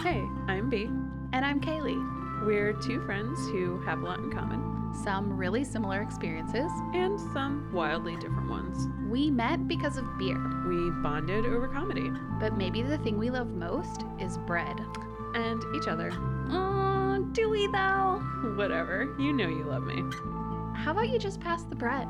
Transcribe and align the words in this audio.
Hey, 0.00 0.22
I'm 0.48 0.70
B. 0.70 0.84
And 1.32 1.44
I'm 1.44 1.60
Kaylee. 1.60 2.44
We're 2.46 2.72
two 2.72 3.00
friends 3.04 3.38
who 3.50 3.78
have 3.82 4.00
a 4.00 4.04
lot 4.04 4.18
in 4.18 4.30
common 4.32 4.94
Some 5.04 5.36
really 5.36 5.62
similar 5.62 6.00
experiences. 6.00 6.70
and 6.94 7.20
some 7.34 7.70
wildly 7.72 8.16
different 8.16 8.48
ones. 8.48 8.88
We 9.10 9.30
met 9.30 9.68
because 9.68 9.98
of 9.98 10.04
beer, 10.18 10.38
We 10.66 10.90
bonded 11.02 11.44
over 11.44 11.68
comedy 11.68 12.10
but 12.40 12.56
maybe 12.56 12.80
the 12.82 12.96
thing 12.98 13.18
we 13.18 13.28
love 13.30 13.48
most 13.48 14.04
is 14.18 14.38
bread. 14.38 14.80
and 15.34 15.62
each 15.76 15.86
other. 15.86 16.10
Oh, 16.50 17.24
do 17.32 17.48
we 17.50 17.66
though? 17.68 18.20
Whatever. 18.56 19.14
You 19.18 19.32
know 19.32 19.48
you 19.48 19.64
love 19.64 19.84
me. 19.84 20.02
How 20.84 20.92
about 20.92 21.08
you 21.10 21.18
just 21.18 21.40
pass 21.40 21.62
the 21.64 21.74
bread? 21.76 22.08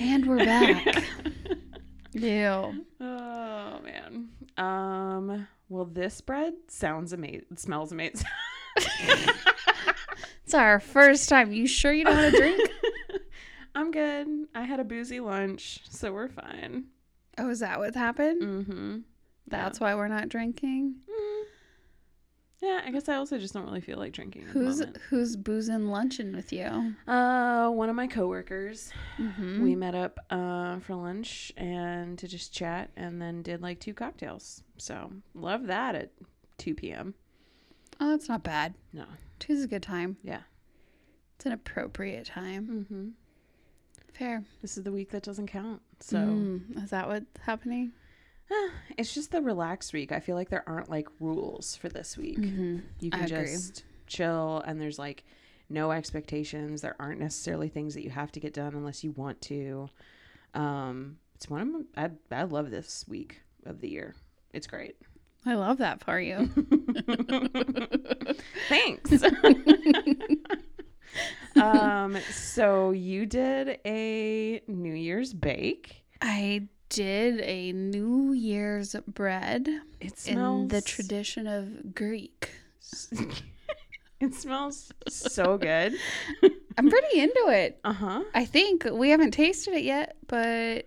And 0.00 0.26
we're 0.26 0.38
back. 0.44 1.04
Ew. 2.12 2.84
oh 3.00 3.80
man. 3.82 4.28
Um. 4.56 5.46
Well, 5.68 5.84
this 5.84 6.20
bread 6.20 6.54
sounds 6.68 7.12
amazing. 7.12 7.56
Smells 7.56 7.92
amazing. 7.92 8.26
It's 10.44 10.54
our 10.54 10.78
first 10.78 11.28
time. 11.28 11.52
You 11.52 11.66
sure 11.66 11.92
you 11.92 12.04
don't 12.04 12.16
want 12.16 12.32
to 12.32 12.40
drink? 12.40 12.70
I'm 13.74 13.90
good. 13.90 14.46
I 14.54 14.62
had 14.62 14.78
a 14.78 14.84
boozy 14.84 15.18
lunch, 15.18 15.80
so 15.90 16.12
we're 16.12 16.28
fine. 16.28 16.84
oh, 17.36 17.50
is 17.50 17.58
that 17.58 17.80
what 17.80 17.96
happened? 17.96 18.42
Mm-hmm. 18.42 18.98
That's 19.48 19.80
why 19.80 19.96
we're 19.96 20.06
not 20.06 20.28
drinking. 20.28 20.94
Yeah, 22.62 22.80
I 22.86 22.90
guess 22.90 23.08
I 23.08 23.16
also 23.16 23.38
just 23.38 23.52
don't 23.52 23.64
really 23.66 23.82
feel 23.82 23.98
like 23.98 24.12
drinking. 24.12 24.42
Who's 24.42 24.82
who's 25.10 25.36
boozing 25.36 25.88
luncheon 25.88 26.34
with 26.34 26.52
you? 26.52 26.94
Uh, 27.06 27.68
one 27.68 27.90
of 27.90 27.96
my 27.96 28.06
coworkers. 28.06 28.90
Mm-hmm. 29.18 29.62
We 29.62 29.74
met 29.76 29.94
up 29.94 30.18
uh, 30.30 30.78
for 30.80 30.94
lunch 30.94 31.52
and 31.58 32.18
to 32.18 32.26
just 32.26 32.54
chat, 32.54 32.90
and 32.96 33.20
then 33.20 33.42
did 33.42 33.60
like 33.60 33.78
two 33.78 33.92
cocktails. 33.92 34.62
So 34.78 35.12
love 35.34 35.66
that 35.66 35.94
at 35.94 36.12
2 36.58 36.74
p.m. 36.74 37.14
Oh, 38.00 38.10
that's 38.10 38.28
not 38.28 38.42
bad. 38.42 38.74
No, 38.92 39.04
Two's 39.38 39.62
a 39.64 39.68
good 39.68 39.82
time. 39.82 40.16
yeah. 40.22 40.40
It's 41.36 41.44
an 41.44 41.52
appropriate 41.52 42.24
time. 42.24 42.86
Mm-hmm. 42.90 43.08
Fair. 44.14 44.42
This 44.62 44.78
is 44.78 44.84
the 44.84 44.92
week 44.92 45.10
that 45.10 45.22
doesn't 45.22 45.48
count. 45.48 45.82
So 46.00 46.16
Mm, 46.16 46.82
is 46.82 46.88
that 46.90 47.06
what's 47.06 47.26
happening? 47.42 47.92
it's 48.96 49.14
just 49.14 49.32
the 49.32 49.42
relaxed 49.42 49.92
week. 49.92 50.12
I 50.12 50.20
feel 50.20 50.36
like 50.36 50.50
there 50.50 50.68
aren't 50.68 50.90
like 50.90 51.08
rules 51.20 51.76
for 51.76 51.88
this 51.88 52.16
week. 52.16 52.38
Mm-hmm. 52.38 52.78
You 53.00 53.10
I 53.12 53.18
can 53.18 53.32
agree. 53.32 53.52
just 53.52 53.84
chill, 54.06 54.62
and 54.66 54.80
there's 54.80 54.98
like 54.98 55.24
no 55.68 55.90
expectations. 55.90 56.82
There 56.82 56.96
aren't 56.98 57.20
necessarily 57.20 57.68
things 57.68 57.94
that 57.94 58.04
you 58.04 58.10
have 58.10 58.32
to 58.32 58.40
get 58.40 58.54
done 58.54 58.74
unless 58.74 59.02
you 59.02 59.12
want 59.12 59.40
to. 59.42 59.88
Um, 60.54 61.18
it's 61.34 61.50
one 61.50 61.60
of 61.60 61.68
my, 61.68 61.80
I 61.96 62.10
I 62.40 62.42
love 62.44 62.70
this 62.70 63.04
week 63.08 63.42
of 63.64 63.80
the 63.80 63.88
year. 63.88 64.14
It's 64.52 64.66
great. 64.66 64.96
I 65.44 65.54
love 65.54 65.78
that 65.78 66.02
for 66.02 66.18
you. 66.18 66.48
Thanks. 68.68 69.22
um, 71.56 72.18
so 72.32 72.90
you 72.90 73.26
did 73.26 73.78
a 73.86 74.60
New 74.66 74.94
Year's 74.94 75.32
bake. 75.32 76.04
I 76.20 76.66
did 76.96 77.40
a 77.42 77.72
New 77.72 78.32
Year's 78.32 78.96
bread 79.06 79.68
It 80.00 80.18
smells 80.18 80.62
in 80.62 80.68
the 80.68 80.80
tradition 80.80 81.46
of 81.46 81.94
Greek. 81.94 82.50
it 84.20 84.32
smells 84.32 84.90
so 85.06 85.58
good. 85.58 85.94
I'm 86.78 86.88
pretty 86.88 87.20
into 87.20 87.48
it. 87.48 87.78
Uh 87.84 87.92
huh. 87.92 88.22
I 88.34 88.46
think 88.46 88.86
we 88.90 89.10
haven't 89.10 89.32
tasted 89.32 89.74
it 89.74 89.84
yet, 89.84 90.16
but 90.26 90.86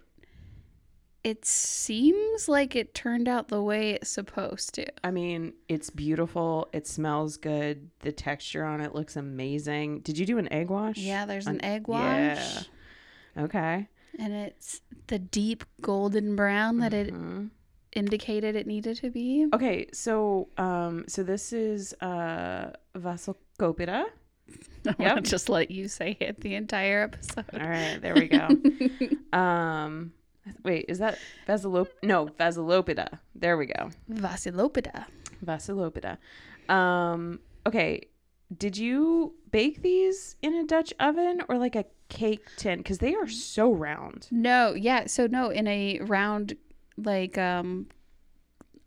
it 1.24 1.46
seems 1.46 2.50
like 2.50 2.76
it 2.76 2.96
turned 2.96 3.28
out 3.28 3.50
the 3.50 3.62
way 3.62 3.92
it's 3.92 4.10
supposed 4.10 4.74
to. 4.76 4.88
I 5.04 5.12
mean, 5.12 5.54
it's 5.68 5.92
beautiful. 5.92 6.70
It 6.74 6.88
smells 6.88 7.38
good. 7.38 7.92
The 8.00 8.12
texture 8.12 8.66
on 8.66 8.82
it 8.82 8.96
looks 8.96 9.16
amazing. 9.16 10.00
Did 10.00 10.18
you 10.18 10.26
do 10.26 10.40
an 10.40 10.52
egg 10.52 10.72
wash? 10.72 10.98
Yeah, 10.98 11.28
there's 11.28 11.46
An- 11.46 11.58
an 11.58 11.66
egg 11.66 11.88
wash. 11.88 12.02
yeah. 12.08 13.44
Okay. 13.44 13.88
And 14.18 14.34
it's 14.34 14.82
the 15.08 15.20
deep 15.20 15.64
golden 15.82 16.36
brown 16.36 16.80
that 16.80 16.94
it 16.94 17.14
Mhm. 17.14 17.50
indicated 17.94 18.56
it 18.56 18.68
needed 18.68 18.98
to 18.98 19.10
be. 19.10 19.48
Okay, 19.54 19.88
so 19.94 20.50
um, 20.58 21.06
so 21.08 21.24
this 21.24 21.54
is 21.54 21.94
uh 22.02 22.72
Vasocopita. 22.96 24.06
I 24.88 24.96
Yep. 24.98 25.24
just 25.24 25.48
let 25.50 25.70
you 25.72 25.88
say 25.88 26.18
it 26.20 26.42
the 26.42 26.56
entire 26.56 27.04
episode. 27.04 27.46
All 27.54 27.60
right, 27.70 28.00
there 28.02 28.16
we 28.16 28.28
go. 28.28 28.48
um, 29.38 30.14
wait, 30.64 30.86
is 30.88 31.00
that 31.00 31.20
Vasilop? 31.48 31.88
No, 32.04 32.28
Vasilopita. 32.28 33.20
There 33.36 33.58
we 33.58 33.68
go. 33.68 33.92
Vasilopita. 34.12 35.06
Vasilopita. 35.46 36.18
Um, 36.74 37.40
okay, 37.68 38.08
did 38.58 38.76
you 38.78 39.34
bake 39.52 39.82
these 39.84 40.36
in 40.42 40.56
a 40.56 40.64
Dutch 40.66 40.94
oven 41.00 41.42
or 41.48 41.58
like 41.58 41.76
a 41.76 41.86
cake 42.10 42.46
tin? 42.58 42.80
Because 42.80 42.98
they 42.98 43.16
are 43.16 43.28
so 43.28 43.72
round. 43.72 44.28
No, 44.32 44.74
yeah. 44.74 45.06
So 45.08 45.28
no, 45.28 45.50
in 45.50 45.68
a 45.68 46.00
round 46.02 46.56
like 46.98 47.38
um 47.38 47.88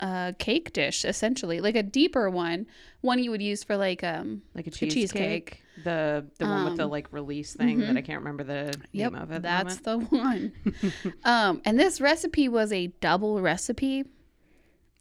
a 0.00 0.34
cake 0.38 0.72
dish 0.72 1.04
essentially, 1.04 1.60
like 1.60 1.76
a 1.76 1.82
deeper 1.82 2.28
one, 2.28 2.66
one 3.00 3.22
you 3.22 3.30
would 3.30 3.40
use 3.42 3.62
for 3.64 3.76
like 3.76 4.02
um 4.04 4.42
Like 4.54 4.66
a 4.66 4.70
cheesecake. 4.70 4.92
cheesecake. 4.94 5.62
The 5.84 6.26
the 6.38 6.44
one 6.46 6.64
with 6.66 6.76
the 6.76 6.84
Um, 6.84 6.90
like 6.90 7.12
release 7.12 7.54
thing 7.54 7.78
that 7.80 7.96
I 7.96 8.02
can't 8.02 8.18
remember 8.18 8.44
the 8.44 8.74
yep, 8.92 9.12
name 9.12 9.22
of 9.22 9.30
it. 9.30 9.36
at 9.36 9.42
the 9.42 9.48
that's 9.48 9.76
the 9.80 9.98
one. 9.98 10.52
um 11.24 11.62
and 11.64 11.78
this 11.80 12.00
recipe 12.00 12.48
was 12.48 12.72
a 12.72 12.88
double 13.00 13.40
recipe. 13.40 14.04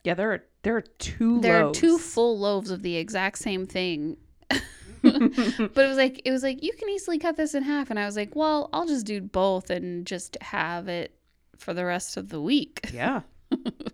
yeah. 0.04 0.14
There 0.14 0.32
are 0.32 0.44
there 0.64 0.78
are 0.78 0.82
two. 1.00 1.42
There 1.42 1.66
are 1.66 1.74
two 1.74 1.98
full 1.98 2.38
loaves 2.38 2.70
of 2.70 2.84
the 2.84 2.96
exact 2.96 3.40
same 3.40 3.66
thing. 3.66 4.18
but 5.04 5.14
it 5.86 5.88
was 5.88 5.98
like 5.98 6.22
it 6.26 6.32
was 6.32 6.44
like 6.44 6.64
you 6.64 6.74
can 6.74 6.90
easily 6.90 7.18
cut 7.18 7.36
this 7.36 7.56
in 7.56 7.64
half 7.64 7.90
and 7.90 8.00
I 8.00 8.06
was 8.06 8.16
like, 8.16 8.36
"Well, 8.36 8.70
I'll 8.72 8.86
just 8.86 9.06
do 9.06 9.22
both 9.22 9.70
and 9.70 10.06
just 10.06 10.38
have 10.42 10.88
it 10.88 11.16
for 11.58 11.74
the 11.74 11.86
rest 11.86 12.18
of 12.18 12.30
the 12.30 12.42
week." 12.42 12.90
yeah. 12.94 13.22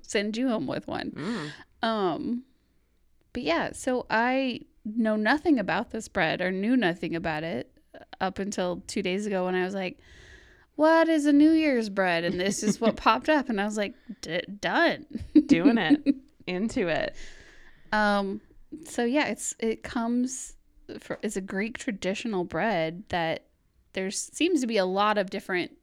Send 0.01 0.38
you 0.38 0.50
home 0.50 0.68
with 0.68 0.88
one. 0.88 1.12
Mm. 1.12 1.88
Um, 1.88 2.44
but 3.34 3.44
yeah, 3.44 3.72
so 3.72 4.06
I 4.09 4.62
know 4.85 5.16
nothing 5.16 5.59
about 5.59 5.91
this 5.91 6.07
bread 6.07 6.41
or 6.41 6.51
knew 6.51 6.75
nothing 6.75 7.16
about 7.16 7.44
it 7.44 7.72
up 8.22 8.38
until 8.38 8.84
two 8.88 9.01
days 9.01 9.25
ago 9.25 9.45
when 9.45 9.56
I 9.56 9.63
was 9.63 9.74
like, 9.74 9.97
"What 10.75 11.07
is 11.07 11.25
a 11.25 11.34
New 11.34 11.51
Year's 11.51 11.89
bread?" 11.89 12.25
And 12.25 12.39
this 12.39 12.63
is 12.63 12.81
what 12.81 12.95
popped 12.97 13.29
up, 13.29 13.47
and 13.47 13.62
I 13.62 13.66
was 13.66 13.78
like, 13.78 13.95
D- 14.22 14.41
"Done." 14.59 15.06
Doing 15.45 15.78
it 15.78 16.16
into 16.47 16.89
it. 16.89 17.16
Um, 17.94 18.41
so 18.85 19.06
yeah, 19.06 19.28
it's 19.28 19.56
it 19.59 19.84
comes 19.84 20.56
for 21.00 21.20
it's 21.22 21.36
a 21.36 21.42
Greek 21.42 21.78
traditional 21.78 22.44
bread 22.44 23.03
that 23.09 23.46
there 23.94 24.12
seems 24.12 24.62
to 24.62 24.68
be 24.68 24.78
a 24.78 24.86
lot 24.86 25.18
of 25.18 25.30
different 25.30 25.78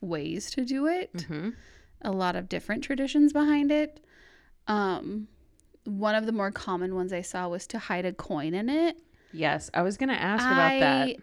ways 0.00 0.50
to 0.52 0.64
do 0.64 0.86
it. 0.86 1.12
Mm-hmm. 1.14 1.50
a 2.02 2.12
lot 2.12 2.36
of 2.36 2.48
different 2.48 2.84
traditions 2.84 3.32
behind 3.32 3.72
it. 3.72 4.04
Um, 4.66 5.28
one 5.84 6.14
of 6.14 6.26
the 6.26 6.32
more 6.32 6.50
common 6.50 6.94
ones 6.94 7.12
I 7.12 7.22
saw 7.22 7.48
was 7.48 7.66
to 7.68 7.78
hide 7.78 8.04
a 8.04 8.12
coin 8.12 8.54
in 8.54 8.68
it. 8.68 8.98
Yes, 9.32 9.70
I 9.74 9.82
was 9.82 9.96
gonna 9.96 10.12
ask 10.12 10.44
about 10.44 10.80
that. 10.80 11.08
I 11.08 11.16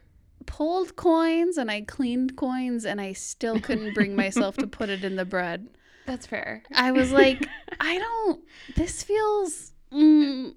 pulled 0.46 0.96
coins 0.96 1.58
and 1.58 1.70
I 1.70 1.82
cleaned 1.82 2.36
coins 2.36 2.86
and 2.86 3.00
I 3.00 3.14
still 3.14 3.60
couldn't 3.60 3.94
bring 3.94 4.16
myself 4.16 4.58
to 4.58 4.68
put 4.68 4.90
it 4.90 5.04
in 5.04 5.16
the 5.16 5.26
bread. 5.26 5.68
That's 6.06 6.26
fair. 6.26 6.64
I 6.74 6.92
was 6.92 7.12
like, 7.12 7.48
I 7.80 8.00
don't. 8.00 8.44
This 8.76 9.04
feels. 9.04 9.72
Mm, 9.94 10.56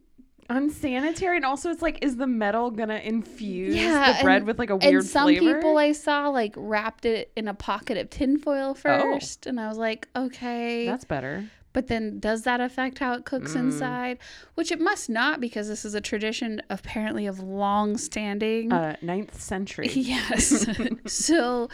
Unsanitary, 0.51 1.37
and 1.37 1.45
also 1.45 1.71
it's 1.71 1.83
like, 1.83 1.99
is 2.03 2.17
the 2.17 2.27
metal 2.27 2.71
gonna 2.71 2.97
infuse 3.03 3.75
Yeah, 3.75 4.13
the 4.19 4.23
bread 4.25 4.37
and- 4.39 4.47
with 4.47 4.59
like 4.59 4.71
a 4.71 4.77
weird 4.77 4.95
and 4.97 5.05
some 5.05 5.25
flavor? 5.29 5.55
people 5.55 5.79
I 5.79 5.93
saw 5.93 6.29
like 6.29 6.55
wrapped 6.57 7.05
it 7.07 7.33
in 7.37 7.49
a 7.49 7.55
pocket 7.55 7.97
of 7.99 8.11
tinfoil 8.11 8.71
Oh. 8.71 8.75
first, 8.75 9.47
and 9.47 9.59
I 9.61 9.69
was 9.69 9.79
like, 9.79 10.09
okay. 10.15 10.87
That's 10.87 11.05
better. 11.05 11.45
But 11.73 11.89
then 11.89 12.21
does 12.21 12.43
that 12.43 12.61
affect 12.61 13.01
how 13.01 13.15
it 13.15 13.25
cooks 13.25 13.55
Mm. 13.55 13.61
inside? 13.61 14.19
Which 14.55 14.71
it 14.71 14.81
must 14.81 15.11
not 15.11 15.41
because 15.41 15.67
this 15.67 15.85
is 15.85 15.95
a 15.95 16.01
tradition 16.01 16.63
apparently 16.71 17.27
of 17.27 17.41
long 17.41 17.97
standing. 17.97 18.73
Uh, 18.73 18.95
ninth 19.03 19.41
century. 19.41 19.89
yes. 19.93 20.67
so 21.07 21.69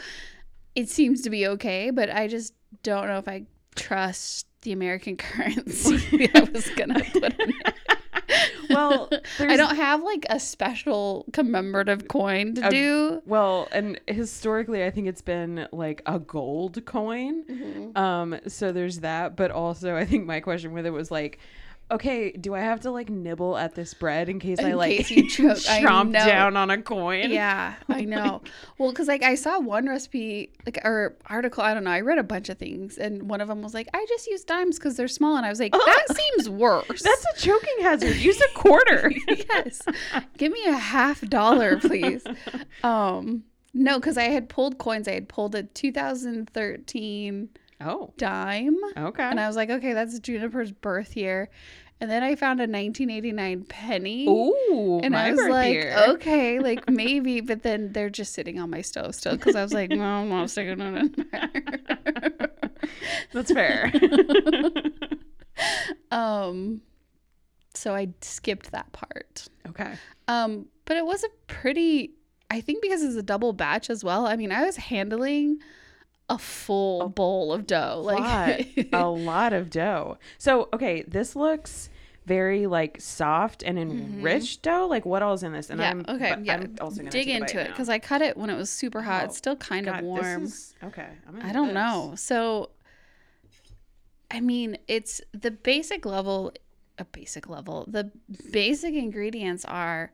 it 0.75 0.89
seems 0.89 1.21
to 1.21 1.29
be 1.29 1.45
okay, 1.45 1.91
but 1.91 2.09
I 2.09 2.27
just 2.27 2.53
don't 2.81 3.07
know 3.07 3.17
if 3.19 3.27
I 3.27 3.43
trust 3.75 4.47
the 4.63 4.71
American 4.71 5.17
currency 5.17 6.29
I 6.33 6.39
was 6.51 6.67
gonna 6.71 7.03
put 7.03 7.39
in 7.39 7.49
it. 7.49 7.73
Well, 8.89 9.09
I 9.39 9.57
don't 9.57 9.75
have 9.75 10.03
like 10.03 10.25
a 10.29 10.39
special 10.39 11.25
commemorative 11.33 12.07
coin 12.07 12.55
to 12.55 12.67
A- 12.67 12.69
do. 12.69 13.21
Well, 13.25 13.67
and 13.71 13.99
historically, 14.07 14.83
I 14.83 14.91
think 14.91 15.07
it's 15.07 15.21
been 15.21 15.67
like 15.71 16.01
a 16.05 16.19
gold 16.19 16.83
coin. 16.85 17.43
Mm-hmm. 17.43 17.97
Um, 17.97 18.39
so 18.47 18.71
there's 18.71 18.99
that, 18.99 19.35
but 19.35 19.51
also 19.51 19.95
I 19.95 20.05
think 20.05 20.25
my 20.25 20.39
question 20.39 20.73
with 20.73 20.85
it 20.85 20.91
was 20.91 21.11
like, 21.11 21.39
okay, 21.91 22.31
do 22.31 22.55
I 22.55 22.61
have 22.61 22.81
to 22.81 22.91
like 22.91 23.09
nibble 23.09 23.57
at 23.57 23.75
this 23.75 23.93
bread 23.93 24.29
in 24.29 24.39
case 24.39 24.59
I 24.59 24.73
like 24.73 24.97
case 24.97 25.11
you 25.11 25.29
choke. 25.29 25.57
Chomp 25.57 26.13
down 26.13 26.57
on 26.57 26.69
a 26.69 26.81
coin? 26.81 27.31
Yeah, 27.31 27.75
I 27.89 28.01
know. 28.05 28.41
well, 28.77 28.91
because 28.91 29.07
like 29.07 29.23
I 29.23 29.35
saw 29.35 29.59
one 29.59 29.87
recipe, 29.87 30.51
like 30.65 30.79
or 30.83 31.17
article, 31.27 31.63
I 31.63 31.73
don't 31.73 31.83
know. 31.83 31.91
I 31.91 32.01
read 32.01 32.17
a 32.17 32.23
bunch 32.23 32.49
of 32.49 32.57
things, 32.57 32.97
and 32.97 33.29
one 33.29 33.41
of 33.41 33.47
them 33.47 33.61
was 33.61 33.73
like, 33.73 33.89
I 33.93 34.05
just 34.07 34.27
use 34.27 34.43
dimes 34.43 34.79
because 34.79 34.95
they're 34.95 35.07
small, 35.07 35.35
and 35.37 35.45
I 35.45 35.49
was 35.49 35.59
like, 35.59 35.71
that 35.85 36.05
seems 36.15 36.49
worse. 36.49 37.01
That's 37.01 37.25
a 37.35 37.41
choking 37.41 37.81
hazard. 37.81 38.15
Use 38.15 38.41
a 38.41 38.57
quarter. 38.57 39.11
yes. 39.27 39.81
Give 40.37 40.51
me 40.51 40.65
a 40.65 40.73
half 40.73 41.21
dollar, 41.21 41.77
please. 41.77 42.23
Um, 42.83 43.43
no, 43.73 43.99
because 43.99 44.17
I 44.17 44.23
had 44.23 44.49
pulled 44.49 44.77
coins. 44.77 45.07
I 45.07 45.13
had 45.13 45.29
pulled 45.29 45.55
a 45.55 45.63
2013 45.63 47.49
oh, 47.81 48.13
dime, 48.17 48.77
okay. 48.97 49.23
and 49.23 49.39
I 49.39 49.47
was 49.47 49.55
like, 49.55 49.69
okay, 49.69 49.93
that's 49.93 50.19
Juniper's 50.19 50.71
birth 50.71 51.15
year. 51.15 51.49
And 52.01 52.09
then 52.09 52.23
I 52.23 52.35
found 52.35 52.59
a 52.59 52.63
1989 52.63 53.65
penny. 53.65 54.25
Ooh, 54.27 54.99
And 55.03 55.15
I 55.15 55.31
was 55.31 55.47
like, 55.47 55.85
okay, 56.09 56.59
like 56.59 56.89
maybe, 56.89 57.41
but 57.41 57.61
then 57.61 57.93
they're 57.93 58.09
just 58.09 58.33
sitting 58.33 58.59
on 58.59 58.71
my 58.71 58.81
stove 58.81 59.13
still 59.13 59.37
because 59.37 59.55
I 59.55 59.61
was 59.61 59.71
like, 59.71 59.91
no, 59.91 60.03
I'm 60.03 60.29
not 60.29 60.49
sticking 60.49 60.81
it 60.81 60.83
in 60.97 61.25
there. 61.31 62.49
That's 63.33 63.53
fair. 63.53 63.91
um, 66.11 66.81
so 67.75 67.93
I 67.93 68.07
skipped 68.21 68.71
that 68.71 68.91
part. 68.93 69.47
okay. 69.69 69.93
Um, 70.27 70.65
but 70.85 70.97
it 70.97 71.05
was 71.05 71.23
a 71.23 71.29
pretty, 71.45 72.13
I 72.49 72.61
think 72.61 72.81
because 72.81 73.03
it's 73.03 73.15
a 73.15 73.21
double 73.23 73.53
batch 73.53 73.91
as 73.91 74.03
well. 74.03 74.25
I 74.25 74.35
mean, 74.35 74.51
I 74.51 74.65
was 74.65 74.77
handling 74.77 75.59
a 76.29 76.39
full 76.39 77.09
bowl 77.09 77.53
of 77.53 77.67
dough. 77.67 78.01
Like, 78.03 78.89
a 78.91 79.07
lot 79.07 79.53
of 79.53 79.69
dough. 79.69 80.17
So, 80.39 80.67
okay, 80.73 81.03
this 81.07 81.35
looks 81.35 81.90
very 82.35 82.65
like 82.67 82.99
soft 83.01 83.63
and 83.63 83.77
enriched 83.79 84.61
dough. 84.61 84.87
Like 84.89 85.05
what 85.05 85.21
all's 85.21 85.43
in 85.43 85.51
this? 85.53 85.69
And 85.69 85.79
Mm-hmm. 85.79 85.99
yeah, 85.99 86.05
I'm 86.11 86.15
okay, 86.15 86.43
yeah. 86.43 86.53
I'm 86.55 86.75
also 86.81 86.97
gonna 86.97 87.09
Dig 87.11 87.27
into 87.27 87.59
it 87.59 87.67
because 87.67 87.89
I 87.89 87.99
cut 87.99 88.21
it 88.21 88.37
when 88.37 88.49
it 88.49 88.55
was 88.55 88.69
super 88.69 89.01
hot. 89.01 89.21
Oh, 89.23 89.25
it's 89.25 89.37
still 89.37 89.55
kind 89.55 89.85
God, 89.85 89.99
of 89.99 90.05
warm. 90.05 90.43
is- 90.43 90.73
okay, 90.83 91.09
I 91.41 91.51
don't 91.51 91.67
this. 91.67 91.75
know. 91.75 92.13
So, 92.15 92.69
I 94.29 94.39
mean, 94.39 94.77
it's 94.87 95.21
the 95.33 95.51
basic 95.51 96.05
level, 96.05 96.53
a 96.97 97.05
basic 97.05 97.49
level. 97.49 97.85
The 97.87 98.11
basic 98.51 98.93
ingredients 98.93 99.65
are 99.65 100.11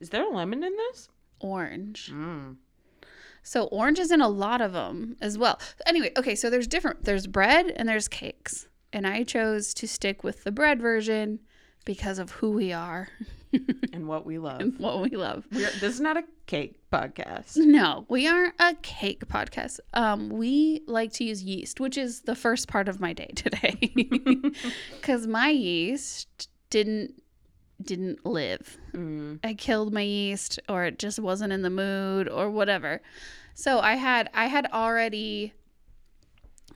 Is 0.00 0.10
there 0.10 0.24
a 0.24 0.28
lemon 0.30 0.62
in 0.62 0.74
this? 0.76 1.08
orange. 1.40 2.10
Mm. 2.12 2.56
So 3.42 3.64
orange 3.66 3.98
is 3.98 4.10
in 4.10 4.20
a 4.20 4.28
lot 4.28 4.60
of 4.60 4.72
them 4.72 5.16
as 5.20 5.38
well. 5.38 5.58
Anyway, 5.86 6.10
okay, 6.18 6.34
so 6.34 6.50
there's 6.50 6.66
different. 6.66 7.04
There's 7.04 7.26
bread 7.26 7.72
and 7.76 7.88
there's 7.88 8.06
cakes, 8.08 8.67
and 8.92 9.06
I 9.06 9.22
chose 9.24 9.74
to 9.74 9.86
stick 9.88 10.24
with 10.24 10.44
the 10.44 10.52
bread 10.52 10.80
version 10.80 11.40
because 11.84 12.18
of 12.18 12.32
who 12.32 12.50
we 12.50 12.72
are 12.72 13.08
And 13.92 14.06
what 14.06 14.26
we 14.26 14.38
love. 14.38 14.60
and 14.60 14.78
what 14.78 15.00
we 15.00 15.10
love. 15.16 15.46
We're, 15.50 15.70
this 15.80 15.94
is 15.94 16.00
not 16.00 16.16
a 16.16 16.24
cake 16.46 16.78
podcast. 16.92 17.56
No, 17.56 18.04
we 18.08 18.26
aren't 18.26 18.54
a 18.58 18.74
cake 18.82 19.26
podcast. 19.26 19.80
Um, 19.94 20.28
we 20.28 20.82
like 20.86 21.12
to 21.14 21.24
use 21.24 21.42
yeast, 21.42 21.80
which 21.80 21.96
is 21.96 22.22
the 22.22 22.34
first 22.34 22.68
part 22.68 22.88
of 22.88 23.00
my 23.00 23.12
day 23.12 23.30
today, 23.34 23.78
because 25.00 25.26
my 25.26 25.48
yeast 25.48 26.48
didn't 26.70 27.22
didn't 27.80 28.26
live. 28.26 28.76
Mm. 28.92 29.38
I 29.44 29.54
killed 29.54 29.94
my 29.94 30.02
yeast, 30.02 30.58
or 30.68 30.84
it 30.84 30.98
just 30.98 31.18
wasn't 31.18 31.52
in 31.52 31.62
the 31.62 31.70
mood, 31.70 32.28
or 32.28 32.50
whatever. 32.50 33.00
So 33.54 33.78
I 33.80 33.94
had 33.94 34.28
I 34.34 34.46
had 34.46 34.66
already 34.72 35.54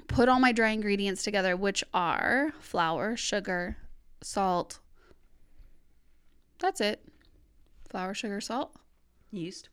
put 0.09 0.29
all 0.29 0.41
my 0.41 0.53
dry 0.53 0.71
ingredients 0.71 1.23
together, 1.23 1.57
which 1.57 1.85
are 1.93 2.53
flour, 2.61 3.17
sugar, 3.17 3.77
salt. 4.23 4.79
That's 6.59 6.81
it. 6.81 7.03
Flour, 7.91 8.15
sugar, 8.15 8.41
salt, 8.41 8.75
Yeast, 9.31 9.69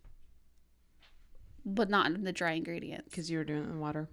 but 1.65 1.89
not 1.89 2.07
in 2.07 2.23
the 2.23 2.31
dry 2.31 2.51
ingredients. 2.51 3.09
because 3.09 3.29
you 3.29 3.37
were 3.37 3.43
doing 3.43 3.63
it 3.63 3.69
in 3.69 3.79
water 3.79 4.09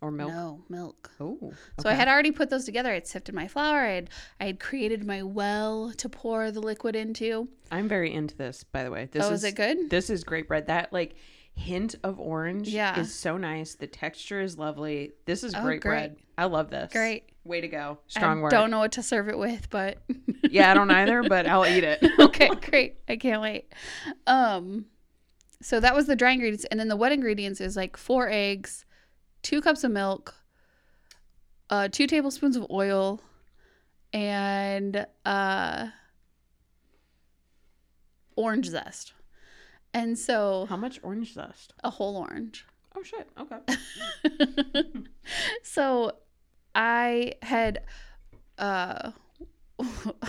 or 0.00 0.10
milk. 0.10 0.30
No, 0.30 0.62
milk. 0.68 1.10
Oh, 1.20 1.52
So 1.80 1.88
I 1.88 1.94
had 1.94 2.08
already 2.08 2.30
put 2.30 2.50
those 2.50 2.64
together. 2.64 2.90
I 2.90 2.94
had 2.94 3.06
sifted 3.06 3.34
my 3.34 3.48
flour. 3.48 3.80
I 3.80 3.92
had 3.92 4.10
I 4.40 4.46
had 4.46 4.60
created 4.60 5.04
my 5.04 5.22
well 5.22 5.92
to 5.96 6.08
pour 6.08 6.50
the 6.50 6.60
liquid 6.60 6.96
into. 6.96 7.48
I'm 7.70 7.88
very 7.88 8.12
into 8.12 8.36
this, 8.36 8.64
by 8.64 8.84
the 8.84 8.90
way. 8.90 9.08
This 9.12 9.24
oh, 9.24 9.32
is, 9.32 9.44
is 9.44 9.52
it 9.52 9.56
good? 9.56 9.90
This 9.90 10.10
is 10.10 10.24
great 10.24 10.48
bread. 10.48 10.66
That 10.66 10.92
like 10.92 11.16
hint 11.60 11.94
of 12.02 12.18
orange 12.18 12.68
Yeah. 12.68 12.98
is 12.98 13.14
so 13.14 13.36
nice. 13.36 13.74
The 13.74 13.86
texture 13.86 14.40
is 14.40 14.58
lovely. 14.58 15.12
This 15.26 15.44
is 15.44 15.54
Oh, 15.54 15.62
great, 15.62 15.80
great. 15.80 15.90
bread. 15.92 16.16
I 16.38 16.46
love 16.46 16.70
this. 16.70 16.90
Great. 16.92 17.24
Way 17.44 17.60
to 17.60 17.68
go. 17.68 17.98
Strong 18.08 18.38
I 18.38 18.42
word. 18.42 18.50
Don't 18.50 18.70
know 18.70 18.78
what 18.80 18.92
to 18.92 19.02
serve 19.02 19.28
it 19.28 19.38
with, 19.38 19.68
but 19.70 19.98
yeah, 20.50 20.70
I 20.70 20.74
don't 20.74 20.90
either, 20.90 21.22
but 21.28 21.46
I'll 21.46 21.66
eat 21.66 21.84
it. 21.84 22.02
okay, 22.20 22.48
great. 22.70 22.96
I 23.08 23.16
can't 23.16 23.40
wait. 23.42 23.72
Um, 24.26 24.86
so 25.62 25.80
that 25.80 25.94
was 25.94 26.06
the 26.06 26.16
dry 26.16 26.32
ingredients, 26.32 26.64
and 26.70 26.80
then 26.80 26.88
the 26.88 26.96
wet 26.96 27.12
ingredients 27.12 27.60
is 27.60 27.76
like 27.76 27.96
four 27.96 28.28
eggs, 28.30 28.84
two 29.42 29.60
cups 29.60 29.84
of 29.84 29.90
milk, 29.92 30.34
uh, 31.68 31.88
two 31.88 32.06
tablespoons 32.06 32.56
of 32.56 32.66
oil, 32.70 33.20
and 34.12 35.06
uh, 35.24 35.88
orange 38.36 38.66
zest. 38.66 39.12
And 39.92 40.18
so 40.18 40.66
How 40.68 40.76
much 40.76 41.00
orange 41.02 41.34
zest? 41.34 41.74
a 41.82 41.90
whole 41.90 42.16
orange. 42.16 42.64
Oh 42.96 43.02
shit. 43.02 43.28
Okay. 43.38 45.02
so 45.62 46.12
I 46.74 47.34
had 47.42 47.82
uh 48.58 49.12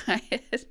I 0.08 0.22
had 0.32 0.66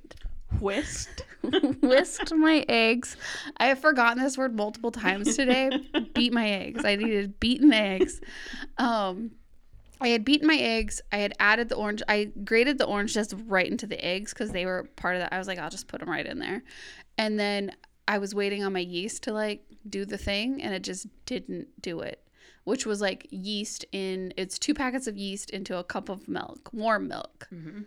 Whisked. 0.59 1.25
whisked 1.81 2.33
my 2.33 2.65
eggs. 2.67 3.15
I 3.57 3.67
have 3.67 3.79
forgotten 3.79 4.21
this 4.21 4.37
word 4.37 4.55
multiple 4.55 4.91
times 4.91 5.35
today. 5.35 5.69
Beat 6.13 6.33
my 6.33 6.47
eggs. 6.49 6.83
I 6.85 6.95
needed 6.97 7.39
beaten 7.39 7.71
eggs. 7.73 8.19
Um 8.77 9.31
I 10.01 10.09
had 10.09 10.25
beaten 10.25 10.47
my 10.47 10.57
eggs. 10.57 10.99
I 11.11 11.17
had 11.17 11.33
added 11.39 11.69
the 11.69 11.75
orange. 11.75 12.01
I 12.07 12.31
grated 12.43 12.79
the 12.79 12.85
orange 12.85 13.13
just 13.13 13.35
right 13.47 13.69
into 13.69 13.85
the 13.85 14.03
eggs 14.03 14.33
because 14.33 14.51
they 14.51 14.65
were 14.65 14.89
part 14.95 15.15
of 15.15 15.21
that. 15.21 15.31
I 15.33 15.37
was 15.37 15.47
like, 15.47 15.59
I'll 15.59 15.69
just 15.69 15.87
put 15.87 15.99
them 15.99 16.09
right 16.09 16.25
in 16.25 16.39
there. 16.39 16.63
And 17.19 17.39
then 17.39 17.71
I 18.11 18.17
was 18.17 18.35
waiting 18.35 18.63
on 18.63 18.73
my 18.73 18.79
yeast 18.79 19.23
to 19.23 19.31
like 19.33 19.63
do 19.89 20.03
the 20.05 20.17
thing, 20.17 20.61
and 20.61 20.73
it 20.73 20.83
just 20.83 21.07
didn't 21.25 21.81
do 21.81 22.01
it. 22.01 22.21
Which 22.65 22.85
was 22.85 22.99
like 23.01 23.25
yeast 23.31 23.85
in 23.91 24.33
it's 24.37 24.59
two 24.59 24.73
packets 24.73 25.07
of 25.07 25.17
yeast 25.17 25.49
into 25.49 25.77
a 25.77 25.83
cup 25.83 26.09
of 26.09 26.27
milk, 26.27 26.69
warm 26.73 27.07
milk. 27.07 27.47
Mhm. 27.53 27.85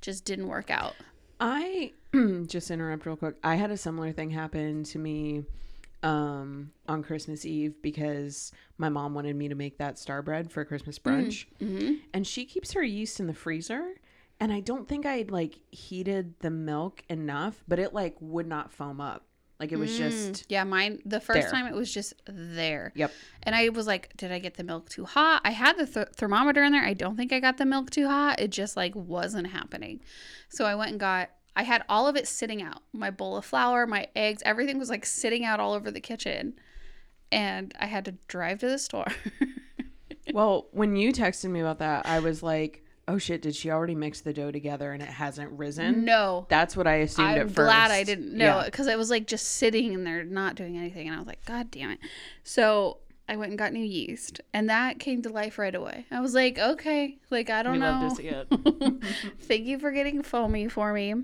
Just 0.00 0.24
didn't 0.24 0.48
work 0.48 0.70
out. 0.70 0.94
I 1.40 1.92
just 2.46 2.70
interrupt 2.70 3.04
real 3.04 3.16
quick. 3.16 3.34
I 3.42 3.56
had 3.56 3.70
a 3.70 3.76
similar 3.76 4.12
thing 4.12 4.30
happen 4.30 4.84
to 4.84 4.98
me 4.98 5.42
um 6.04 6.70
on 6.88 7.02
Christmas 7.02 7.44
Eve 7.44 7.74
because 7.82 8.50
my 8.78 8.88
mom 8.88 9.14
wanted 9.14 9.36
me 9.36 9.48
to 9.48 9.54
make 9.54 9.78
that 9.78 9.98
star 9.98 10.20
bread 10.22 10.50
for 10.50 10.64
Christmas 10.64 10.98
brunch 10.98 11.46
Mm-hmm. 11.60 11.94
and 12.12 12.26
she 12.26 12.44
keeps 12.44 12.72
her 12.72 12.82
yeast 12.82 13.20
in 13.20 13.26
the 13.28 13.34
freezer 13.34 13.94
and 14.40 14.52
I 14.52 14.58
don't 14.60 14.88
think 14.88 15.06
I 15.06 15.24
like 15.28 15.60
heated 15.70 16.34
the 16.40 16.50
milk 16.50 17.02
enough 17.08 17.62
but 17.68 17.78
it 17.78 17.92
like 17.94 18.16
would 18.20 18.46
not 18.48 18.72
foam 18.72 19.00
up. 19.00 19.24
Like 19.62 19.70
it 19.70 19.78
was 19.78 19.92
mm. 19.92 19.98
just 19.98 20.46
yeah, 20.48 20.64
mine 20.64 21.00
the 21.04 21.20
first 21.20 21.42
there. 21.42 21.50
time 21.50 21.66
it 21.66 21.74
was 21.74 21.92
just 21.92 22.14
there. 22.26 22.92
Yep. 22.96 23.12
And 23.44 23.54
I 23.54 23.68
was 23.68 23.86
like, 23.86 24.16
did 24.16 24.32
I 24.32 24.40
get 24.40 24.54
the 24.54 24.64
milk 24.64 24.88
too 24.88 25.04
hot? 25.04 25.40
I 25.44 25.52
had 25.52 25.78
the 25.78 25.86
th- 25.86 26.08
thermometer 26.16 26.64
in 26.64 26.72
there. 26.72 26.82
I 26.84 26.94
don't 26.94 27.16
think 27.16 27.32
I 27.32 27.38
got 27.38 27.58
the 27.58 27.64
milk 27.64 27.90
too 27.90 28.08
hot. 28.08 28.40
It 28.40 28.50
just 28.50 28.76
like 28.76 28.92
wasn't 28.96 29.46
happening. 29.46 30.00
So 30.48 30.64
I 30.64 30.74
went 30.74 30.90
and 30.90 30.98
got 30.98 31.30
I 31.54 31.62
had 31.62 31.84
all 31.88 32.08
of 32.08 32.16
it 32.16 32.26
sitting 32.26 32.60
out. 32.60 32.82
My 32.92 33.12
bowl 33.12 33.36
of 33.36 33.44
flour, 33.44 33.86
my 33.86 34.08
eggs, 34.16 34.42
everything 34.44 34.80
was 34.80 34.90
like 34.90 35.06
sitting 35.06 35.44
out 35.44 35.60
all 35.60 35.74
over 35.74 35.92
the 35.92 36.00
kitchen. 36.00 36.54
And 37.30 37.72
I 37.78 37.86
had 37.86 38.04
to 38.06 38.12
drive 38.26 38.58
to 38.58 38.68
the 38.68 38.78
store. 38.78 39.06
Well, 40.32 40.68
when 40.72 40.96
you 40.96 41.12
texted 41.12 41.50
me 41.50 41.60
about 41.60 41.78
that, 41.80 42.06
I 42.06 42.20
was 42.20 42.42
like, 42.42 42.84
"Oh 43.12 43.18
shit, 43.18 43.42
did 43.42 43.54
she 43.54 43.70
already 43.70 43.94
mix 43.94 44.20
the 44.20 44.32
dough 44.32 44.50
together 44.50 44.92
and 44.92 45.02
it 45.02 45.08
hasn't 45.08 45.50
risen?" 45.52 46.04
no. 46.04 46.46
That's 46.48 46.76
what 46.76 46.86
I 46.86 46.94
assumed 46.96 47.28
I'm 47.28 47.38
at 47.40 47.46
first. 47.46 47.54
glad 47.56 47.90
I 47.90 48.04
didn't 48.04 48.32
know 48.36 48.58
Yeah. 48.60 48.64
because 48.64 48.86
it 48.86 48.96
was 48.98 49.10
like 49.10 49.26
just 49.26 49.46
sitting 49.46 49.94
and 49.94 50.06
they're 50.06 50.24
not 50.24 50.54
doing 50.54 50.76
anything. 50.76 51.06
And 51.08 51.16
I 51.16 51.18
was 51.18 51.26
like, 51.28 51.44
God 51.44 51.70
damn 51.70 51.90
it. 51.90 51.98
So 52.44 52.98
I 53.28 53.36
went 53.36 53.50
and 53.50 53.58
got 53.58 53.72
new 53.72 53.84
yeast 53.84 54.40
and 54.52 54.68
that 54.70 54.98
came 54.98 55.22
to 55.22 55.28
life 55.28 55.58
right 55.58 55.74
away. 55.74 56.06
I 56.10 56.20
was 56.20 56.34
like, 56.34 56.58
okay, 56.58 57.18
like 57.30 57.50
I 57.50 57.62
don't 57.62 57.74
We 57.74 57.78
know. 57.78 57.90
love 57.90 58.10
to 58.10 58.16
see 58.16 58.28
it. 58.28 58.48
Thank 59.42 59.64
you 59.66 59.78
for 59.78 59.90
getting 59.92 60.22
foamy 60.22 60.68
for 60.68 60.92
me. 60.92 61.14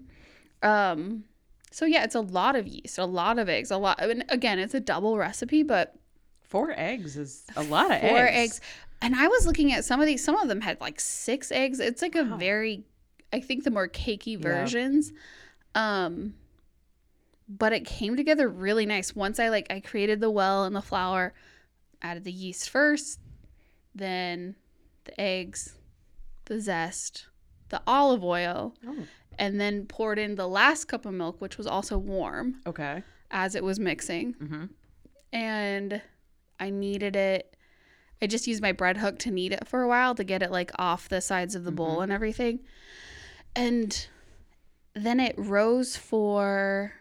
Um, 0.63 1.25
so 1.71 1.85
yeah, 1.85 2.05
it's 2.05 2.15
a 2.15 2.21
lot 2.21 2.57
of 2.57 2.67
yeast, 2.67 2.99
a 2.99 3.05
lot 3.05 3.39
of 3.39 3.49
eggs, 3.49 3.71
a 3.71 3.77
lot. 3.77 4.01
I 4.03 4.07
mean, 4.07 4.25
again, 4.29 4.59
it's 4.59 4.75
a 4.75 4.81
double 4.81 5.19
recipe, 5.19 5.63
but 5.63 5.95
Four 6.41 6.73
eggs 6.75 7.19
is 7.19 7.45
a 7.57 7.63
lot 7.65 7.91
of 7.93 8.01
four 8.01 8.17
eggs. 8.27 8.59
eggs. 8.59 8.61
And 9.01 9.15
I 9.15 9.29
was 9.29 9.47
looking 9.47 9.73
at 9.73 9.85
some 9.85 10.01
of 10.01 10.07
these. 10.07 10.23
Some 10.25 10.37
of 10.37 10.49
them 10.49 10.61
had 10.61 10.81
like 10.81 10.99
six 11.01 11.53
eggs. 11.53 11.79
It's 11.81 12.03
like 12.03 12.17
a 12.17 12.25
Wow. 12.25 12.37
very, 12.37 12.85
I 13.33 13.41
think 13.41 13.65
the 13.65 13.71
more 13.71 13.89
cakey 13.89 14.33
Yeah. 14.33 14.39
versions. 14.43 15.13
Um, 15.75 16.35
but 17.49 17.73
it 17.73 17.85
came 17.85 18.17
together 18.17 18.49
really 18.49 18.87
nice. 18.87 19.15
Once 19.15 19.39
I 19.39 19.49
like 19.49 19.67
I 19.71 19.81
created 19.81 20.21
the 20.21 20.31
well 20.31 20.65
and 20.65 20.75
the 20.75 20.83
flour, 20.83 21.33
added 22.03 22.25
the 22.25 22.33
yeast 22.33 22.69
first, 22.69 23.21
then 23.95 24.57
the 25.05 25.19
eggs, 25.21 25.77
the 26.47 26.61
zest, 26.61 27.27
the 27.69 27.81
olive 27.87 28.23
oil, 28.25 28.75
Oh. 28.87 29.07
and 29.39 29.61
then 29.61 29.87
poured 29.87 30.19
in 30.19 30.35
the 30.35 30.49
last 30.49 30.87
cup 30.87 31.07
of 31.07 31.15
milk, 31.15 31.41
which 31.41 31.57
was 31.57 31.67
also 31.67 31.97
warm 31.99 32.61
Okay. 32.67 33.03
as 33.31 33.55
it 33.55 33.63
was 33.65 33.79
mixing. 33.79 34.35
Mm-hmm. 34.35 34.65
And 35.33 36.03
I 36.61 36.71
kneaded 36.71 37.15
it. 37.17 37.55
I 38.21 38.27
just 38.27 38.47
used 38.47 38.63
my 38.63 38.73
bread 38.73 38.97
hook 38.97 39.19
to 39.21 39.31
knead 39.31 39.53
it 39.53 39.67
for 39.69 39.83
a 39.83 39.89
while 39.89 40.15
to 40.15 40.25
get 40.25 40.43
it 40.43 40.51
like 40.51 40.71
off 40.79 41.09
the 41.09 41.21
sides 41.21 41.55
of 41.55 41.65
the 41.65 41.73
bowl 41.73 41.95
mm-hmm. 41.95 42.03
and 42.05 42.13
everything. 42.13 42.61
And 43.55 44.07
then 44.95 45.21
it 45.21 45.35
rose 45.39 45.97
for 45.97 46.93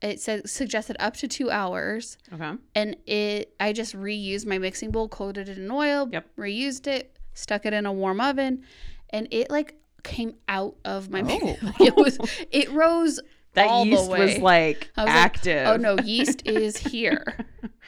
it 0.00 0.20
said 0.20 0.48
suggested 0.48 0.96
up 0.98 1.14
to 1.14 1.28
two 1.28 1.50
hours 1.50 2.16
Okay. 2.32 2.52
and 2.74 2.96
it 3.06 3.52
i 3.60 3.72
just 3.72 3.94
reused 3.94 4.46
my 4.46 4.56
mixing 4.56 4.90
bowl 4.90 5.08
coated 5.08 5.48
it 5.48 5.58
in 5.58 5.70
oil 5.70 6.08
Yep. 6.10 6.36
reused 6.36 6.86
it 6.86 7.18
stuck 7.34 7.66
it 7.66 7.74
in 7.74 7.84
a 7.84 7.92
warm 7.92 8.20
oven 8.20 8.64
and 9.10 9.28
it 9.30 9.50
like 9.50 9.74
came 10.02 10.34
out 10.48 10.76
of 10.84 11.10
my 11.10 11.22
Oh. 11.22 11.56
it 11.80 11.94
was 11.96 12.18
it 12.50 12.70
rose 12.72 13.20
That 13.54 13.84
yeast 13.86 14.08
was 14.08 14.08
like 14.08 14.16
was 14.36 14.38
like, 14.38 14.90
active. 14.96 15.66
oh 15.66 15.76
no 15.76 15.96
yeast 15.98 16.46
is 16.46 16.76
here 16.92 17.24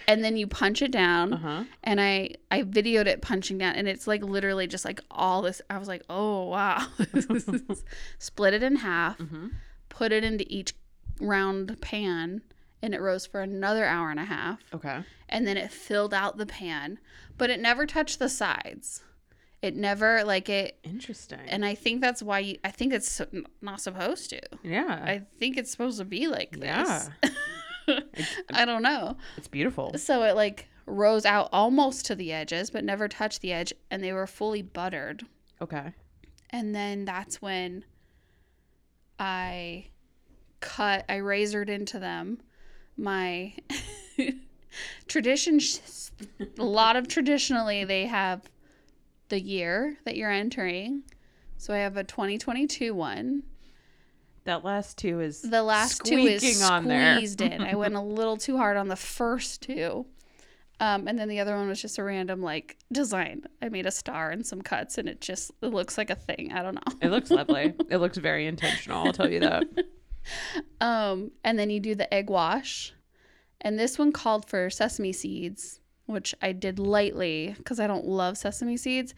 and 0.08 0.24
then 0.24 0.36
you 0.36 0.46
punch 0.48 0.82
it 0.82 0.90
down 0.90 1.32
Uh 1.34 1.36
huh. 1.38 1.64
and 1.84 2.00
i 2.00 2.30
i 2.50 2.62
videoed 2.62 3.06
it 3.06 3.22
punching 3.22 3.58
down 3.58 3.74
and 3.76 3.86
it's 3.86 4.06
like 4.08 4.22
literally 4.24 4.66
just 4.66 4.84
like 4.84 5.00
all 5.10 5.40
this 5.42 5.62
i 5.70 5.78
was 5.78 5.86
like 5.88 6.02
oh 6.10 6.48
wow 6.48 6.84
split 8.18 8.54
it 8.54 8.62
in 8.62 8.76
half 8.76 9.18
Mm-hmm. 9.18 9.48
put 9.88 10.12
it 10.12 10.24
into 10.24 10.44
each 10.52 10.74
round 11.20 11.80
pan 11.80 12.42
and 12.82 12.94
it 12.94 13.00
rose 13.00 13.26
for 13.26 13.40
another 13.40 13.84
hour 13.84 14.10
and 14.10 14.18
a 14.18 14.24
half 14.24 14.58
Okay. 14.74 15.02
and 15.28 15.46
then 15.46 15.56
it 15.56 15.70
filled 15.70 16.12
out 16.12 16.36
the 16.38 16.46
pan, 16.46 16.98
but 17.38 17.48
it 17.50 17.60
never 17.60 17.86
touched 17.86 18.18
the 18.18 18.28
sides. 18.28 19.04
It 19.62 19.76
never 19.76 20.24
like 20.24 20.48
it, 20.48 20.76
Interesting. 20.82 21.38
and 21.46 21.64
I 21.64 21.76
think 21.76 22.00
that's 22.00 22.20
why 22.20 22.40
you, 22.40 22.58
I 22.64 22.70
think 22.72 22.92
it's 22.92 23.20
not 23.60 23.80
supposed 23.80 24.28
to. 24.30 24.40
yeah. 24.64 25.00
I 25.04 25.22
think 25.38 25.56
it's 25.56 25.70
supposed 25.70 25.98
to 25.98 26.04
be 26.04 26.26
like 26.26 26.56
yeah. 26.60 27.08
I 28.52 28.64
don't 28.64 28.82
know. 28.82 29.16
It's 29.36 29.48
beautiful. 29.48 29.92
So 29.96 30.24
it 30.24 30.34
like 30.36 30.68
rose 30.86 31.24
out 31.24 31.48
almost 31.52 32.06
to 32.06 32.14
the 32.16 32.32
edges, 32.32 32.70
but 32.70 32.84
never 32.84 33.06
touched 33.08 33.40
the 33.40 33.52
edge, 33.52 33.72
and 33.90 34.02
they 34.02 34.12
were 34.12 34.26
fully 34.26 34.62
buttered. 34.62 35.22
Okay. 35.60 35.92
And 36.50 36.74
then 36.74 37.04
that's 37.04 37.40
when 37.40 37.84
I 39.18 39.86
cut, 40.60 41.04
I 41.08 41.20
razored 41.20 41.70
into 41.70 41.98
them 41.98 42.40
my 42.96 43.54
tradition. 45.08 45.60
A 46.58 46.64
lot 46.64 46.96
of 46.96 47.08
traditionally, 47.08 47.84
they 47.84 48.06
have 48.06 48.42
the 49.32 49.40
year 49.40 49.96
that 50.04 50.14
you're 50.14 50.30
entering. 50.30 51.02
So 51.56 51.72
I 51.72 51.78
have 51.78 51.96
a 51.96 52.04
2022 52.04 52.94
one. 52.94 53.44
That 54.44 54.62
last 54.62 54.98
two 54.98 55.20
is 55.20 55.40
The 55.40 55.62
last 55.62 56.04
two 56.04 56.18
is 56.18 56.60
on 56.62 56.86
there. 56.86 57.14
squeezed 57.16 57.40
in. 57.40 57.62
I 57.62 57.74
went 57.82 57.94
a 57.94 58.00
little 58.02 58.36
too 58.36 58.58
hard 58.58 58.76
on 58.76 58.88
the 58.88 58.96
first 58.96 59.62
two. 59.62 60.04
Um, 60.80 61.08
and 61.08 61.18
then 61.18 61.28
the 61.28 61.40
other 61.40 61.56
one 61.56 61.66
was 61.66 61.80
just 61.80 61.96
a 61.96 62.04
random 62.04 62.42
like 62.42 62.76
design. 62.92 63.44
I 63.62 63.70
made 63.70 63.86
a 63.86 63.90
star 63.90 64.28
and 64.30 64.44
some 64.46 64.60
cuts, 64.60 64.98
and 64.98 65.08
it 65.08 65.22
just 65.22 65.50
it 65.62 65.68
looks 65.68 65.96
like 65.96 66.10
a 66.10 66.14
thing. 66.14 66.52
I 66.52 66.62
don't 66.62 66.74
know. 66.74 66.92
It 67.00 67.08
looks 67.08 67.30
lovely. 67.38 67.72
it 67.88 67.98
looks 67.98 68.18
very 68.18 68.46
intentional. 68.46 69.06
I'll 69.06 69.12
tell 69.14 69.30
you 69.30 69.40
that. 69.40 69.64
Um, 70.80 71.32
and 71.42 71.58
then 71.58 71.68
you 71.68 71.80
do 71.80 71.96
the 71.96 72.12
egg 72.14 72.30
wash. 72.30 72.92
And 73.60 73.76
this 73.76 73.98
one 73.98 74.12
called 74.12 74.48
for 74.48 74.70
sesame 74.70 75.12
seeds, 75.12 75.80
which 76.06 76.34
I 76.42 76.52
did 76.52 76.78
lightly 76.78 77.54
because 77.58 77.78
I 77.80 77.86
don't 77.86 78.06
love 78.06 78.36
sesame 78.38 78.76
seeds. 78.76 79.14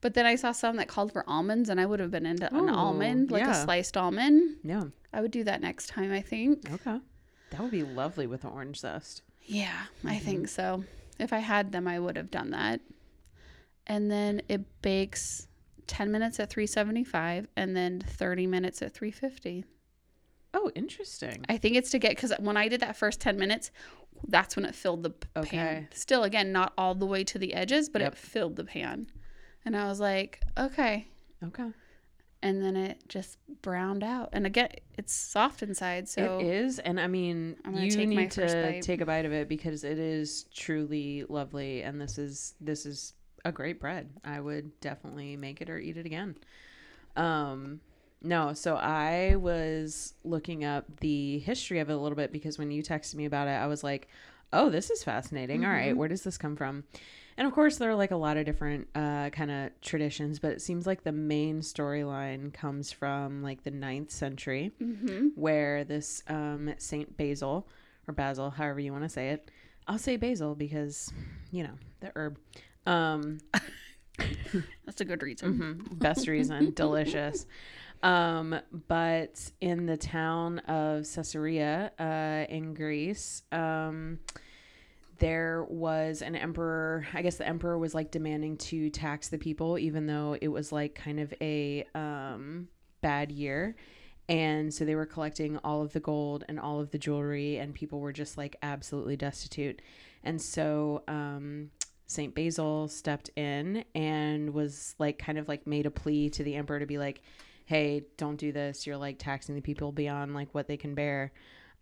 But 0.00 0.14
then 0.14 0.26
I 0.26 0.36
saw 0.36 0.52
some 0.52 0.76
that 0.76 0.86
called 0.86 1.12
for 1.12 1.28
almonds, 1.28 1.68
and 1.68 1.80
I 1.80 1.86
would 1.86 1.98
have 1.98 2.12
been 2.12 2.24
into 2.26 2.46
an 2.54 2.68
almond, 2.68 3.32
like 3.32 3.44
a 3.46 3.54
sliced 3.54 3.96
almond. 3.96 4.58
Yeah. 4.62 4.84
I 5.12 5.20
would 5.20 5.32
do 5.32 5.42
that 5.44 5.60
next 5.60 5.88
time, 5.88 6.12
I 6.12 6.20
think. 6.20 6.70
Okay. 6.70 7.00
That 7.50 7.60
would 7.60 7.72
be 7.72 7.82
lovely 7.82 8.26
with 8.28 8.42
the 8.42 8.48
orange 8.48 8.78
zest. 8.78 9.22
Yeah, 9.42 9.72
I 10.04 10.14
Mm-hmm. 10.14 10.24
think 10.24 10.48
so. 10.48 10.84
If 11.18 11.32
I 11.32 11.38
had 11.38 11.72
them, 11.72 11.88
I 11.88 11.98
would 11.98 12.16
have 12.16 12.30
done 12.30 12.50
that. 12.50 12.80
And 13.88 14.08
then 14.10 14.42
it 14.48 14.60
bakes 14.82 15.48
10 15.88 16.12
minutes 16.12 16.38
at 16.38 16.50
375 16.50 17.48
and 17.56 17.74
then 17.76 18.00
30 18.00 18.46
minutes 18.46 18.82
at 18.82 18.92
350. 18.92 19.64
Oh, 20.54 20.70
interesting. 20.76 21.44
I 21.48 21.56
think 21.56 21.74
it's 21.76 21.90
to 21.90 21.98
get 21.98 22.10
because 22.10 22.32
when 22.38 22.56
I 22.56 22.68
did 22.68 22.80
that 22.80 22.96
first 22.96 23.20
10 23.20 23.36
minutes, 23.38 23.70
that's 24.26 24.56
when 24.56 24.64
it 24.64 24.74
filled 24.74 25.02
the 25.02 25.12
Okay. 25.36 25.56
pan. 25.56 25.88
Still, 25.92 26.24
again, 26.24 26.52
not 26.52 26.72
all 26.76 26.94
the 26.94 27.06
way 27.06 27.24
to 27.24 27.38
the 27.38 27.54
edges, 27.54 27.88
but 27.88 28.02
Yep. 28.02 28.12
it 28.12 28.18
filled 28.18 28.56
the 28.56 28.64
pan. 28.64 29.10
And 29.64 29.76
I 29.76 29.86
was 29.86 30.00
like, 30.00 30.40
okay. 30.56 31.06
Okay. 31.44 31.70
And 32.42 32.62
then 32.62 32.76
it 32.76 33.02
just 33.08 33.38
browned 33.62 34.04
out. 34.04 34.30
And 34.32 34.46
again, 34.46 34.68
it's 34.96 35.12
soft 35.12 35.62
inside. 35.62 36.08
So 36.08 36.38
it 36.38 36.44
is, 36.46 36.78
and 36.78 37.00
I 37.00 37.06
mean, 37.08 37.56
you 37.72 38.06
need 38.06 38.30
to 38.32 38.80
take 38.80 39.00
a 39.00 39.06
bite 39.06 39.24
of 39.24 39.32
it 39.32 39.48
because 39.48 39.82
it 39.84 39.98
is 39.98 40.44
truly 40.54 41.24
lovely, 41.28 41.82
and 41.82 42.00
this 42.00 42.16
is 42.18 42.54
this 42.60 42.86
is 42.86 43.14
a 43.44 43.50
great 43.52 43.80
bread. 43.80 44.10
I 44.24 44.40
would 44.40 44.78
definitely 44.80 45.36
make 45.36 45.60
it 45.60 45.68
or 45.68 45.78
eat 45.78 45.96
it 45.96 46.06
again. 46.06 46.36
Um, 47.16 47.80
no, 48.22 48.52
so 48.52 48.76
I 48.76 49.36
was 49.36 50.14
looking 50.24 50.64
up 50.64 50.84
the 51.00 51.38
history 51.40 51.78
of 51.78 51.90
it 51.90 51.94
a 51.94 51.98
little 51.98 52.16
bit 52.16 52.32
because 52.32 52.58
when 52.58 52.70
you 52.70 52.82
texted 52.82 53.14
me 53.14 53.24
about 53.24 53.48
it, 53.48 53.52
I 53.52 53.66
was 53.66 53.84
like, 53.84 54.08
"Oh, 54.52 54.70
this 54.70 54.90
is 54.90 55.04
fascinating. 55.04 55.64
All 55.64 55.70
right, 55.70 55.94
Mhm. 55.94 55.96
where 55.96 56.08
does 56.08 56.22
this 56.24 56.38
come 56.38 56.56
from?" 56.56 56.84
And 57.36 57.46
of 57.46 57.52
course, 57.52 57.76
there 57.78 57.88
are 57.90 57.94
like 57.94 58.10
a 58.10 58.16
lot 58.16 58.36
of 58.36 58.44
different 58.46 58.88
uh, 58.96 59.30
kind 59.30 59.50
of 59.50 59.80
traditions, 59.80 60.40
but 60.40 60.50
it 60.52 60.60
seems 60.60 60.86
like 60.86 61.04
the 61.04 61.12
main 61.12 61.60
storyline 61.60 62.52
comes 62.52 62.90
from 62.90 63.42
like 63.42 63.62
the 63.62 63.70
ninth 63.70 64.10
century 64.10 64.72
hmm 64.78 65.28
where 65.36 65.84
this 65.84 66.22
um, 66.26 66.74
Saint 66.78 67.16
Basil 67.16 67.68
or 68.08 68.14
Basil, 68.14 68.50
however 68.50 68.80
you 68.80 68.90
want 68.90 69.04
to 69.04 69.08
say 69.08 69.30
it, 69.30 69.50
I'll 69.86 69.98
say 69.98 70.16
basil 70.16 70.54
because 70.56 71.12
you 71.52 71.62
know 71.62 71.74
the 72.00 72.10
herb. 72.16 72.38
Um, 72.86 73.38
that's 74.84 75.00
a 75.00 75.04
good 75.04 75.22
reason. 75.22 75.54
mhm, 75.54 75.98
best 76.00 76.26
reason, 76.26 76.72
delicious. 76.74 77.46
Um, 78.02 78.54
but 78.86 79.50
in 79.60 79.86
the 79.86 79.96
town 79.96 80.60
of 80.60 81.06
Caesarea 81.12 81.92
uh, 81.98 82.52
in 82.52 82.74
Greece, 82.74 83.42
um, 83.50 84.20
there 85.18 85.64
was 85.68 86.22
an 86.22 86.36
emperor. 86.36 87.06
I 87.12 87.22
guess 87.22 87.36
the 87.36 87.48
emperor 87.48 87.76
was 87.78 87.94
like 87.94 88.10
demanding 88.10 88.56
to 88.58 88.90
tax 88.90 89.28
the 89.28 89.38
people, 89.38 89.78
even 89.78 90.06
though 90.06 90.36
it 90.40 90.48
was 90.48 90.70
like 90.70 90.94
kind 90.94 91.18
of 91.18 91.34
a 91.40 91.84
um, 91.94 92.68
bad 93.00 93.32
year. 93.32 93.74
And 94.28 94.72
so 94.72 94.84
they 94.84 94.94
were 94.94 95.06
collecting 95.06 95.56
all 95.58 95.82
of 95.82 95.92
the 95.92 96.00
gold 96.00 96.44
and 96.48 96.60
all 96.60 96.80
of 96.80 96.90
the 96.90 96.98
jewelry, 96.98 97.56
and 97.56 97.74
people 97.74 97.98
were 97.98 98.12
just 98.12 98.36
like 98.36 98.56
absolutely 98.62 99.16
destitute. 99.16 99.80
And 100.22 100.40
so 100.40 101.02
um, 101.08 101.70
Saint 102.06 102.34
Basil 102.34 102.88
stepped 102.88 103.30
in 103.36 103.84
and 103.94 104.52
was 104.52 104.94
like 104.98 105.18
kind 105.18 105.38
of 105.38 105.48
like 105.48 105.66
made 105.66 105.86
a 105.86 105.90
plea 105.90 106.28
to 106.30 106.44
the 106.44 106.56
emperor 106.56 106.78
to 106.78 106.86
be 106.86 106.98
like, 106.98 107.22
"Hey, 107.68 108.04
don't 108.16 108.36
do 108.36 108.50
this. 108.50 108.86
You're 108.86 108.96
like 108.96 109.18
taxing 109.18 109.54
the 109.54 109.60
people 109.60 109.92
beyond 109.92 110.34
like 110.34 110.48
what 110.54 110.66
they 110.66 110.76
can 110.76 110.94
bear." 110.94 111.32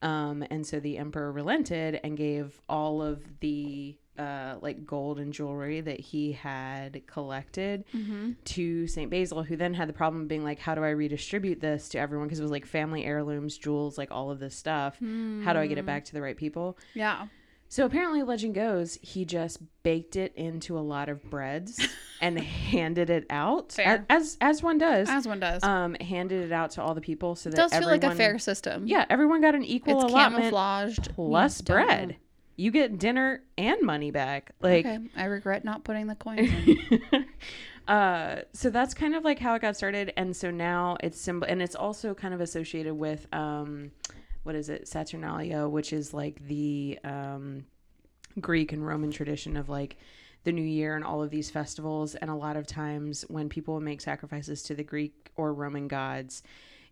Um, 0.03 0.45
and 0.51 0.67
so 0.67 0.79
the 0.79 0.99
emperor 0.99 1.33
relented 1.33 2.01
and 2.05 2.17
gave 2.17 2.61
all 2.69 3.01
of 3.01 3.23
the 3.41 3.97
uh, 4.19 4.57
like 4.61 4.85
gold 4.87 5.19
and 5.19 5.33
jewelry 5.33 5.81
that 5.81 6.01
he 6.01 6.33
had 6.33 7.07
collected 7.07 7.85
hmm 7.93 8.33
to 8.45 8.87
St. 8.87 9.11
Basil, 9.11 9.43
who 9.43 9.57
then 9.57 9.75
had 9.75 9.89
the 9.89 9.93
problem 9.93 10.23
of 10.23 10.29
being 10.29 10.45
like, 10.45 10.59
how 10.59 10.75
do 10.75 10.85
I 10.85 10.91
redistribute 10.91 11.61
this 11.61 11.89
to 11.91 11.99
everyone? 11.99 12.27
Because 12.29 12.39
it 12.39 12.43
was 12.43 12.51
like 12.51 12.65
family 12.67 13.05
heirlooms, 13.05 13.59
jewels, 13.59 13.99
like 13.99 14.11
all 14.13 14.31
of 14.31 14.39
this 14.39 14.55
stuff. 14.55 14.99
How 15.45 15.53
do 15.53 15.59
I 15.59 15.67
get 15.67 15.79
it 15.79 15.87
back 15.87 16.05
to 16.07 16.13
the 16.13 16.23
right 16.23 16.37
people? 16.37 16.79
Yeah. 16.95 17.27
So 17.69 17.85
apparently, 17.85 18.23
legend 18.23 18.55
goes, 18.55 18.99
he 19.03 19.25
just 19.25 19.59
baked 19.83 20.17
it 20.17 20.33
into 20.37 20.79
a 20.79 20.81
lot 20.81 21.09
of 21.09 21.23
breads 21.31 21.85
and 22.21 22.39
handed 22.39 23.11
it 23.11 23.27
out 23.29 23.73
Fair. 23.73 24.07
as 24.09 24.37
as 24.41 24.63
one 24.63 24.79
does. 24.79 25.09
As 25.11 25.27
one 25.27 25.41
does. 25.41 25.63
Um, 25.63 25.95
handed 25.95 26.45
it 26.45 26.53
out 26.53 26.71
to 26.73 26.83
all 26.83 26.95
the 26.95 27.01
people 27.01 27.35
so 27.35 27.51
that 27.51 27.57
it 27.59 27.61
does 27.61 27.73
feel 27.73 27.89
like 27.89 28.05
a 28.05 28.15
fair 28.15 28.39
system. 28.39 28.87
yeah, 28.87 29.05
everyone 29.11 29.41
got 29.41 29.55
an 29.55 29.65
equal 29.65 30.03
It's 30.03 30.13
allotment 30.13 30.45
camouflaged. 30.45 31.15
plus 31.15 31.61
know. 31.61 31.75
bread. 31.75 32.17
You 32.59 32.71
get 32.71 32.99
dinner 32.99 33.43
and 33.59 33.83
money 33.83 34.11
back. 34.11 34.53
Like, 34.63 34.87
okay, 34.87 34.99
I 35.15 35.25
regret 35.25 35.63
not 35.65 35.85
putting 35.85 36.07
the 36.07 36.15
coins 36.15 36.51
in. 37.13 37.27
uh 37.89 38.41
so 38.53 38.69
that's 38.69 38.95
kind 38.95 39.15
of 39.15 39.25
like 39.25 39.39
how 39.39 39.55
it 39.55 39.63
got 39.63 39.77
started 39.77 40.13
and 40.17 40.35
so 40.35 40.51
now 40.51 40.97
it's 41.05 41.21
symbol 41.21 41.47
and 41.47 41.63
it's 41.63 41.77
also 41.77 42.15
kind 42.15 42.35
of 42.35 42.41
associated 42.41 42.95
with 42.95 43.29
um 43.33 43.93
what 44.47 44.55
is 44.55 44.69
it 44.69 44.87
saturnalia 44.87 45.69
which 45.69 45.93
is 45.93 46.15
like 46.15 46.39
the 46.47 46.99
um 47.05 47.65
greek 48.41 48.73
and 48.73 48.87
roman 48.87 49.11
tradition 49.11 49.57
of 49.57 49.69
like 49.69 49.97
the 50.45 50.53
new 50.53 50.63
year 50.63 50.95
and 50.95 51.05
all 51.05 51.21
of 51.23 51.31
these 51.31 51.51
festivals 51.51 52.15
and 52.15 52.31
a 52.31 52.35
lot 52.35 52.57
of 52.57 52.65
times 52.67 53.25
when 53.29 53.49
people 53.49 53.81
make 53.81 54.01
sacrifices 54.01 54.63
to 54.63 54.75
the 54.75 54.85
greek 54.85 55.31
or 55.37 55.53
roman 55.53 55.89
gods 55.89 56.43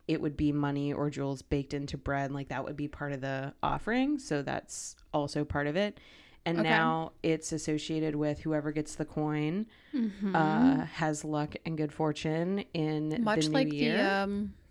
it 0.09 0.21
would 0.21 0.37
be 0.37 0.51
money 0.53 0.93
or 0.93 1.09
jewels 1.11 1.43
baked 1.43 1.73
into 1.73 1.97
bread 1.97 2.33
like 2.33 2.49
that 2.49 2.65
would 2.65 2.77
be 2.77 2.89
part 2.89 3.13
of 3.13 3.21
the 3.21 3.55
offering 3.63 4.19
so 4.19 4.43
that's 4.43 4.97
also 5.13 5.45
part 5.45 5.67
of 5.69 5.77
it 5.77 5.99
and 6.45 6.59
Okay. 6.59 6.69
now 6.69 7.13
it's 7.23 7.53
associated 7.53 8.17
with 8.17 8.41
whoever 8.41 8.73
gets 8.73 8.97
the 8.97 9.05
coin 9.05 9.65
Mhm. 9.95 10.35
uh, 10.35 10.85
has 10.87 11.25
luck 11.25 11.55
and 11.65 11.79
good 11.79 11.93
fortune 11.93 12.65
in 12.75 13.19
Much 13.23 13.45
the 13.45 13.49
new 13.51 13.55
like 13.55 13.73
year. 13.73 13.97
the 13.97 14.05
um 14.25 14.53
the 14.59 14.64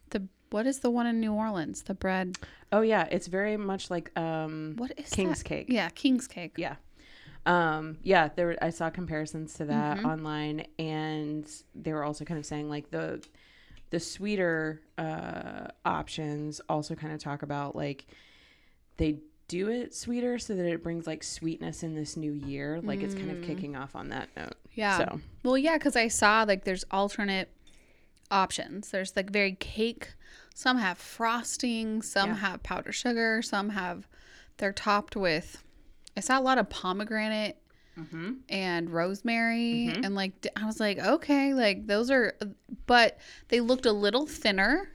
what 0.53 0.65
is 0.67 0.79
the 0.79 0.89
one 0.91 1.07
in 1.07 1.19
New 1.19 1.33
Orleans? 1.33 1.81
The 1.83 1.93
bread. 1.95 2.37
oh 2.71 2.81
yeah, 2.81 3.07
it's 3.11 3.27
very 3.27 3.57
much 3.57 3.89
like 3.89 4.17
um, 4.17 4.75
What 4.77 4.91
is 4.97 5.09
king's 5.09 5.39
that? 5.43 5.49
cake. 5.49 5.65
Yeah, 5.69 5.89
king's 5.89 6.27
cake. 6.27 6.53
Yeah. 6.57 6.75
Um, 7.45 7.97
yeah, 8.03 8.29
there 8.35 8.47
were- 8.47 8.57
I 8.61 8.69
saw 8.69 8.89
comparisons 8.89 9.53
to 9.55 9.65
that 9.65 9.97
Mhm. 9.97 10.05
online 10.05 10.65
and 10.79 11.45
they 11.75 11.91
were 11.91 12.03
also 12.03 12.23
kind 12.23 12.39
of 12.39 12.45
saying 12.45 12.69
like 12.69 12.89
the 12.91 13.21
the 13.89 13.99
sweeter 13.99 14.81
uh 14.97 15.67
options 15.85 16.61
also 16.69 16.95
kind 16.95 17.13
of 17.13 17.19
talk 17.19 17.43
about 17.43 17.75
like 17.75 18.05
they 18.97 19.19
do 19.47 19.69
it 19.69 19.93
sweeter 19.93 20.39
so 20.39 20.55
that 20.55 20.65
it 20.65 20.81
brings 20.81 21.05
like 21.05 21.21
sweetness 21.23 21.83
in 21.83 21.93
this 21.95 22.15
new 22.17 22.31
year. 22.31 22.79
Like 22.81 23.01
it's 23.01 23.13
kind 23.13 23.29
of 23.29 23.37
Mm. 23.37 23.45
kicking 23.45 23.75
off 23.75 23.95
on 23.95 24.09
that 24.09 24.29
note. 24.37 24.55
Yeah. 24.73 24.97
So 24.97 25.19
Well, 25.43 25.57
yeah, 25.57 25.77
because 25.77 25.95
I 25.95 26.07
saw 26.07 26.43
like 26.47 26.63
there's 26.63 26.85
alternate 26.91 27.49
options. 28.31 28.89
There's 28.91 29.15
like 29.15 29.29
very 29.31 29.53
cake. 29.53 30.13
Some 30.53 30.77
have 30.77 30.97
frosting. 30.97 32.01
Some 32.01 32.29
Yeah. 32.31 32.35
have 32.37 32.63
powdered 32.63 32.93
sugar. 32.93 33.41
Some 33.41 33.69
have 33.69 34.07
they're 34.57 34.73
topped 34.73 35.15
with. 35.15 35.63
I 36.15 36.19
saw 36.19 36.39
a 36.39 36.41
lot 36.41 36.57
of 36.59 36.69
pomegranate 36.69 37.57
mm-hmm. 37.97 38.33
and 38.49 38.89
rosemary, 38.91 39.89
Mhm. 39.91 40.05
and 40.05 40.15
like 40.15 40.47
I 40.55 40.65
was 40.65 40.79
like, 40.79 40.99
okay, 40.99 41.53
like 41.53 41.87
those 41.87 42.11
are, 42.11 42.35
but 42.85 43.17
they 43.47 43.59
looked 43.61 43.85
a 43.87 43.91
little 43.91 44.25
thinner, 44.27 44.89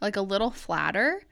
like 0.00 0.16
a 0.16 0.22
little 0.22 0.50
flatter, 0.50 1.22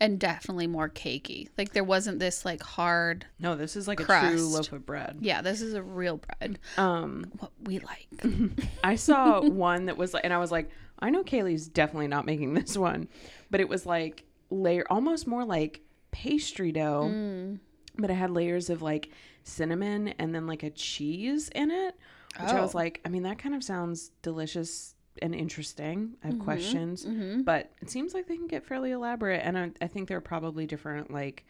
and 0.00 0.18
definitely 0.18 0.66
more 0.66 0.88
cakey. 0.88 1.48
Like 1.58 1.72
there 1.72 1.84
wasn't 1.84 2.18
this 2.18 2.44
like 2.44 2.62
hard. 2.62 3.26
no, 3.38 3.54
this 3.54 3.76
is 3.76 3.86
like 3.86 4.00
a 4.00 4.04
Crust. 4.04 4.32
true 4.36 4.46
loaf 4.46 4.72
of 4.72 4.86
bread. 4.86 5.18
Yeah, 5.20 5.42
this 5.42 5.60
is 5.60 5.74
a 5.74 5.82
real 5.82 6.16
bread. 6.18 6.58
Um, 6.78 7.30
What 7.38 7.52
we 7.62 7.78
like. 7.80 8.08
I 8.84 8.96
saw 8.96 9.40
one 9.46 9.86
that 9.86 9.96
was 9.96 10.14
like, 10.14 10.24
and 10.24 10.32
I 10.32 10.38
was 10.38 10.50
like, 10.50 10.70
I 10.98 11.10
know 11.10 11.22
Kaylee's 11.22 11.68
definitely 11.68 12.08
not 12.08 12.24
making 12.26 12.54
this 12.54 12.76
one, 12.76 13.08
but 13.50 13.60
it 13.60 13.68
was 13.68 13.84
like 13.86 14.24
layer, 14.50 14.84
almost 14.90 15.26
more 15.26 15.44
like 15.44 15.82
pastry 16.12 16.72
dough, 16.72 17.08
Mm. 17.12 17.58
but 17.98 18.10
it 18.10 18.14
had 18.14 18.30
layers 18.30 18.68
of 18.70 18.82
like 18.82 19.10
cinnamon 19.44 20.08
and 20.18 20.34
then 20.34 20.46
like 20.46 20.62
a 20.62 20.70
cheese 20.70 21.48
in 21.54 21.70
it, 21.70 21.94
which 22.40 22.50
I 22.50 22.60
was 22.60 22.74
Oh. 22.74 22.78
like, 22.78 23.00
I 23.04 23.08
mean, 23.10 23.22
that 23.24 23.38
kind 23.38 23.54
of 23.54 23.62
sounds 23.62 24.10
delicious 24.22 24.94
and 25.22 25.34
interesting. 25.34 26.16
I 26.24 26.28
have 26.28 26.36
Mhm. 26.36 26.44
questions, 26.44 27.04
Mm-hmm. 27.04 27.42
but 27.42 27.70
it 27.80 27.90
seems 27.90 28.14
like 28.14 28.26
they 28.26 28.36
can 28.36 28.46
get 28.46 28.64
fairly 28.64 28.90
elaborate, 28.92 29.40
and 29.44 29.58
I, 29.58 29.70
I 29.80 29.86
think 29.86 30.08
there 30.08 30.16
are 30.18 30.20
probably 30.22 30.66
different 30.66 31.10
like 31.10 31.44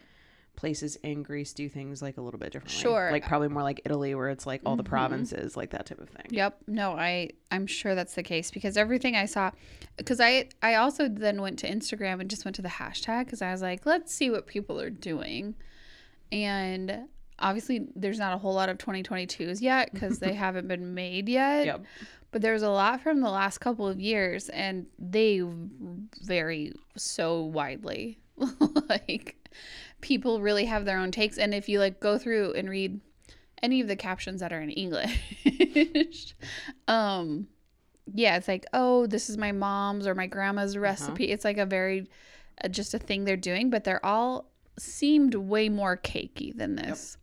places 0.57 0.97
in 0.97 1.23
Greece 1.23 1.53
do 1.55 1.69
things 1.69 2.03
like 2.03 2.19
a 2.19 2.21
little 2.21 2.39
bit 2.41 2.53
differently. 2.53 2.81
Sure. 2.83 3.09
like 3.12 3.27
probably 3.27 3.49
more 3.49 3.62
like 3.62 3.81
Italy, 3.87 4.15
where 4.15 4.29
it's 4.29 4.47
like 4.47 4.61
all 4.67 4.77
the 4.77 4.83
Mhm. 4.83 4.89
provinces, 4.89 5.57
like 5.57 5.71
that 5.71 5.87
type 5.87 6.00
of 6.00 6.09
thing. 6.11 6.27
Yep. 6.31 6.59
No, 6.67 6.93
I 6.93 7.31
I'm 7.50 7.67
sure 7.67 7.95
that's 7.95 8.15
the 8.15 8.23
case 8.23 8.50
because 8.50 8.77
everything 8.77 9.15
I 9.17 9.25
saw 9.27 9.53
cuz 10.05 10.21
I 10.21 10.49
I 10.62 10.75
also 10.75 11.09
then 11.09 11.41
went 11.41 11.59
to 11.61 11.69
Instagram 11.71 12.21
and 12.21 12.29
just 12.29 12.45
went 12.45 12.57
to 12.57 12.62
the 12.62 12.69
hashtag 12.69 13.29
cuz 13.29 13.41
I 13.41 13.53
was 13.53 13.62
like, 13.62 13.87
let's 13.87 14.12
see 14.12 14.29
what 14.29 14.47
people 14.47 14.79
are 14.81 14.91
doing. 14.91 15.55
And 16.33 17.09
obviously 17.40 17.87
there's 17.97 18.18
not 18.18 18.35
a 18.35 18.38
whole 18.38 18.54
lot 18.54 18.68
of 18.68 18.78
2022s 18.78 19.61
yet 19.61 19.94
cuz 19.94 20.18
they 20.18 20.35
haven't 20.44 20.68
been 20.68 20.94
made 20.94 21.28
yet. 21.28 21.66
Yep. 21.66 21.85
But 22.32 22.42
there's 22.42 22.62
a 22.62 22.70
lot 22.70 23.00
from 23.00 23.20
the 23.20 23.30
last 23.30 23.59
couple 23.59 23.88
of 23.88 24.00
years 24.00 24.49
and 24.50 24.87
they 24.99 25.42
vary 26.23 26.73
so 26.97 27.42
widely. 27.42 28.18
like 28.88 29.37
people 30.00 30.40
really 30.40 30.64
have 30.64 30.85
their 30.85 30.99
own 30.99 31.11
takes 31.11 31.38
and 31.38 31.52
if 31.52 31.68
you 31.68 31.78
like 31.78 32.00
go 32.00 32.18
through 32.18 32.52
and 32.52 32.70
read 32.70 33.00
any 33.62 33.80
of 33.80 33.88
the 33.88 33.97
captions 33.97 34.40
that 34.40 34.52
are 34.52 34.61
in 34.61 34.70
English. 34.70 36.35
um 36.88 37.49
yeah, 38.14 38.37
it's 38.37 38.49
like, 38.49 38.66
"Oh, 38.73 39.06
this 39.06 39.30
is 39.30 39.38
my 39.38 39.52
mom's 39.52 40.06
or 40.06 40.14
my 40.14 40.26
grandma's 40.26 40.76
recipe." 40.76 41.30
It's 41.30 41.44
like 41.44 41.59
a 41.59 41.66
very 41.66 42.09
uh, 42.62 42.68
just 42.68 42.94
a 42.94 42.99
thing 42.99 43.25
they're 43.25 43.37
doing, 43.37 43.70
but 43.70 43.85
they're 43.85 44.04
all 44.04 44.50
seemed 44.78 45.35
way 45.35 45.69
more 45.69 45.97
cakey 45.97 46.56
than 46.56 46.76
this. 46.76 47.17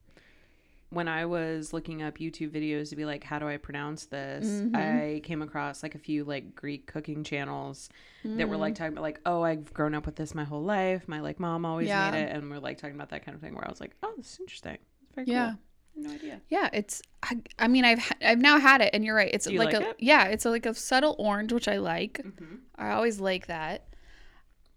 When 0.90 1.08
I 1.10 1.26
was 1.26 1.74
looking 1.74 2.02
up 2.02 2.18
YouTube 2.18 2.52
videos 2.52 2.90
to 2.92 2.96
be 2.96 3.04
like, 3.04 3.24
how 3.24 3.40
do 3.40 3.48
I 3.48 3.58
pronounce 3.58 4.06
this? 4.06 4.46
Mhm. 4.48 4.76
I 4.76 5.20
came 5.20 5.42
across 5.42 5.84
like 5.84 5.96
a 5.96 6.00
few 6.00 6.24
like 6.24 6.56
Greek 6.56 6.88
cooking 6.88 7.24
channels 7.26 7.90
that 8.24 8.48
were 8.48 8.56
like 8.58 8.74
Mm. 8.74 8.78
talking 8.78 8.94
about 8.94 9.02
like, 9.02 9.20
oh, 9.26 9.42
I've 9.44 9.74
grown 9.74 9.94
up 9.94 10.06
with 10.06 10.16
this 10.16 10.34
my 10.34 10.46
whole 10.46 10.64
life. 10.64 11.08
My 11.08 11.20
like 11.20 11.40
mom 11.40 11.66
always 11.66 11.88
Yeah. 11.90 12.10
made 12.12 12.22
it, 12.24 12.36
and 12.36 12.50
we're 12.50 12.60
like 12.60 12.78
talking 12.78 12.96
about 12.96 13.10
that 13.10 13.26
kind 13.26 13.36
of 13.36 13.42
thing. 13.42 13.54
Where 13.54 13.66
I 13.66 13.70
was 13.70 13.82
like, 13.82 13.96
oh, 14.04 14.14
this 14.18 14.34
is 14.34 14.40
interesting. 14.40 14.78
It's 15.04 15.16
very 15.16 15.28
Yeah. 15.28 15.56
cool. 15.96 16.04
No 16.04 16.12
idea. 16.12 16.42
Yeah, 16.48 16.70
it's 16.74 17.02
I, 17.24 17.42
I 17.58 17.68
mean, 17.68 17.84
I've 17.84 18.10
I've 18.22 18.38
now 18.40 18.60
had 18.60 18.82
it 18.82 18.92
and 18.94 19.04
you're 19.04 19.16
right. 19.16 19.32
It's 19.34 19.48
you 19.48 19.58
like, 19.60 19.74
like 19.74 19.84
a 19.84 19.90
it? 19.90 19.96
yeah, 20.00 20.26
it's 20.26 20.46
a, 20.46 20.50
like 20.52 20.66
a 20.68 20.74
subtle 20.74 21.16
orange 21.20 21.52
which 21.52 21.68
I 21.68 21.78
like. 21.78 22.22
Mm-hmm. 22.24 22.56
I 22.76 22.92
always 22.92 23.20
like 23.20 23.48
that. 23.48 23.88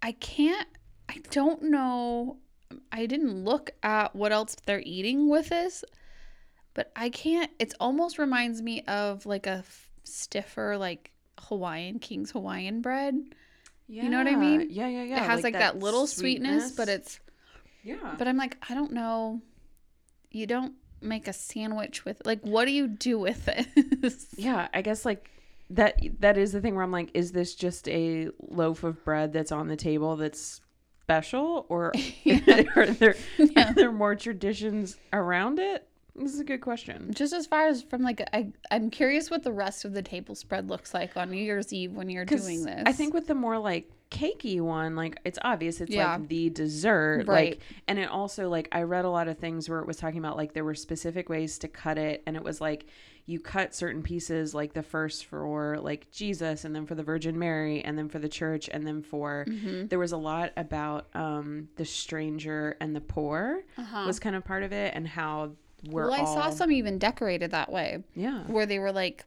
I 0.02 0.12
can't, 0.12 0.66
I 1.10 1.18
don't 1.30 1.64
know. 1.64 2.38
I 2.90 3.04
didn't 3.06 3.44
look 3.44 3.70
at 3.82 4.16
what 4.16 4.32
else 4.32 4.56
they're 4.64 4.82
eating 4.86 5.28
with 5.28 5.50
this, 5.50 5.84
but 6.74 6.90
I 6.94 7.10
can't. 7.10 7.50
It 7.58 7.74
almost 7.80 8.18
reminds 8.18 8.62
me 8.62 8.82
of 8.82 9.26
like 9.26 9.46
a 9.46 9.58
f- 9.64 9.90
stiffer, 10.04 10.76
like 10.76 11.10
Hawaiian 11.38 11.98
King's 11.98 12.30
Hawaiian 12.30 12.80
bread. 12.80 13.16
Yeah. 13.88 14.04
You 14.04 14.08
know 14.08 14.18
what 14.18 14.28
I 14.28 14.36
mean? 14.36 14.68
Yeah, 14.70 14.86
yeah, 14.86 15.02
yeah. 15.02 15.16
it 15.16 15.26
has 15.26 15.42
like, 15.42 15.54
that, 15.54 15.78
little 15.78 16.06
sweetness, 16.06 16.70
but 16.72 16.88
it's, 16.88 17.18
yeah. 17.82 18.14
but 18.16 18.28
I'm 18.28 18.36
like, 18.36 18.56
I 18.68 18.74
don't 18.74 18.92
know. 18.92 19.42
You 20.30 20.46
don't 20.46 20.74
make 21.00 21.26
a 21.26 21.32
sandwich 21.32 22.04
with, 22.04 22.22
like, 22.24 22.40
what 22.42 22.66
do 22.66 22.70
you 22.70 22.86
do 22.86 23.18
with 23.18 23.46
this? 23.46 24.28
yeah, 24.36 24.68
I 24.72 24.82
guess 24.82 25.04
like 25.04 25.28
that. 25.70 26.00
That 26.20 26.38
is 26.38 26.52
the 26.52 26.60
thing 26.60 26.76
where 26.76 26.84
I'm 26.84 26.92
like, 26.92 27.10
is 27.14 27.32
this 27.32 27.56
just 27.56 27.88
a 27.88 28.28
loaf 28.38 28.84
of 28.84 29.04
bread 29.04 29.32
that's 29.32 29.50
on 29.50 29.66
the 29.66 29.76
table 29.76 30.14
that's 30.14 30.60
special, 31.02 31.66
or 31.68 31.92
are 32.76 32.86
there 32.86 33.16
Yeah. 33.38 33.70
are 33.70 33.74
there 33.74 33.90
more 33.90 34.14
traditions 34.14 34.96
around 35.12 35.58
it? 35.58 35.88
This 36.20 36.34
is 36.34 36.40
a 36.40 36.44
good 36.44 36.60
question. 36.60 37.12
Just 37.14 37.32
as 37.32 37.46
far 37.46 37.66
as 37.66 37.82
from 37.82 38.02
like 38.02 38.20
I 38.32 38.52
I'm 38.70 38.90
curious 38.90 39.30
what 39.30 39.42
the 39.42 39.52
rest 39.52 39.84
of 39.84 39.92
the 39.92 40.02
table 40.02 40.34
spread 40.34 40.68
looks 40.68 40.92
like 40.94 41.16
on 41.16 41.30
New 41.30 41.42
Year's 41.42 41.72
Eve 41.72 41.92
when 41.92 42.08
you're 42.10 42.24
doing 42.24 42.64
this. 42.64 42.82
I 42.86 42.92
think 42.92 43.14
with 43.14 43.26
the 43.26 43.34
more 43.34 43.58
like 43.58 43.90
cakey 44.10 44.60
one, 44.60 44.96
like 44.96 45.18
it's 45.24 45.38
obvious 45.42 45.80
it's 45.80 45.90
Yeah. 45.92 46.14
like 46.16 46.28
the 46.28 46.50
dessert. 46.50 47.26
Right. 47.26 47.52
Like 47.52 47.60
and 47.88 47.98
it 47.98 48.08
also 48.10 48.48
like 48.48 48.68
I 48.72 48.82
read 48.82 49.04
a 49.04 49.10
lot 49.10 49.28
of 49.28 49.38
things 49.38 49.68
where 49.68 49.78
it 49.80 49.86
was 49.86 49.96
talking 49.96 50.18
about 50.18 50.36
like 50.36 50.52
there 50.52 50.64
were 50.64 50.74
specific 50.74 51.28
ways 51.28 51.58
to 51.58 51.68
cut 51.68 51.96
it 51.96 52.22
and 52.26 52.36
it 52.36 52.42
was 52.42 52.60
like 52.60 52.86
you 53.26 53.38
cut 53.38 53.72
certain 53.74 54.02
pieces 54.02 54.54
like 54.54 54.72
the 54.72 54.82
first 54.82 55.26
for 55.26 55.78
like 55.80 56.10
Jesus 56.10 56.64
and 56.64 56.74
then 56.74 56.84
for 56.86 56.96
the 56.96 57.02
Virgin 57.04 57.38
Mary 57.38 57.80
and 57.84 57.96
then 57.96 58.08
for 58.08 58.18
the 58.18 58.28
church 58.28 58.68
and 58.72 58.84
then 58.84 59.00
for 59.02 59.46
Mhm. 59.48 59.88
there 59.88 59.98
was 60.00 60.10
a 60.12 60.16
lot 60.16 60.52
about 60.56 61.06
um 61.14 61.68
the 61.76 61.84
stranger 61.84 62.76
and 62.80 62.94
the 62.96 63.00
poor 63.00 63.62
Uh-huh. 63.78 64.04
was 64.06 64.18
kind 64.18 64.34
of 64.34 64.44
part 64.44 64.64
of 64.64 64.72
it 64.72 64.92
and 64.94 65.06
how 65.06 65.52
we're 65.84 66.04
well, 66.08 66.14
I 66.14 66.18
all 66.20 66.26
saw 66.34 66.50
some 66.50 66.72
even 66.72 66.98
decorated 66.98 67.50
that 67.52 67.70
way 67.72 68.02
yeah 68.14 68.44
where 68.44 68.66
they 68.66 68.78
were 68.78 68.92
like 68.92 69.24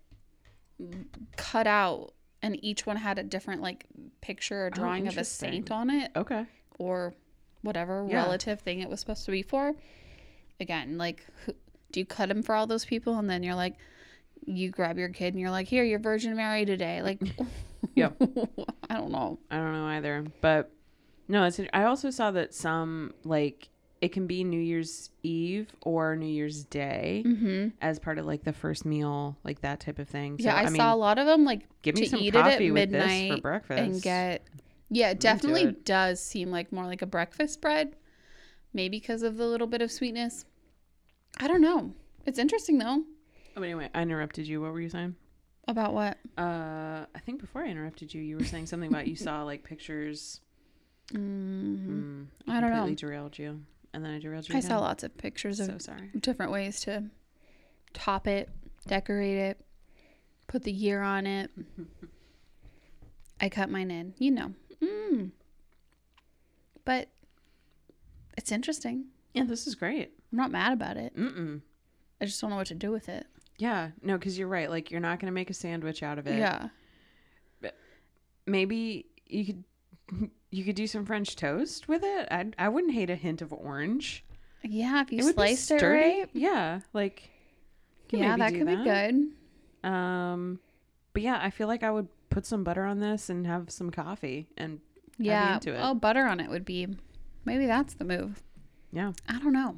cut 1.38 1.68
out 1.68 2.14
and 2.42 2.62
each 2.64 2.86
one 2.86 2.98
had 2.98 3.18
a 3.18 3.24
different 3.24 3.62
like 3.62 3.86
picture 4.22 4.64
or 4.64 4.68
oh, 4.68 4.70
drawing 4.70 5.08
of 5.08 5.18
a 5.18 5.24
saint 5.24 5.72
on 5.72 5.90
it 5.90 6.12
okay 6.16 6.46
or 6.80 7.14
whatever 7.62 8.06
Yeah. 8.08 8.24
relative 8.24 8.60
thing 8.60 8.82
it 8.82 8.90
was 8.90 9.00
supposed 9.00 9.26
to 9.26 9.32
be 9.32 9.42
for. 9.42 9.74
Again, 10.60 10.98
like 10.98 11.26
who, 11.46 11.54
do 11.92 12.00
you 12.02 12.06
cut 12.06 12.30
them 12.30 12.44
for 12.44 12.56
all 12.56 12.68
those 12.68 12.86
people 12.86 13.18
and 13.18 13.30
then 13.30 13.42
you're 13.44 13.56
like 13.56 13.76
you 14.46 14.70
grab 14.70 14.98
your 14.98 15.08
kid 15.10 15.34
and 15.34 15.40
you're 15.40 15.52
like, 15.52 15.68
"Here, 15.68 15.86
you're 15.86 16.00
Virgin 16.00 16.36
Mary 16.36 16.66
today." 16.66 17.02
Like 17.02 17.22
Yep. 17.96 18.22
I 18.90 18.96
don't 18.96 19.12
know. 19.12 19.40
I 19.50 19.58
don't 19.58 19.74
know 19.74 19.86
either, 19.86 20.26
but 20.42 20.72
no, 21.28 21.46
it's. 21.46 21.60
I 21.74 21.84
also 21.86 22.10
saw 22.10 22.32
that 22.32 22.54
some 22.54 23.14
like 23.24 23.70
it 24.04 24.12
can 24.12 24.28
be 24.28 24.44
New 24.44 24.60
Year's 24.60 25.10
Eve 25.24 25.74
or 25.82 26.16
New 26.16 26.28
Year's 26.28 26.66
Day 26.66 27.24
Mhm. 27.26 27.72
as 27.82 28.00
part 28.00 28.18
of 28.18 28.26
like 28.26 28.44
the 28.44 28.52
first 28.54 28.86
meal, 28.86 29.38
like 29.44 29.62
that 29.62 29.80
type 29.80 29.98
of 29.98 30.10
thing. 30.10 30.38
So, 30.40 30.46
yeah, 30.46 30.56
I, 30.56 30.66
mean, 30.66 30.76
saw 30.76 30.94
a 30.94 30.96
lot 30.96 31.18
of 31.18 31.26
them 31.26 31.46
like 31.46 31.62
give 31.82 31.96
me 31.96 32.02
to 32.02 32.10
some 32.10 32.20
eat 32.20 32.36
it 32.36 32.40
at 32.40 32.52
coffee 32.52 32.72
with 32.72 32.92
this 32.92 33.28
for 33.28 33.38
breakfast 33.42 33.80
and 33.80 34.02
get 34.02 34.48
yeah 34.90 35.12
it 35.12 35.20
definitely 35.20 35.64
it. 35.64 35.86
does 35.86 36.22
seem 36.22 36.52
like 36.52 36.72
more 36.72 36.86
like 36.86 37.02
a 37.02 37.06
breakfast 37.06 37.62
bread 37.62 37.96
maybe 38.74 39.00
because 39.00 39.24
of 39.24 39.38
the 39.38 39.46
little 39.48 39.66
bit 39.68 39.82
of 39.82 39.90
sweetness 39.92 40.46
i 41.40 41.48
don't 41.48 41.62
know 41.62 41.94
it's 42.26 42.38
interesting 42.38 42.78
though 42.78 43.04
Oh, 43.56 43.62
anyway, 43.62 43.88
I 43.94 44.02
interrupted 44.02 44.48
you. 44.48 44.62
What 44.62 44.74
were 44.74 44.82
you 44.82 44.90
saying? 44.90 45.16
about 45.68 45.94
what 45.94 46.18
Uh, 46.38 47.06
I 47.16 47.20
think 47.26 47.40
before 47.40 47.64
I 47.64 47.68
interrupted 47.70 48.14
you, 48.14 48.22
you 48.22 48.38
were 48.38 48.44
saying 48.46 48.66
something 48.66 48.90
about 48.90 49.08
you 49.08 49.16
saw 49.16 49.44
like 49.44 49.64
pictures. 49.64 50.42
mm, 51.14 51.88
Mm, 51.88 52.26
I 52.48 52.60
don't 52.60 52.72
know. 52.72 52.94
derailed 52.96 53.38
you, 53.38 53.62
and 53.94 54.04
then 54.04 54.14
I 54.14 54.20
derailed 54.20 54.50
you. 54.50 54.56
i 54.56 54.60
saw 54.60 54.80
lots 54.80 55.04
of 55.04 55.18
pictures 55.18 55.60
of 55.60 55.82
sorry. 55.82 56.10
different 56.20 56.52
ways 56.52 56.82
to 56.82 57.04
top 57.94 58.28
it 58.28 58.50
decorate 58.88 59.38
it 59.38 59.66
put 60.48 60.64
the 60.64 60.72
year 60.72 61.02
on 61.02 61.26
it 61.28 61.52
i 63.40 63.50
cut 63.50 63.70
mine 63.70 63.92
in 63.92 64.14
you 64.18 64.32
know 64.32 64.54
mm. 64.82 65.32
but 66.86 67.10
it's 68.38 68.52
interesting 68.52 69.06
Yeah, 69.34 69.44
this 69.46 69.68
is 69.68 69.76
great. 69.76 70.12
I'm 70.32 70.38
not 70.38 70.52
mad 70.52 70.74
about 70.74 70.98
it. 70.98 71.16
Mm-mm. 71.16 71.62
I 72.20 72.26
just 72.26 72.42
don't 72.42 72.50
know 72.50 72.56
what 72.56 72.68
to 72.68 72.76
do 72.76 72.92
with 72.92 73.08
it. 73.10 73.26
Yeah, 73.58 73.92
no, 74.02 74.18
because 74.18 74.38
you're 74.40 74.48
right. 74.48 74.70
Like, 74.70 74.90
you're 74.90 75.00
not 75.00 75.20
going 75.20 75.28
to 75.28 75.34
make 75.34 75.50
a 75.52 75.54
sandwich 75.54 76.02
out 76.04 76.18
of 76.18 76.26
it. 76.28 76.38
Yeah. 76.38 76.70
Maybe 78.48 79.06
you 79.28 79.46
could 79.46 79.64
you 80.54 80.64
could 80.64 80.76
do 80.76 80.86
some 80.88 81.06
French 81.06 81.36
toast 81.36 81.88
with 81.88 82.04
it. 82.04 82.28
I 82.32 82.52
I 82.58 82.70
wouldn't 82.70 82.94
hate 82.94 83.10
a 83.10 83.16
hint 83.16 83.42
of 83.42 83.52
orange. 83.52 84.24
Yeah, 84.64 85.02
if 85.02 85.12
you 85.12 85.28
it 85.28 85.34
sliced 85.34 85.72
it 85.72 85.82
right. 85.82 86.30
Yeah, 86.34 86.80
like 86.94 87.30
Yeah, 88.12 88.38
that 88.38 88.54
could 88.54 88.68
be 88.68 88.76
good. 88.76 89.90
Um, 89.90 90.60
but 91.14 91.22
yeah, 91.22 91.40
I 91.42 91.50
feel 91.50 91.68
like 91.68 91.84
I 91.84 91.92
would 91.92 92.08
put 92.30 92.46
some 92.46 92.64
butter 92.64 92.86
on 92.86 93.00
this 93.00 93.30
and 93.30 93.46
have 93.46 93.70
some 93.72 93.90
coffee, 93.92 94.48
and 94.58 94.80
Yeah. 95.18 95.56
into 95.56 95.74
it. 95.74 95.80
Oh, 95.82 95.94
butter 95.96 96.26
on 96.26 96.40
it 96.40 96.50
would 96.50 96.66
be. 96.66 96.88
Maybe 97.46 97.66
that's 97.66 97.96
the 97.96 98.06
move. 98.06 98.42
yeah. 98.92 99.12
I 99.28 99.40
don't 99.40 99.54
know. 99.54 99.78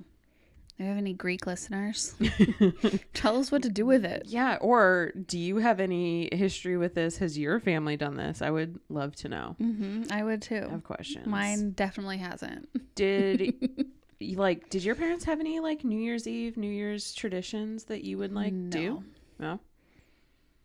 Do 0.77 0.83
you 0.83 0.89
have 0.89 0.97
any 0.97 1.13
Greek 1.13 1.47
listeners? 1.47 2.15
Tell 3.13 3.39
us 3.39 3.49
what 3.49 3.63
to 3.63 3.69
do 3.69 3.85
with 3.85 4.03
it. 4.03 4.23
Yeah, 4.25 4.57
or 4.59 5.13
do 5.25 5.39
you 5.39 5.57
have 5.57 5.79
any 5.79 6.27
history 6.33 6.75
with 6.75 6.95
this? 6.95 7.17
Has 7.19 7.37
your 7.37 7.61
family 7.61 7.95
done 7.95 8.17
this? 8.17 8.41
I 8.41 8.49
would 8.49 8.77
love 8.89 9.15
to 9.17 9.29
know. 9.29 9.55
hmm 9.57 10.03
I 10.11 10.23
would 10.23 10.41
too. 10.41 10.65
I 10.67 10.71
have 10.71 10.83
questions. 10.83 11.27
Mine 11.27 11.71
definitely 11.71 12.17
hasn't. 12.17 12.67
did 12.95 13.55
like 14.35 14.69
did 14.69 14.83
your 14.83 14.95
parents 14.95 15.23
have 15.25 15.39
any 15.39 15.61
like 15.61 15.85
New 15.85 15.99
Year's 15.99 16.27
Eve, 16.27 16.57
New 16.57 16.71
Year's 16.71 17.13
traditions 17.13 17.85
that 17.85 18.03
you 18.03 18.17
would 18.17 18.33
like 18.33 18.53
do? 18.69 19.01
No. 19.39 19.59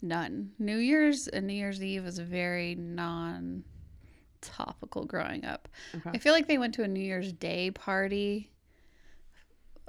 None. 0.03 0.53
New 0.59 0.79
Year's 0.79 1.29
and 1.29 1.47
New 1.47 1.53
Year's 1.55 1.83
Eve 1.85 2.05
was 2.05 2.19
very 2.19 2.75
non 2.75 3.63
topical 4.41 5.05
growing 5.05 5.45
up. 5.45 5.69
Okay. 5.95 6.11
I 6.15 6.19
feel 6.19 6.33
like 6.33 6.49
they 6.49 6.59
went 6.59 6.75
to 6.75 6.83
a 6.83 6.89
New 6.89 7.01
Year's 7.05 7.33
Day 7.33 7.71
party 7.71 8.51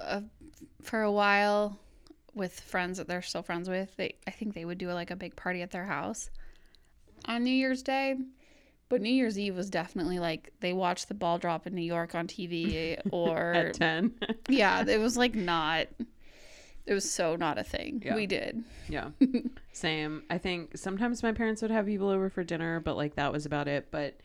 uh, 0.00 0.20
for 0.82 1.02
a 1.02 1.12
while 1.12 1.78
with 2.34 2.60
friends 2.60 2.98
that 2.98 3.08
they're 3.08 3.22
still 3.22 3.42
friends 3.42 3.68
with. 3.68 3.94
They, 3.96 4.16
I 4.26 4.30
think 4.30 4.54
they 4.54 4.64
would 4.64 4.78
do 4.78 4.90
like 4.92 5.10
a 5.10 5.16
big 5.16 5.36
party 5.36 5.62
at 5.62 5.70
their 5.70 5.84
house 5.84 6.30
on 7.26 7.44
New 7.44 7.50
Year's 7.50 7.82
Day. 7.82 8.16
But 8.88 9.00
New 9.00 9.12
Year's 9.12 9.38
Eve 9.38 9.56
was 9.56 9.70
definitely 9.70 10.18
like 10.18 10.52
they 10.60 10.74
watched 10.74 11.08
the 11.08 11.14
ball 11.14 11.38
drop 11.38 11.66
in 11.66 11.74
New 11.74 11.80
York 11.80 12.14
on 12.14 12.26
TV 12.26 12.98
or 13.10 13.52
At 13.54 13.74
10. 13.74 14.12
yeah, 14.48 14.84
it 14.86 14.98
was 14.98 15.16
like 15.16 15.34
not 15.34 15.88
it 16.84 16.94
was 16.94 17.10
so 17.10 17.36
not 17.36 17.58
a 17.58 17.64
thing. 17.64 18.02
Yeah. 18.04 18.16
We 18.16 18.26
did. 18.26 18.64
yeah. 18.88 19.10
Same. 19.72 20.24
I 20.28 20.38
think 20.38 20.76
sometimes 20.76 21.22
my 21.22 21.32
parents 21.32 21.62
would 21.62 21.70
have 21.70 21.86
people 21.86 22.08
over 22.08 22.28
for 22.28 22.42
dinner, 22.42 22.80
but 22.80 22.96
like 22.96 23.14
that 23.14 23.32
was 23.32 23.46
about 23.46 23.68
it. 23.68 23.88
But 23.90 24.18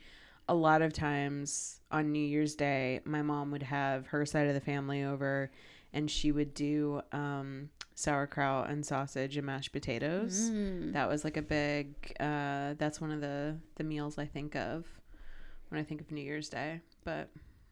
a 0.49 0.53
lot 0.53 0.81
of 0.81 0.93
times 0.93 1.79
on 1.91 2.11
New 2.11 2.25
Year's 2.25 2.55
Day, 2.55 3.01
my 3.05 3.21
mom 3.21 3.51
would 3.51 3.63
have 3.63 4.07
her 4.07 4.25
side 4.25 4.47
of 4.47 4.53
the 4.53 4.61
family 4.61 5.03
over 5.03 5.51
and 5.93 6.09
she 6.11 6.31
would 6.31 6.53
do 6.53 7.01
um, 7.11 7.69
sauerkraut 7.95 8.69
and 8.69 8.85
sausage 8.85 9.37
and 9.37 9.45
mashed 9.45 9.71
potatoes. 9.71 10.49
Mm. 10.51 10.93
That 10.93 11.07
was 11.09 11.23
like 11.23 11.37
a 11.37 11.41
big 11.41 11.95
uh, 12.19 12.75
that's 12.77 12.99
one 13.01 13.11
of 13.11 13.21
the 13.21 13.57
the 13.75 13.83
meals 13.83 14.17
I 14.17 14.25
think 14.25 14.55
of 14.55 14.85
when 15.69 15.79
I 15.79 15.83
think 15.83 16.01
of 16.01 16.11
New 16.11 16.21
Year's 16.21 16.49
Day. 16.49 16.81
But 17.03 17.29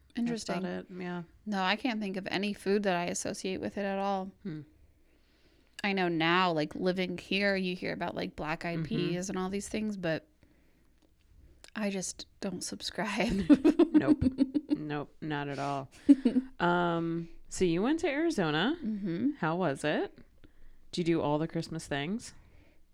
that's 0.08 0.18
Interesting. 0.18 0.58
about 0.58 0.70
it. 0.70 0.86
Yeah. 0.98 1.22
No, 1.44 1.62
I 1.62 1.76
can't 1.76 2.00
think 2.00 2.16
of 2.16 2.26
any 2.30 2.52
food 2.54 2.82
that 2.84 2.96
I 2.96 3.04
associate 3.06 3.60
with 3.60 3.76
it 3.78 3.84
at 3.84 3.98
all. 3.98 4.30
Hmm. 4.42 4.60
I 5.84 5.92
know 5.92 6.08
now, 6.08 6.52
like 6.52 6.74
living 6.74 7.18
here, 7.18 7.54
you 7.54 7.76
hear 7.76 7.92
about 7.92 8.14
like 8.16 8.34
black 8.34 8.64
eyed 8.64 8.80
Mhm. 8.80 8.86
peas 8.86 9.28
and 9.28 9.38
all 9.38 9.50
these 9.50 9.68
things, 9.68 9.96
but 9.96 10.26
I 11.76 11.90
just 11.90 12.26
don't 12.40 12.64
subscribe. 12.64 13.44
Nope. 13.92 14.24
nope, 14.76 15.10
not 15.20 15.48
at 15.48 15.58
all. 15.58 15.88
Um 16.58 17.28
so 17.48 17.64
you 17.64 17.82
went 17.82 18.00
to 18.00 18.08
Arizona. 18.08 18.76
hmm 18.80 19.30
How 19.40 19.56
was 19.56 19.84
it? 19.84 20.12
Did 20.92 21.06
you 21.08 21.16
do 21.16 21.20
all 21.22 21.38
the 21.38 21.46
Christmas 21.48 21.86
things? 21.86 22.32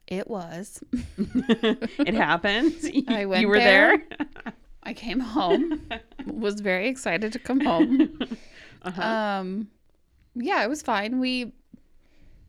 It 0.09 0.29
was. 0.29 0.83
it 1.16 2.14
happened. 2.14 2.75
I 3.09 3.27
went 3.27 3.40
you 3.42 3.49
were 3.49 3.59
there. 3.59 3.99
there. 3.99 4.53
I 4.83 4.95
came 4.95 5.21
home, 5.21 5.81
was 6.27 6.61
very 6.61 6.88
excited 6.88 7.33
to 7.35 7.38
come 7.38 7.61
home. 7.61 8.18
uh-huh. 8.83 9.03
Um, 9.03 9.68
yeah, 10.35 10.64
it 10.64 10.68
was 10.68 10.83
fine. 10.83 11.21
We 11.21 11.53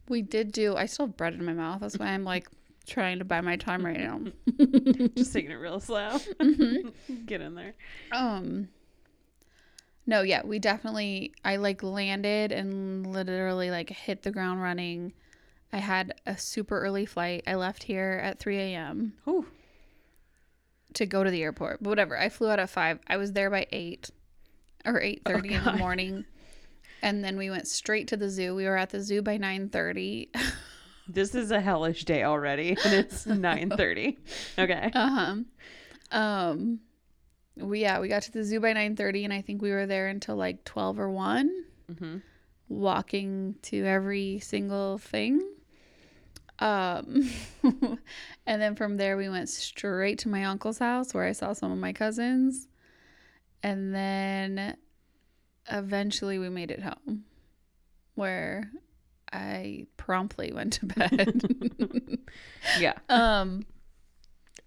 we 0.10 0.24
did 0.24 0.52
do. 0.52 0.76
I 0.76 0.88
still 0.88 1.06
have 1.06 1.15
bread 1.15 1.36
in 1.36 1.46
my 1.46 1.54
mouth. 1.54 1.82
That's 1.82 1.98
why 1.98 2.08
I'm 2.08 2.24
like 2.24 2.48
trying 2.88 3.19
to 3.19 3.26
buy 3.26 3.41
my 3.41 3.56
time 3.56 3.86
right 3.86 4.00
now. 4.00 4.22
Just 5.15 5.34
taking 5.34 5.52
it 5.52 5.56
real 5.56 5.80
slow. 5.80 6.10
Mm-hmm. 6.39 7.26
Get 7.26 7.41
in 7.41 7.56
there. 7.56 7.74
Um 8.12 8.69
No, 10.06 10.22
yeah, 10.22 10.41
we 10.43 10.60
definitely 10.60 11.34
I 11.43 11.56
like 11.58 11.84
landed 11.84 12.52
and 12.52 13.08
literally 13.08 13.72
like 13.72 13.89
hit 13.89 14.24
the 14.24 14.32
ground 14.32 14.62
running. 14.62 15.13
I 15.72 15.78
had 15.78 16.13
a 16.26 16.38
super 16.38 16.80
early 16.80 17.06
flight. 17.06 17.43
I 17.48 17.56
left 17.56 17.84
here 17.84 18.19
at 18.24 18.39
3 18.39 18.58
a.m. 18.60 19.13
Whew. 19.24 19.48
to 20.93 21.06
go 21.08 21.24
to 21.24 21.32
the 21.32 21.41
airport. 21.41 21.82
But 21.82 21.89
whatever. 21.89 22.17
I 22.17 22.30
flew 22.30 22.50
out 22.50 22.60
at 22.60 22.69
5. 22.69 23.00
I 23.08 23.17
was 23.17 23.32
there 23.32 23.50
by 23.50 23.65
8 23.72 24.12
or 24.86 25.00
8:30 25.02 25.52
in 25.52 25.63
the 25.63 25.74
morning. 25.74 26.26
And 27.02 27.24
then 27.24 27.38
we 27.38 27.50
went 27.50 27.67
straight 27.67 28.08
to 28.10 28.17
the 28.17 28.30
zoo. 28.30 28.54
We 28.56 28.65
were 28.65 28.78
at 28.78 28.91
the 28.91 29.02
zoo 29.02 29.22
by 29.22 29.38
9:30. 29.38 30.28
This 31.08 31.36
is 31.36 31.52
a 31.52 31.60
hellish 31.60 32.06
day 32.06 32.24
already, 32.24 32.78
and 32.84 32.94
it's 32.94 33.26
nine 33.26 33.70
thirty. 33.70 34.18
Okay. 34.58 34.92
Uh-huh. 34.94 35.36
Um 36.12 36.80
we 37.56 37.82
yeah, 37.82 38.00
we 38.00 38.08
got 38.08 38.24
to 38.24 38.32
the 38.32 38.44
zoo 38.44 38.60
by 38.60 38.74
9:30 38.74 39.26
and 39.26 39.34
I 39.34 39.42
think 39.42 39.62
we 39.62 39.72
were 39.72 39.86
there 39.86 40.08
until 40.08 40.36
like 40.36 40.63
12 40.66 41.00
or 41.00 41.10
1. 41.10 41.63
hmm 42.00 42.18
walking 42.70 43.56
to 43.62 43.86
every 43.86 44.39
single 44.39 44.98
thing. 44.98 45.48
Um, 46.60 47.30
and 48.48 48.62
then 48.62 48.76
from 48.76 48.98
there, 48.98 49.16
we 49.18 49.30
went 49.30 49.50
straight 49.50 50.18
to 50.20 50.30
my 50.30 50.46
uncle's 50.46 50.80
house 50.80 51.13
where 51.13 51.26
I 51.26 51.34
saw 51.34 51.54
some 51.54 51.72
of 51.72 51.78
my 51.78 51.94
cousins. 51.94 52.68
And 53.62 53.94
then 53.94 54.76
eventually 55.70 56.39
we 56.39 56.50
made 56.50 56.72
it 56.72 56.82
home 56.82 57.26
where 58.16 58.72
I 59.34 59.88
promptly 59.98 60.52
went 60.54 60.74
to 60.74 60.86
bed. 60.86 61.41
Yeah. 62.80 62.93
um, 63.10 63.65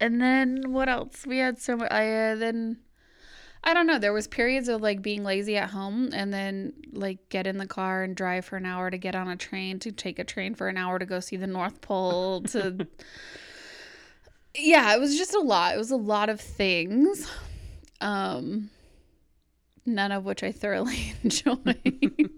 and 0.01 0.21
then 0.21 0.73
what 0.73 0.89
else? 0.89 1.25
We 1.27 1.39
had 1.39 1.59
so 1.59 1.77
much. 1.77 1.91
I 1.91 2.33
uh, 2.33 2.35
then 2.37 2.79
I 3.65 3.73
don't 3.75 3.87
know. 3.87 3.99
There 3.99 4.13
was 4.13 4.29
periods 4.29 4.69
of 4.69 4.83
like 4.83 5.03
being 5.03 5.25
lazy 5.25 5.57
at 5.57 5.71
home, 5.71 6.11
and 6.13 6.33
then 6.33 6.75
like 6.93 7.29
get 7.31 7.47
in 7.47 7.57
the 7.57 7.67
car 7.67 8.03
and 8.03 8.15
drive 8.15 8.45
for 8.45 8.57
an 8.57 8.67
hour 8.67 8.91
to 8.91 8.99
get 8.99 9.15
on 9.15 9.29
a 9.29 9.37
train 9.37 9.79
to 9.81 9.93
take 9.93 10.19
a 10.19 10.25
train 10.25 10.55
for 10.55 10.69
an 10.69 10.77
hour 10.77 10.99
to 10.99 11.07
go 11.07 11.21
see 11.21 11.37
the 11.37 11.47
North 11.47 11.81
Pole. 11.81 12.43
To 12.43 12.87
yeah, 14.55 14.95
it 14.95 15.01
was 15.01 15.17
just 15.17 15.35
a 15.35 15.41
lot. 15.41 15.75
It 15.75 15.79
was 15.79 15.91
a 15.91 15.97
lot 15.97 16.29
of 16.29 16.41
things. 16.41 17.31
Um, 18.01 18.71
none 19.87 20.13
of 20.13 20.25
which 20.25 20.43
I 20.43 20.53
thoroughly 20.53 21.15
enjoyed. 21.23 22.31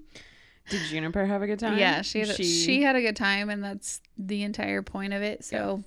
Did 0.69 0.83
Juniper 0.83 1.25
have 1.27 1.43
a 1.43 1.47
good 1.47 1.59
time? 1.59 1.79
Yeah, 1.79 2.03
she 2.03 2.21
had, 2.21 2.29
a, 2.31 2.35
she 2.35 2.83
had 2.83 2.97
a 2.97 3.01
good 3.01 3.17
time, 3.17 3.49
and 3.51 3.63
that's 3.65 4.01
the 4.17 4.43
entire 4.43 4.83
point 4.83 5.13
of 5.15 5.23
it. 5.23 5.45
So 5.45 5.83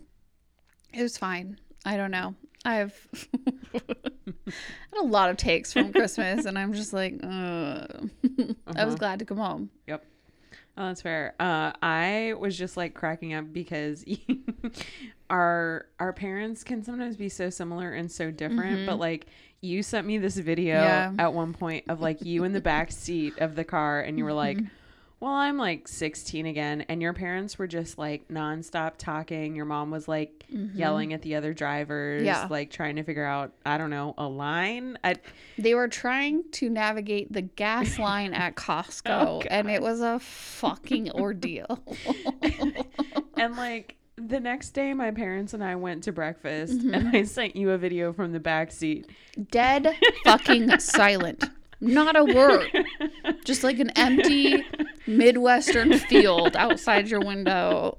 it 0.94 1.02
was 1.02 1.18
fine. 1.18 1.60
I 1.86 1.98
don't 1.98 2.12
know. 2.12 2.36
I've 2.64 3.08
had 3.74 5.00
a 5.00 5.04
lot 5.04 5.30
of 5.30 5.38
takes 5.38 5.74
from 5.74 5.92
Christmas, 5.94 6.46
and 6.46 6.58
I'm 6.58 6.74
just 6.74 6.94
like, 6.94 7.16
uh. 7.24 7.28
I 8.76 8.86
was 8.86 8.96
Uh-huh. 8.96 8.96
glad 8.96 9.20
to 9.20 9.26
come 9.26 9.38
home. 9.38 9.70
Yep. 9.88 10.06
Oh, 10.78 10.88
that's 10.88 11.02
fair. 11.02 11.36
Uh, 11.40 11.74
I 11.82 12.34
was 12.40 12.58
just 12.58 12.78
like 12.78 12.94
cracking 12.94 13.34
up 13.34 13.52
because 13.52 14.06
our 15.30 15.86
our 16.00 16.14
parents 16.14 16.64
can 16.64 16.84
sometimes 16.84 17.18
be 17.18 17.30
so 17.30 17.50
similar 17.50 17.92
and 17.94 18.12
so 18.12 18.32
different. 18.32 18.86
But 18.86 18.98
like 19.00 19.28
you 19.62 19.84
sent 19.84 20.08
me 20.08 20.18
this 20.18 20.38
video 20.38 20.76
Yeah. 20.82 21.14
at 21.20 21.34
one 21.34 21.54
point 21.54 21.86
of 21.88 22.02
like 22.02 22.22
you 22.24 22.44
in 22.44 22.52
the 22.54 22.62
back 22.62 22.92
seat 22.92 23.38
of 23.40 23.56
the 23.56 23.64
car, 23.64 24.02
and 24.02 24.18
you 24.18 24.26
were 24.26 24.34
like, 24.34 24.58
mm-hmm. 24.58 24.68
"Well, 25.20 25.34
I'm 25.34 25.58
like 25.58 25.88
16 25.88 26.48
again," 26.48 26.82
and 26.90 27.00
your 27.02 27.14
parents 27.14 27.60
were 27.60 27.68
just 27.68 27.98
like 28.00 28.28
nonstop 28.28 28.94
talking. 28.98 29.56
Your 29.56 29.66
mom 29.66 29.92
was 29.92 30.08
like 30.08 30.46
mm-hmm. 30.52 30.78
yelling 30.78 31.14
at 31.14 31.22
the 31.22 31.36
other 31.36 31.54
drivers, 31.54 32.24
Yeah. 32.24 32.48
like 32.50 32.72
trying 32.72 32.96
to 32.96 33.04
figure 33.04 33.26
out 33.26 33.54
I 33.66 33.78
don't 33.78 33.92
know 33.92 34.16
a 34.18 34.28
line. 34.28 34.98
I, 35.04 35.16
They 35.60 35.76
were 35.76 35.88
trying 35.88 36.44
to 36.54 36.70
navigate 36.70 37.32
the 37.32 37.44
gas 37.44 38.00
line 38.00 38.34
at 38.34 38.56
Costco, 38.56 39.04
Oh, 39.28 39.42
and 39.50 39.70
it 39.70 39.82
was 39.82 40.02
a 40.02 40.20
fucking 40.20 41.12
ordeal. 41.12 41.80
And 43.38 43.56
like 43.56 43.96
the 44.28 44.40
next 44.40 44.72
day, 44.72 44.94
my 44.94 45.12
parents 45.12 45.54
and 45.54 45.64
I 45.64 45.76
went 45.76 46.04
to 46.04 46.12
breakfast, 46.12 46.74
Mm-hmm. 46.80 46.94
and 46.94 47.16
I 47.16 47.24
sent 47.24 47.56
you 47.56 47.72
a 47.72 47.78
video 47.78 48.14
from 48.14 48.32
the 48.32 48.40
back 48.40 48.72
seat. 48.72 49.10
Dead 49.52 49.96
fucking 50.24 50.80
silent. 50.80 51.44
Not 51.80 52.16
a 52.16 52.24
word. 52.24 52.70
Just 53.44 53.64
like 53.64 53.80
an 53.80 53.90
empty 53.96 54.64
Midwestern 55.08 55.98
field 55.98 56.56
outside 56.56 57.10
your 57.10 57.22
window. 57.22 57.98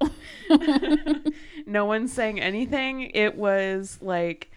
No 1.66 1.84
one 1.86 2.06
saying 2.08 2.40
anything. 2.40 3.10
It 3.14 3.36
was 3.36 3.98
like 4.00 4.50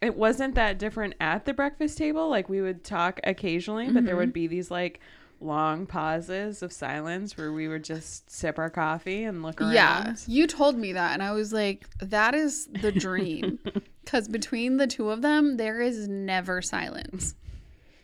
it 0.00 0.16
wasn't 0.16 0.54
that 0.54 0.78
different 0.78 1.14
at 1.20 1.44
the 1.44 1.52
breakfast 1.54 1.98
table. 1.98 2.28
Like 2.28 2.48
we 2.48 2.60
would 2.60 2.84
talk 2.84 3.20
occasionally, 3.24 3.90
but 3.90 4.04
there 4.04 4.16
would 4.16 4.32
be 4.32 4.46
these 4.46 4.70
like 4.70 5.00
long 5.40 5.86
pauses 5.86 6.62
of 6.62 6.72
silence 6.72 7.36
where 7.36 7.52
we 7.52 7.66
would 7.68 7.82
just 7.84 8.30
sip 8.30 8.58
our 8.58 8.68
coffee 8.70 9.24
and 9.24 9.42
look 9.42 9.60
around. 9.60 9.72
Yeah, 9.72 10.14
you 10.26 10.46
told 10.46 10.76
me 10.76 10.92
that, 10.92 11.12
and 11.14 11.22
I 11.22 11.32
was 11.32 11.52
like, 11.52 11.86
that 12.00 12.34
is 12.34 12.66
the 12.80 12.92
dream. 12.92 13.58
Because 14.02 14.26
between 14.26 14.76
the 14.78 14.88
two 14.88 15.10
of 15.10 15.22
them, 15.22 15.56
there 15.56 15.80
is 15.80 16.08
never 16.08 16.60
silence. 16.62 17.36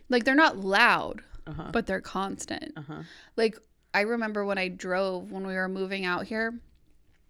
Like, 0.09 0.23
they're 0.25 0.37
not 0.37 0.57
loud, 0.59 1.23
Uh-huh. 1.49 1.71
but 1.73 1.87
they're 1.87 2.01
constant. 2.03 2.75
Uh-huh. 2.77 3.03
Like, 3.35 3.59
I 3.93 4.03
remember 4.03 4.45
when 4.45 4.57
I 4.57 4.69
drove 4.69 5.33
when 5.33 5.45
we 5.49 5.55
were 5.55 5.69
moving 5.69 6.05
out 6.05 6.27
here, 6.27 6.61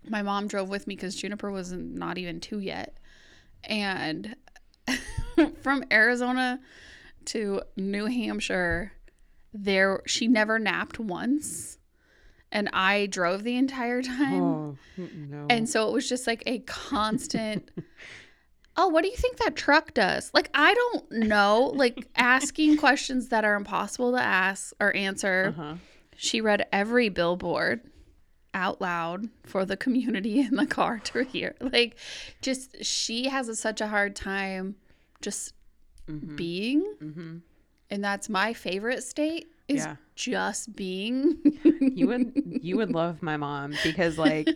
my 0.07 0.21
mom 0.21 0.47
drove 0.47 0.69
with 0.69 0.87
me 0.87 0.95
because 0.95 1.15
Juniper 1.17 1.51
was 1.51 1.73
not 1.73 2.19
even 2.19 2.39
two 2.39 2.59
yet. 2.59 2.99
And 3.65 4.37
from 5.63 5.85
Arizona 5.91 6.61
to 7.27 7.63
New 7.77 8.05
Hampshire, 8.07 8.93
there 9.65 10.03
she 10.07 10.29
never 10.29 10.59
napped 10.59 10.99
once. 10.99 11.79
And 12.53 12.69
I 12.73 13.07
drove 13.07 13.43
the 13.43 13.57
entire 13.57 14.03
time. 14.03 14.43
Oh 14.45 14.77
no. 14.97 15.47
And 15.51 15.69
so 15.69 15.89
it 15.89 15.93
was 15.93 16.09
just 16.09 16.27
like 16.27 16.43
a 16.47 16.61
constant 16.61 17.71
Oh, 18.79 18.89
what 18.89 19.03
do 19.03 19.09
you 19.09 19.17
think 19.17 19.39
that 19.39 19.57
truck 19.57 19.95
does? 19.95 20.31
Like 20.35 20.51
I 20.55 20.75
don't 20.75 21.11
know, 21.29 21.73
like 21.75 22.07
asking 22.17 22.77
questions 22.77 23.29
that 23.31 23.43
are 23.45 23.55
impossible 23.55 24.13
to 24.13 24.21
ask 24.23 24.75
or 24.79 24.95
answer. 24.95 25.55
uh-huh. 25.57 25.75
She 26.19 26.41
read 26.43 26.67
every 26.73 27.09
billboard 27.09 27.81
out 28.55 28.81
loud 28.81 29.29
for 29.45 29.65
the 29.67 29.77
community 29.77 30.41
in 30.41 30.57
the 30.57 30.67
car 30.67 30.99
to 31.05 31.25
hear. 31.25 31.55
Like 31.61 31.97
just 32.43 32.85
she 32.85 33.29
has 33.29 33.49
a, 33.49 33.57
such 33.57 33.81
a 33.81 33.87
hard 33.89 34.15
time 34.15 34.77
just 35.23 35.53
Mhm. 36.09 36.37
being 36.37 36.95
Mhm. 37.03 37.41
And 37.91 38.03
that's 38.05 38.29
my 38.29 38.53
favorite 38.53 39.03
state 39.03 39.49
is 39.69 39.85
Yeah. 39.85 39.97
just 40.15 40.75
being. 40.77 41.37
You 41.81 42.07
would 42.09 42.33
you 42.63 42.77
would 42.77 42.93
love 42.93 43.23
my 43.23 43.37
mom 43.37 43.75
because 43.83 44.17
like 44.19 44.49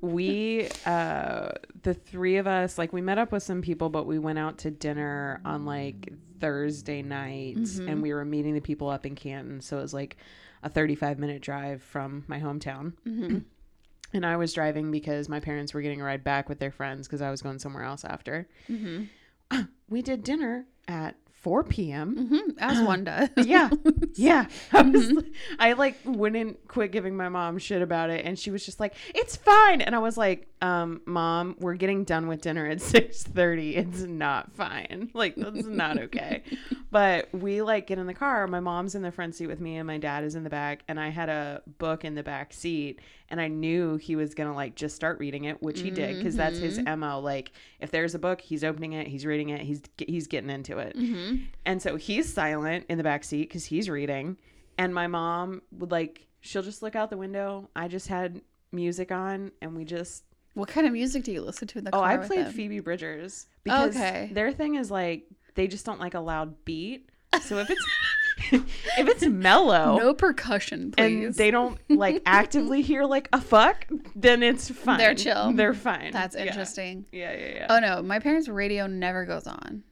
we 0.00 0.68
uh 0.86 1.50
the 1.82 1.94
three 1.94 2.36
of 2.36 2.46
us 2.46 2.76
like 2.78 2.92
we 2.92 3.00
met 3.00 3.18
up 3.18 3.30
with 3.32 3.42
some 3.42 3.62
people 3.62 3.88
but 3.88 4.06
we 4.06 4.18
went 4.18 4.38
out 4.38 4.58
to 4.58 4.70
dinner 4.70 5.40
on 5.44 5.64
like 5.64 6.12
Thursday 6.40 7.02
night 7.02 7.56
Mhm. 7.56 7.88
and 7.88 8.02
we 8.02 8.12
were 8.12 8.24
meeting 8.24 8.54
the 8.54 8.60
people 8.60 8.88
up 8.88 9.06
in 9.06 9.14
Canton 9.14 9.60
so 9.60 9.78
it 9.78 9.82
was 9.82 9.94
like 9.94 10.16
a 10.62 10.68
35 10.68 11.18
minute 11.18 11.40
drive 11.42 11.82
from 11.82 12.24
my 12.26 12.40
hometown 12.40 12.92
Mhm. 13.06 13.44
and 14.12 14.26
I 14.26 14.36
was 14.36 14.52
driving 14.52 14.90
because 14.90 15.28
my 15.28 15.38
parents 15.40 15.72
were 15.74 15.82
getting 15.82 16.00
a 16.00 16.04
ride 16.04 16.24
back 16.24 16.48
with 16.48 16.58
their 16.58 16.72
friends 16.72 17.06
because 17.06 17.22
I 17.22 17.30
was 17.30 17.42
going 17.42 17.58
somewhere 17.58 17.84
else 17.84 18.04
after. 18.04 18.48
Mhm. 18.68 19.08
We 19.88 20.02
did 20.02 20.22
dinner 20.24 20.66
at 20.86 21.16
4 21.40 21.62
p.m. 21.64 22.28
Mhm. 22.30 22.54
As 22.58 22.80
one 22.80 23.04
does. 23.10 23.28
yeah. 23.36 23.70
Yeah. 24.14 24.46
I, 24.72 24.82
was, 24.82 25.12
I 25.60 25.72
like 25.74 25.96
wouldn't 26.04 26.66
quit 26.66 26.90
giving 26.90 27.16
my 27.16 27.28
mom 27.28 27.58
shit 27.58 27.82
about 27.82 28.10
it. 28.10 28.24
And 28.24 28.36
she 28.38 28.50
was 28.50 28.64
just 28.66 28.80
like 28.80 28.94
it's 29.14 29.36
fine. 29.36 29.80
And 29.80 29.94
i 29.94 29.98
was 29.98 30.16
like 30.16 30.48
um 30.60 31.00
mom 31.06 31.54
we're 31.60 31.74
getting 31.74 32.02
done 32.02 32.26
with 32.26 32.40
dinner 32.40 32.66
at 32.66 32.78
6.30 32.78 33.76
it's 33.76 34.00
not 34.02 34.52
fine. 34.52 35.10
Like 35.14 35.36
that's 35.36 35.66
not 35.66 35.98
okay. 35.98 36.42
But 36.90 37.28
we 37.34 37.60
like 37.60 37.86
get 37.86 37.98
in 37.98 38.06
the 38.06 38.14
car. 38.14 38.46
My 38.46 38.60
mom's 38.60 38.94
in 38.94 39.02
the 39.02 39.12
front 39.12 39.34
seat 39.34 39.46
with 39.46 39.60
me 39.60 39.76
and 39.76 39.86
my 39.86 39.98
dad 39.98 40.24
is 40.24 40.34
in 40.34 40.42
the 40.42 40.50
back. 40.50 40.82
And 40.88 40.98
i 40.98 41.10
had 41.10 41.28
a 41.28 41.62
book 41.78 42.04
in 42.04 42.14
the 42.14 42.22
back 42.22 42.52
seat 42.52 43.00
and 43.30 43.40
i 43.40 43.48
knew 43.48 43.96
he 43.96 44.16
was 44.16 44.34
gonna 44.34 44.54
like 44.54 44.74
just 44.74 44.94
start 44.96 45.18
reading 45.18 45.44
it 45.44 45.62
which 45.62 45.80
he 45.80 45.90
did 45.90 46.16
because 46.16 46.34
that's 46.36 46.58
his 46.58 46.78
mo 46.80 47.20
like 47.20 47.52
if 47.80 47.90
there's 47.90 48.14
a 48.14 48.18
book 48.18 48.40
he's 48.40 48.64
opening 48.64 48.92
it 48.92 49.06
he's 49.06 49.24
reading 49.26 49.50
it 49.50 49.60
he's 49.60 49.82
he's 49.98 50.26
getting 50.26 50.50
into 50.50 50.78
it 50.78 50.96
Mhm. 50.96 51.42
and 51.66 51.80
so 51.82 51.96
he's 51.96 52.32
silent 52.32 52.86
in 52.88 52.98
the 52.98 53.04
back 53.04 53.24
seat 53.24 53.48
because 53.48 53.64
he's 53.66 53.88
reading. 53.90 54.36
And 54.80 54.94
my 54.94 55.08
mom 55.08 55.62
would 55.72 55.90
like, 55.90 56.28
she'll 56.40 56.62
just 56.62 56.82
look 56.82 56.94
out 56.94 57.10
the 57.10 57.16
window. 57.16 57.68
I 57.74 57.88
just 57.88 58.06
had 58.06 58.40
music 58.70 59.10
on 59.10 59.50
and 59.60 59.74
we 59.76 59.84
just, 59.84 60.22
What 60.54 60.68
kind 60.68 60.86
of 60.86 60.92
music 60.92 61.24
do 61.24 61.32
you 61.32 61.42
listen 61.42 61.66
to 61.68 61.78
in 61.78 61.84
the 61.84 61.92
oh, 61.94 61.98
car? 61.98 62.08
I 62.22 62.26
played? 62.26 62.46
Phoebe 62.54 62.78
Bridgers 62.78 63.46
because 63.64 63.96
Okay. 63.96 64.30
their 64.32 64.52
thing 64.52 64.76
is 64.76 64.88
like, 64.88 65.24
they 65.56 65.66
just 65.66 65.84
don't 65.84 65.98
like 65.98 66.14
a 66.14 66.20
loud 66.20 66.64
beat. 66.64 67.10
So 67.42 67.58
if 67.58 67.70
it's, 67.70 67.84
if 68.52 69.08
it's 69.08 69.26
mellow 69.26 69.98
No 69.98 70.14
percussion, 70.14 70.94
and 70.98 71.34
they 71.34 71.50
don't 71.50 71.78
like 71.88 72.22
actively 72.26 72.82
hear 72.82 73.04
like 73.04 73.28
a 73.32 73.40
fuck, 73.40 73.86
then 74.14 74.42
it's 74.42 74.70
fine. 74.70 74.98
They're 74.98 75.14
chill. 75.14 75.52
They're 75.52 75.74
fine. 75.74 76.12
That's 76.12 76.34
interesting. 76.34 77.06
Yeah, 77.12 77.32
yeah, 77.32 77.54
yeah. 77.54 77.66
Oh 77.70 77.78
no, 77.78 78.02
my 78.02 78.18
parents' 78.18 78.48
radio 78.48 78.86
never 78.86 79.24
goes 79.24 79.46
on 79.46 79.82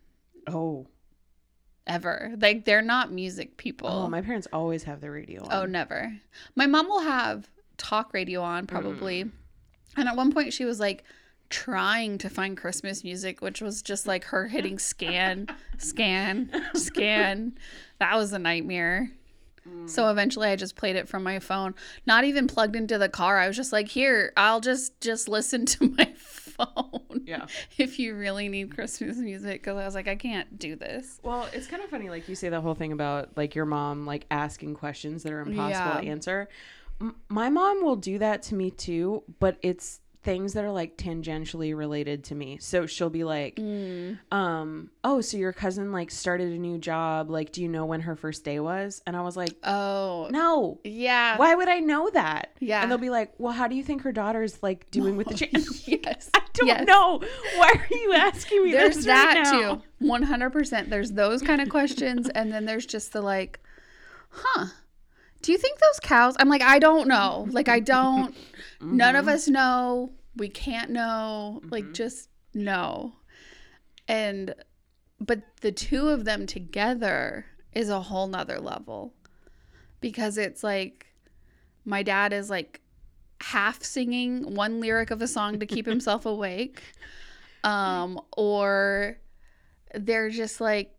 oh. 0.46 0.86
ever. 1.86 2.32
Like 2.40 2.64
they're 2.64 2.82
not 2.82 3.12
music 3.12 3.56
people. 3.56 3.88
Oh, 3.88 4.08
my 4.08 4.22
parents 4.22 4.46
always 4.52 4.84
have 4.84 5.00
the 5.00 5.10
radio 5.10 5.42
on. 5.42 5.52
Oh, 5.52 5.66
never. 5.66 6.12
My 6.54 6.66
mom 6.66 6.88
will 6.88 7.02
have 7.02 7.48
talk 7.76 8.12
radio 8.12 8.42
on 8.42 8.66
probably. 8.66 9.24
Mm. 9.24 9.30
And 9.96 10.08
at 10.08 10.16
one 10.16 10.32
point 10.32 10.52
she 10.52 10.64
was 10.64 10.80
like 10.80 11.04
trying 11.50 12.18
to 12.18 12.28
find 12.28 12.56
Christmas 12.56 13.04
music, 13.04 13.40
which 13.40 13.60
was 13.60 13.82
just 13.82 14.06
like 14.06 14.24
her 14.24 14.48
hitting 14.48 14.78
scan, 14.78 15.48
scan, 15.78 16.50
scan. 16.74 17.58
That 17.98 18.16
was 18.16 18.32
a 18.32 18.38
nightmare. 18.38 19.10
So 19.86 20.04
mm. 20.04 20.10
eventually 20.10 20.48
I 20.48 20.56
just 20.56 20.76
played 20.76 20.96
it 20.96 21.08
from 21.08 21.22
my 21.22 21.38
phone, 21.38 21.74
not 22.06 22.24
even 22.24 22.46
plugged 22.46 22.76
into 22.76 22.98
the 22.98 23.08
car. 23.08 23.38
I 23.38 23.48
was 23.48 23.56
just 23.56 23.72
like, 23.72 23.88
"Here, 23.88 24.32
I'll 24.36 24.60
just 24.60 25.00
just 25.00 25.28
listen 25.28 25.66
to 25.66 25.88
my 25.98 26.12
phone." 26.16 27.22
Yeah. 27.24 27.46
If 27.76 27.98
you 27.98 28.14
really 28.14 28.48
need 28.48 28.74
Christmas 28.74 29.16
music 29.16 29.62
cuz 29.64 29.76
I 29.76 29.84
was 29.84 29.94
like, 29.94 30.08
"I 30.08 30.16
can't 30.16 30.58
do 30.58 30.76
this." 30.76 31.18
Well, 31.22 31.48
it's 31.52 31.66
kind 31.66 31.82
of 31.82 31.90
funny, 31.90 32.10
like 32.10 32.28
you 32.28 32.34
say 32.34 32.48
the 32.48 32.60
whole 32.60 32.74
thing 32.74 32.92
about 32.92 33.36
like 33.36 33.54
your 33.54 33.66
mom 33.66 34.06
like 34.06 34.26
asking 34.30 34.74
questions 34.74 35.22
that 35.24 35.32
are 35.32 35.40
impossible 35.40 36.00
to 36.00 36.06
answer. 36.06 36.48
M- 37.00 37.16
my 37.28 37.50
mom 37.50 37.82
will 37.82 37.96
do 37.96 38.18
that 38.18 38.42
to 38.44 38.54
me 38.54 38.70
too, 38.70 39.22
but 39.38 39.58
it's 39.62 40.00
things 40.22 40.54
that 40.54 40.64
are 40.64 40.72
like 40.72 40.96
tangentially 40.96 41.76
related 41.76 42.24
to 42.24 42.34
me. 42.34 42.58
So 42.60 42.86
she'll 42.86 43.10
be 43.10 43.22
like, 43.24 43.56
Mm. 43.56 44.18
um, 44.32 44.90
"Oh, 45.04 45.20
so 45.20 45.36
your 45.36 45.52
cousin 45.52 45.92
like 45.92 46.10
started 46.10 46.52
a 46.52 46.58
new 46.58 46.78
job? 46.78 47.30
Like, 47.30 47.52
do 47.52 47.62
you 47.62 47.68
know 47.68 47.86
when 47.86 48.00
her 48.00 48.16
first 48.16 48.42
day 48.44 48.58
was?" 48.58 49.02
And 49.06 49.16
I 49.16 49.22
was 49.22 49.36
like, 49.36 49.54
Oh, 49.62 50.28
"No." 50.30 50.80
yeah. 50.84 51.36
Why 51.38 51.54
would 51.54 51.68
I 51.68 51.78
know 51.78 52.10
that? 52.10 52.50
Yeah. 52.58 52.82
And 52.82 52.90
they'll 52.90 52.98
be 52.98 53.10
like, 53.10 53.32
"Well, 53.38 53.52
how 53.52 53.68
do 53.68 53.76
you 53.76 53.84
think 53.84 54.02
her 54.02 54.12
daughter's 54.12 54.62
like 54.62 54.90
doing 54.90 55.16
with 55.16 55.28
the 55.28 55.34
change?" 55.46 55.66
yes. 55.86 56.30
I 56.34 56.40
don't 56.54 56.66
Yes. 56.66 56.86
know. 56.86 57.20
Why 57.56 57.72
are 57.76 57.86
you 57.90 58.12
asking 58.14 58.64
me 58.64 58.72
There's 58.72 58.96
this 58.96 59.04
that 59.06 59.34
right 59.36 59.60
now? 59.62 59.76
too. 59.76 59.82
100%. 60.02 60.88
There's 60.90 61.12
those 61.12 61.42
kind 61.42 61.60
of 61.60 61.68
questions. 61.68 62.28
And 62.30 62.50
then 62.52 62.64
there's 62.64 62.86
just 62.86 63.12
the 63.12 63.20
like, 63.20 63.60
huh, 64.30 64.66
do 65.46 65.52
you 65.52 65.58
think 65.58 65.78
those 65.78 66.00
cows? 66.00 66.34
I'm 66.40 66.48
like, 66.48 66.62
I 66.62 66.78
don't 66.80 67.06
know. 67.06 67.46
Like, 67.50 67.68
I 67.68 67.78
don't, 67.80 68.34
none 68.80 69.14
Mm-hmm. 69.14 69.16
of 69.16 69.28
us 69.28 69.46
know. 69.48 70.12
We 70.36 70.48
can't 70.48 70.90
know. 70.90 71.62
Like, 71.70 71.92
just 71.92 72.28
know. 72.52 73.14
And, 74.08 74.54
but 75.20 75.40
the 75.60 75.70
two 75.72 76.08
of 76.08 76.24
them 76.24 76.46
together 76.46 77.46
is 77.72 77.88
a 77.90 78.00
whole 78.00 78.26
nother 78.26 78.58
level 78.58 79.14
because 80.00 80.36
it's 80.36 80.64
like, 80.64 81.06
my 81.84 82.02
dad 82.02 82.32
is 82.32 82.50
like 82.50 82.80
half 83.40 83.84
singing 83.84 84.54
one 84.56 84.80
lyric 84.80 85.12
of 85.12 85.22
a 85.22 85.28
song 85.28 85.60
to 85.60 85.66
keep 85.66 85.86
himself 85.86 86.26
awake 86.34 86.82
um 87.64 88.20
or 88.36 89.18
they're 89.94 90.30
just 90.30 90.60
like 90.60 90.95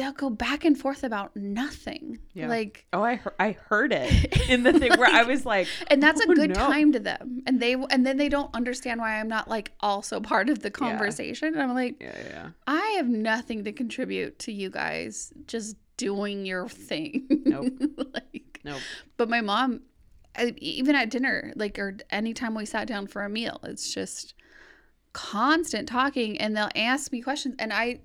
they'll 0.00 0.12
go 0.12 0.30
back 0.30 0.64
and 0.64 0.78
forth 0.78 1.04
about 1.04 1.36
nothing 1.36 2.18
Yeah. 2.32 2.48
like 2.48 2.86
Oh, 2.92 3.02
I 3.02 3.16
heard, 3.16 3.34
I 3.38 3.52
heard 3.68 3.92
it 3.92 4.48
in 4.48 4.62
the 4.62 4.72
thing 4.72 4.92
where 4.98 5.08
I 5.10 5.22
was 5.24 5.44
like, 5.44 5.68
and 5.88 6.02
that's 6.02 6.20
a 6.20 6.24
"Oh, 6.28 6.34
good 6.34 6.50
no." 6.50 6.54
time 6.54 6.92
to 6.92 6.98
them 7.00 7.42
and 7.46 7.60
they 7.60 7.74
and 7.74 8.06
then 8.06 8.16
they 8.16 8.28
don't 8.28 8.52
understand 8.54 9.00
why 9.00 9.20
i'm 9.20 9.28
not 9.28 9.48
like 9.48 9.72
also 9.80 10.20
part 10.20 10.48
of 10.48 10.60
the 10.60 10.70
conversation 10.70 11.48
and 11.54 11.62
i'm 11.62 11.74
like 11.74 11.96
Yeah, 12.00 12.16
yeah. 12.28 12.48
i 12.66 12.94
have 12.96 13.08
nothing 13.08 13.64
to 13.64 13.72
contribute 13.72 14.38
to 14.40 14.52
you 14.52 14.70
guys 14.70 15.32
just 15.46 15.76
doing 15.96 16.46
your 16.46 16.68
thing 16.68 17.26
Nope. 17.44 17.72
like 18.14 18.60
Nope. 18.64 18.80
but 19.18 19.28
my 19.28 19.40
mom 19.42 19.82
I- 20.36 20.54
even 20.58 20.94
at 20.96 21.10
dinner 21.10 21.52
like 21.56 21.78
or 21.78 21.96
anytime 22.10 22.54
we 22.54 22.64
sat 22.64 22.86
down 22.88 23.06
for 23.06 23.22
a 23.22 23.28
meal 23.28 23.60
it's 23.64 23.92
just 23.92 24.34
constant 25.12 25.88
talking 25.88 26.38
and 26.40 26.56
they'll 26.56 26.70
ask 26.76 27.10
me 27.12 27.20
questions 27.20 27.56
and 27.58 27.72
i 27.72 27.98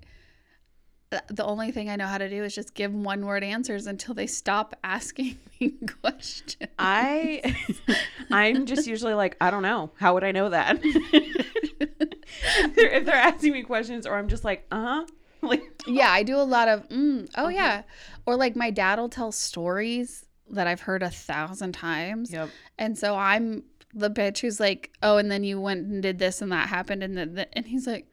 the 1.28 1.44
only 1.44 1.70
thing 1.70 1.88
i 1.88 1.96
know 1.96 2.06
how 2.06 2.18
to 2.18 2.28
do 2.28 2.42
is 2.42 2.54
just 2.54 2.74
give 2.74 2.92
one 2.92 3.24
word 3.24 3.44
answers 3.44 3.86
until 3.86 4.12
they 4.14 4.26
stop 4.26 4.74
asking 4.84 5.38
me 5.60 5.70
questions 6.02 6.56
I, 6.78 7.54
I'm 8.30 8.66
just 8.66 8.86
usually 8.86 9.14
like, 9.14 9.36
I 9.40 9.50
don't 9.50 9.62
know. 9.62 9.90
How 9.98 10.14
would 10.14 10.24
I 10.24 10.32
know 10.32 10.50
that? 10.50 10.78
if, 10.82 12.74
they're, 12.74 12.90
if 12.92 13.04
they're 13.06 13.14
asking 13.14 13.52
me 13.52 13.62
questions, 13.62 14.06
or 14.06 14.16
I'm 14.16 14.28
just 14.28 14.44
like, 14.44 14.66
uh 14.70 14.82
huh. 14.82 15.06
Like, 15.42 15.62
yeah 15.86 16.10
i 16.10 16.22
do 16.24 16.36
a 16.36 16.42
lot 16.42 16.66
of 16.66 16.88
mm, 16.88 17.28
oh 17.36 17.42
Uh-huh. 17.42 17.48
yeah 17.50 17.82
or 18.26 18.34
like 18.36 18.56
my 18.56 18.70
dad 18.70 18.98
will 18.98 19.08
tell 19.08 19.30
stories 19.30 20.24
that 20.50 20.66
i've 20.66 20.80
heard 20.80 21.02
a 21.04 21.10
thousand 21.10 21.72
times 21.72 22.32
yep. 22.32 22.48
And 22.78 22.98
so 22.98 23.14
I'm 23.14 23.62
the 23.94 24.10
bitch 24.10 24.40
who's 24.40 24.58
like, 24.60 24.90
oh, 25.02 25.16
and 25.18 25.30
then 25.30 25.44
you 25.44 25.58
went 25.60 25.86
and 25.86 26.02
did 26.02 26.18
this 26.18 26.42
and 26.42 26.52
that 26.52 26.68
happened. 26.68 27.02
And 27.02 27.16
then, 27.16 27.34
the, 27.34 27.56
and 27.56 27.64
he's 27.66 27.86
like, 27.86 28.06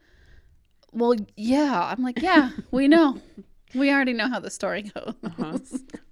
well, 0.94 1.14
yeah. 1.36 1.92
I'm 1.96 2.02
like, 2.02 2.22
yeah, 2.22 2.50
we 2.70 2.88
know. 2.94 3.20
We 3.74 3.90
already 3.90 4.12
know 4.12 4.28
how 4.28 4.40
the 4.40 4.50
story 4.50 4.82
goes. 4.82 5.14
Uh-huh. 5.24 5.58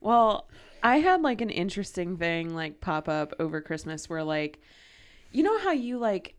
Well, 0.01 0.49
I 0.83 0.99
had 0.99 1.23
like 1.23 1.41
an 1.41 1.51
interesting 1.51 2.17
thing 2.17 2.55
like 2.55 2.81
pop 2.81 3.09
up 3.09 3.33
over 3.39 3.61
Christmas 3.61 4.11
where 4.11 4.25
like 4.25 4.61
you 5.31 5.43
know 5.45 5.59
how 5.61 5.71
you 5.73 5.99
like 5.99 6.39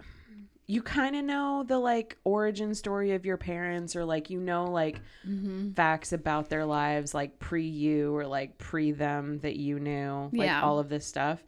you 0.67 0.82
kind 0.82 1.15
of 1.15 1.23
know 1.23 1.63
the 1.67 1.77
like 1.79 2.17
origin 2.25 2.75
story 2.75 3.12
of 3.13 3.25
your 3.25 3.38
parents 3.38 3.95
or 3.95 4.03
like 4.06 4.29
you 4.29 4.39
know 4.39 4.65
like 4.65 4.99
Mm-hmm. 5.27 5.71
facts 5.71 6.12
about 6.12 6.49
their 6.49 6.65
lives 6.65 7.13
like 7.13 7.39
pre 7.39 7.65
you 7.65 8.13
or 8.13 8.27
like 8.27 8.58
pre 8.58 8.91
them 8.91 9.39
that 9.39 9.56
you 9.56 9.79
knew 9.79 10.29
like 10.34 10.47
Yeah. 10.47 10.62
all 10.62 10.79
of 10.79 10.89
this 10.89 11.06
stuff 11.06 11.41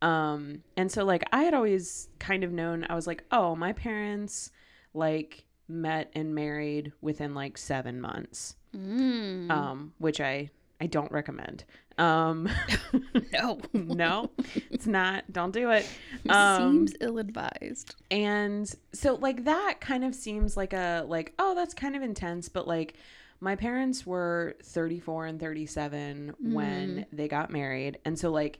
um 0.00 0.62
and 0.76 0.90
so 0.92 1.04
like 1.04 1.24
i 1.32 1.42
had 1.42 1.54
always 1.54 2.08
kind 2.20 2.44
of 2.44 2.52
known 2.52 2.86
i 2.88 2.94
was 2.94 3.06
like 3.08 3.24
oh 3.32 3.56
my 3.56 3.72
parents 3.72 4.52
like 4.94 5.44
met 5.68 6.10
and 6.14 6.34
married 6.34 6.92
within 7.00 7.34
like 7.34 7.58
seven 7.58 8.00
months 8.00 8.56
Mm. 8.76 9.50
um 9.50 9.92
which 9.98 10.20
i 10.20 10.50
i 10.82 10.86
don't 10.86 11.10
recommend 11.10 11.64
um 11.96 12.46
no. 13.32 13.58
no 13.72 14.30
it's 14.70 14.86
not 14.86 15.24
don't 15.32 15.52
do 15.52 15.70
it 15.70 15.88
um 16.28 16.86
Seems 16.86 16.94
ill 17.00 17.16
advised. 17.18 17.94
and 18.10 18.70
so 18.92 19.14
like 19.14 19.44
that 19.44 19.76
kind 19.80 20.04
of 20.04 20.14
seems 20.14 20.58
like 20.58 20.74
a 20.74 21.04
like 21.08 21.32
oh 21.38 21.54
that's 21.54 21.72
kind 21.72 21.96
of 21.96 22.02
intense 22.02 22.50
but 22.50 22.68
like 22.68 22.94
my 23.40 23.56
parents 23.56 24.04
were 24.06 24.56
34 24.62 25.26
and 25.26 25.40
37 25.40 26.34
when 26.40 27.06
they 27.12 27.28
got 27.28 27.50
married 27.50 27.98
and 28.04 28.18
so 28.18 28.30
like 28.30 28.58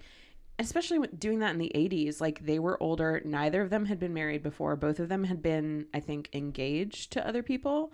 especially 0.58 1.06
doing 1.18 1.40
that 1.40 1.52
in 1.52 1.58
the 1.58 1.70
80s 1.74 2.20
like 2.20 2.44
they 2.44 2.58
were 2.58 2.82
older. 2.82 3.20
Neither 3.24 3.60
of 3.62 3.70
them 3.70 3.86
had 3.86 3.98
been 3.98 4.14
married 4.14 4.42
before. 4.42 4.74
Both 4.76 4.98
of 5.00 5.08
them 5.08 5.24
had 5.24 5.42
been 5.42 5.86
i 5.92 6.00
think 6.00 6.28
engaged 6.32 7.12
to 7.12 7.26
other 7.26 7.42
people. 7.42 7.92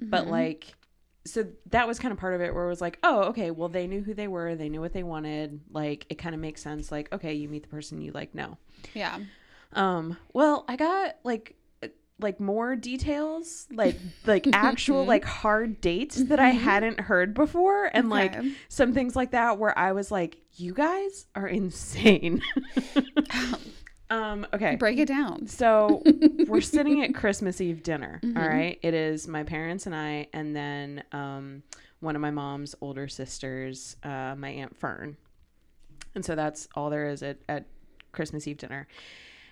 But 0.00 0.26
like 0.28 0.74
so 1.26 1.44
that 1.70 1.86
was 1.86 1.98
kind 1.98 2.12
of 2.12 2.18
part 2.18 2.34
of 2.34 2.40
it 2.40 2.54
where 2.54 2.64
it 2.64 2.68
was 2.68 2.80
like 2.80 2.98
oh 3.02 3.24
okay 3.24 3.50
well 3.50 3.68
they 3.68 3.86
knew 3.86 4.02
who 4.02 4.14
they 4.14 4.28
were. 4.28 4.54
They 4.54 4.68
knew 4.70 4.80
what 4.80 4.94
they 4.94 5.02
wanted. 5.02 5.60
Like 5.70 6.06
it 6.08 6.14
kind 6.16 6.34
of 6.34 6.40
makes 6.40 6.62
sense. 6.62 6.90
Like 6.90 7.12
okay 7.12 7.34
you 7.34 7.48
meet 7.48 7.62
the 7.62 7.68
person 7.68 8.00
you 8.00 8.12
like 8.12 8.34
know 8.34 8.56
Yeah. 8.94 9.18
um, 9.74 10.16
well, 10.32 10.64
I 10.66 10.76
got 10.76 11.16
like 11.24 11.56
like 12.20 12.40
more 12.40 12.76
details, 12.76 13.66
like 13.72 13.98
like 14.26 14.46
actual 14.52 15.04
like 15.04 15.24
hard 15.24 15.80
dates 15.80 16.16
that 16.24 16.40
I 16.40 16.50
hadn't 16.50 17.00
heard 17.00 17.34
before 17.34 17.90
and 17.92 18.10
like 18.10 18.36
some 18.68 18.92
things 18.92 19.14
like 19.14 19.32
that 19.32 19.58
where 19.58 19.76
I 19.78 19.92
was 19.92 20.10
like, 20.10 20.38
you 20.54 20.74
guys 20.74 21.26
are 21.34 21.46
insane. 21.46 22.42
um, 24.10 24.46
okay. 24.52 24.76
Break 24.76 24.98
it 24.98 25.08
down. 25.08 25.46
So 25.46 26.02
we're 26.46 26.60
sitting 26.60 27.04
at 27.04 27.14
Christmas 27.14 27.60
Eve 27.60 27.82
dinner. 27.82 28.20
all 28.24 28.48
right. 28.48 28.78
It 28.82 28.94
is 28.94 29.28
my 29.28 29.44
parents 29.44 29.86
and 29.86 29.94
I, 29.94 30.28
and 30.32 30.54
then 30.54 31.04
um, 31.12 31.62
one 32.00 32.16
of 32.16 32.22
my 32.22 32.30
mom's 32.30 32.74
older 32.80 33.08
sisters, 33.08 33.96
uh, 34.02 34.34
my 34.36 34.50
Aunt 34.50 34.76
Fern. 34.76 35.16
And 36.14 36.24
so 36.24 36.34
that's 36.34 36.68
all 36.74 36.90
there 36.90 37.08
is 37.10 37.22
at, 37.22 37.38
at 37.48 37.66
Christmas 38.10 38.48
Eve 38.48 38.58
dinner. 38.58 38.88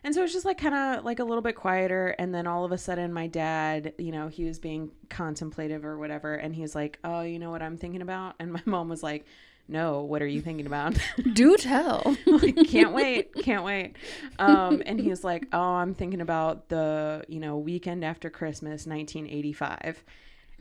And 0.07 0.15
so 0.15 0.23
it's 0.23 0.33
just 0.33 0.45
like 0.45 0.57
kind 0.57 0.73
of 0.73 1.05
like 1.05 1.19
a 1.19 1.25
little 1.25 1.43
bit 1.43 1.57
quieter. 1.57 2.15
And 2.21 2.33
then 2.33 2.47
all 2.47 2.65
of 2.65 2.71
a 2.71 2.79
sudden, 2.79 3.13
my 3.13 3.27
dad, 3.27 3.93
you 3.99 4.13
know, 4.13 4.29
he 4.29 4.45
was 4.45 4.61
being 4.61 4.93
contemplative 5.09 5.85
or 5.85 5.99
whatever. 5.99 6.35
And 6.35 6.55
he 6.55 6.63
was 6.63 6.77
like, 6.77 7.01
Oh, 7.03 7.23
you 7.23 7.41
know 7.41 7.51
what 7.51 7.61
I'm 7.61 7.77
thinking 7.77 8.01
about? 8.01 8.37
And 8.39 8.53
my 8.53 8.63
mom 8.67 8.89
was 8.89 9.03
like, 9.03 9.27
No, 9.67 10.03
what 10.03 10.23
are 10.23 10.27
you 10.27 10.41
thinking 10.41 10.65
about? 10.65 10.97
Do 11.33 11.57
tell. 11.57 12.17
like, 12.27 12.55
can't 12.69 12.93
wait, 12.93 13.35
can't 13.35 13.65
wait. 13.65 13.97
Um, 14.39 14.81
and 14.87 15.01
he 15.01 15.09
was 15.09 15.25
like, 15.25 15.49
"Oh, 15.53 15.59
I'm 15.59 15.93
thinking 15.93 16.21
about 16.21 16.69
the 16.69 17.25
you 17.27 17.41
know 17.41 17.59
weekend 17.59 18.05
after 18.05 18.31
Christmas, 18.31 18.87
1985," 18.87 20.05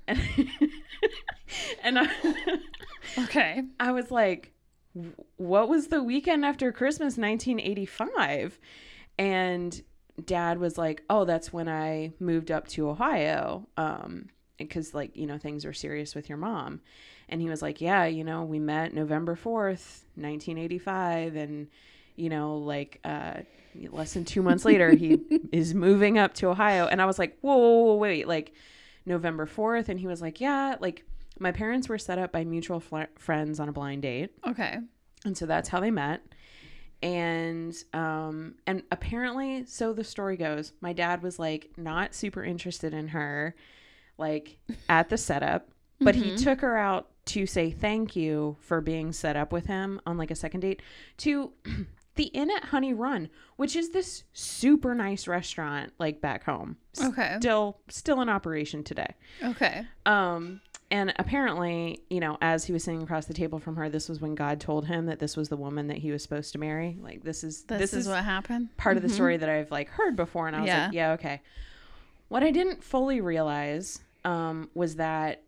and, 0.08 0.20
and 1.84 2.00
I, 2.00 2.10
okay. 3.20 3.62
I 3.80 3.92
was 3.92 4.10
like, 4.10 4.54
"What 5.38 5.70
was 5.70 5.90
the 5.90 6.02
weekend 6.02 6.44
after 6.44 6.72
Christmas, 6.72 7.16
1985?" 7.16 8.60
And 9.18 9.82
Dad 10.24 10.60
was 10.60 10.78
like, 10.78 11.04
"Oh, 11.10 11.26
that's 11.26 11.52
when 11.54 11.68
I 11.68 12.14
moved 12.20 12.52
up 12.52 12.68
to 12.70 12.90
Ohio." 12.90 13.68
Um, 13.78 14.30
because 14.58 14.94
like 14.94 15.16
you 15.18 15.28
know 15.28 15.38
things 15.38 15.66
were 15.66 15.74
serious 15.74 16.16
with 16.16 16.30
your 16.30 16.38
mom 16.38 16.80
and 17.28 17.42
he 17.42 17.50
was 17.50 17.62
like 17.62 17.82
yeah 17.82 18.06
you 18.06 18.24
know 18.24 18.44
we 18.46 18.58
met 18.58 18.94
november 18.94 19.36
4th 19.36 20.04
1985 20.16 21.36
and 21.36 21.68
you 22.16 22.30
know 22.30 22.58
like 22.58 23.00
uh 23.04 23.34
less 23.90 24.14
than 24.14 24.24
two 24.24 24.42
months 24.42 24.64
later 24.64 24.92
he 24.92 25.20
is 25.52 25.74
moving 25.74 26.18
up 26.18 26.34
to 26.34 26.48
ohio 26.48 26.88
and 26.88 27.02
i 27.02 27.06
was 27.06 27.20
like 27.20 27.38
whoa, 27.42 27.58
whoa, 27.58 27.84
whoa 27.84 27.96
wait 27.96 28.28
like 28.30 28.54
november 29.06 29.46
4th 29.46 29.90
and 29.90 30.00
he 30.00 30.08
was 30.08 30.22
like 30.22 30.40
yeah 30.40 30.76
like 30.80 31.04
my 31.38 31.52
parents 31.52 31.90
were 31.90 31.98
set 31.98 32.18
up 32.18 32.32
by 32.32 32.46
mutual 32.46 32.80
fl- 32.80 33.02
friends 33.18 33.60
on 33.60 33.68
a 33.68 33.74
blind 33.74 34.04
date 34.04 34.30
Okay. 34.48 34.78
and 35.26 35.38
so 35.38 35.46
that's 35.46 35.68
how 35.68 35.82
they 35.82 35.92
met 35.92 36.22
and 37.04 37.76
um 37.94 38.56
and 38.66 38.84
apparently 38.92 39.66
so 39.66 39.94
the 39.94 40.04
story 40.04 40.38
goes 40.38 40.72
my 40.82 40.94
dad 40.94 41.22
was 41.22 41.38
like 41.38 41.70
not 41.78 42.14
super 42.16 42.44
interested 42.44 42.94
in 42.94 43.10
her 43.10 43.56
like 44.18 44.58
at 44.90 45.10
the 45.10 45.18
setup 45.18 45.70
but 46.02 46.16
he 46.16 46.36
took 46.36 46.62
her 46.62 46.78
out 46.78 47.10
to 47.26 47.46
say 47.46 47.72
thank 47.72 48.16
you 48.16 48.58
for 48.60 48.82
being 48.82 49.12
set 49.12 49.36
up 49.36 49.52
with 49.52 49.66
him 49.68 50.00
on 50.06 50.18
like 50.18 50.32
a 50.32 50.36
second 50.36 50.60
date 50.62 50.82
to 51.18 51.52
the 52.16 52.26
inn 52.26 52.50
at 52.50 52.66
honey 52.66 52.94
run 52.94 53.30
which 53.58 53.76
is 53.76 53.90
this 53.90 54.24
super 54.34 54.96
nice 54.96 55.28
restaurant 55.28 55.92
like 56.00 56.22
back 56.22 56.44
home 56.46 56.78
Okay. 57.04 57.36
still 57.40 57.80
still 57.90 58.22
in 58.22 58.30
operation 58.30 58.84
today 58.84 59.16
Okay. 59.44 59.86
um, 60.06 60.62
and 60.92 61.14
apparently, 61.18 62.02
you 62.10 62.20
know, 62.20 62.38
as 62.42 62.66
he 62.66 62.74
was 62.74 62.84
sitting 62.84 63.02
across 63.02 63.26
the 63.26 63.34
table 63.34 63.60
from 63.60 63.76
her, 63.76 63.90
this 63.90 64.08
was 64.08 64.22
when 64.22 64.36
God 64.36 64.60
told 64.60 64.86
him 64.86 65.08
that 65.08 65.20
this 65.20 65.36
was 65.36 65.50
the 65.50 65.58
woman 65.58 65.88
that 65.88 65.98
he 65.98 66.12
was 66.12 66.22
supposed 66.22 66.52
to 66.54 66.60
marry. 66.60 66.98
Like 67.02 67.24
this 67.24 67.44
is 67.44 67.64
This, 67.64 67.94
is, 67.94 68.08
what 68.08 68.24
happened. 68.24 68.76
part 68.78 68.96
of 68.98 69.04
the 69.04 69.10
story 69.10 69.38
that 69.38 69.50
I've 69.50 69.72
like 69.72 69.90
heard 69.90 70.16
before, 70.16 70.48
and 70.48 70.56
I 70.56 70.62
was 70.62 70.68
Yeah. 70.68 70.86
like, 70.86 70.94
yeah, 70.94 71.12
okay. 71.14 71.42
What 72.28 72.44
I 72.44 72.52
didn't 72.52 72.84
fully 72.84 73.22
realize 73.22 74.00
um, 74.24 74.70
was 74.74 74.96
that 74.96 75.42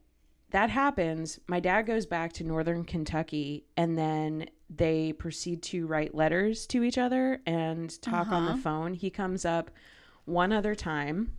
that 0.51 0.69
happens. 0.69 1.39
My 1.47 1.59
dad 1.59 1.81
goes 1.83 2.05
back 2.05 2.31
to 2.33 2.43
Northern 2.43 2.83
Kentucky, 2.85 3.65
and 3.75 3.97
then 3.97 4.49
they 4.69 5.11
proceed 5.13 5.61
to 5.63 5.85
write 5.87 6.15
letters 6.15 6.65
to 6.67 6.83
each 6.83 6.97
other 6.97 7.41
and 7.45 8.01
talk 8.01 8.27
on 8.31 8.45
the 8.45 8.55
phone. 8.61 8.93
He 8.93 9.09
comes 9.09 9.43
up 9.45 9.71
one 10.25 10.51
other 10.53 10.73
time, 10.75 11.33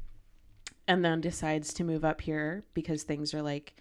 and 0.87 1.05
then 1.05 1.21
decides 1.21 1.73
to 1.75 1.85
move 1.85 2.05
up 2.05 2.21
here 2.23 2.65
because 2.75 3.03
things 3.03 3.33
are 3.35 3.43
like, 3.43 3.77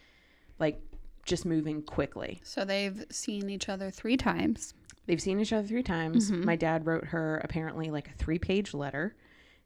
like, 0.60 0.82
just 1.26 1.46
moving 1.46 1.82
quickly. 1.82 2.40
So 2.44 2.64
they've 2.66 3.06
seen 3.10 3.50
each 3.50 3.68
other 3.70 3.92
three 3.92 4.18
times. 4.18 4.74
They've 5.06 5.22
seen 5.22 5.40
each 5.40 5.54
other 5.54 5.68
three 5.68 5.84
times. 5.84 6.32
My 6.32 6.56
dad 6.56 6.86
wrote 6.86 7.06
her 7.06 7.38
apparently 7.44 7.90
like 7.90 8.10
a 8.10 8.14
three 8.14 8.40
page 8.40 8.74
letter. 8.74 9.16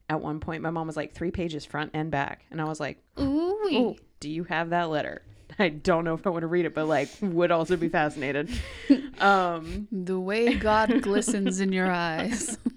At 0.10 0.21
one 0.21 0.39
point, 0.39 0.62
my 0.62 0.69
mom 0.71 0.88
was 0.88 0.97
like, 0.97 1.13
three 1.13 1.32
pages 1.32 1.65
front 1.65 1.91
and 1.93 2.12
back. 2.12 2.45
And 2.51 2.60
I 2.60 2.65
was 2.65 2.80
like, 2.80 3.01
Ooh. 3.19 3.58
oh, 3.71 3.95
do 4.19 4.30
you 4.30 4.43
have 4.45 4.71
that 4.71 4.89
letter? 4.89 5.21
I 5.60 5.69
don't 5.69 6.04
know 6.06 6.13
if 6.13 6.25
I 6.25 6.30
want 6.30 6.41
to 6.41 6.47
read 6.47 6.65
it, 6.65 6.73
but 6.73 6.86
like, 6.86 7.10
would 7.21 7.51
also 7.51 7.75
be 7.77 7.89
fascinated. 7.89 8.49
um, 9.19 9.88
The 9.91 10.19
way 10.19 10.56
God 10.56 11.01
glistens 11.01 11.60
in 11.60 11.71
your 11.71 11.89
eyes. 11.91 12.58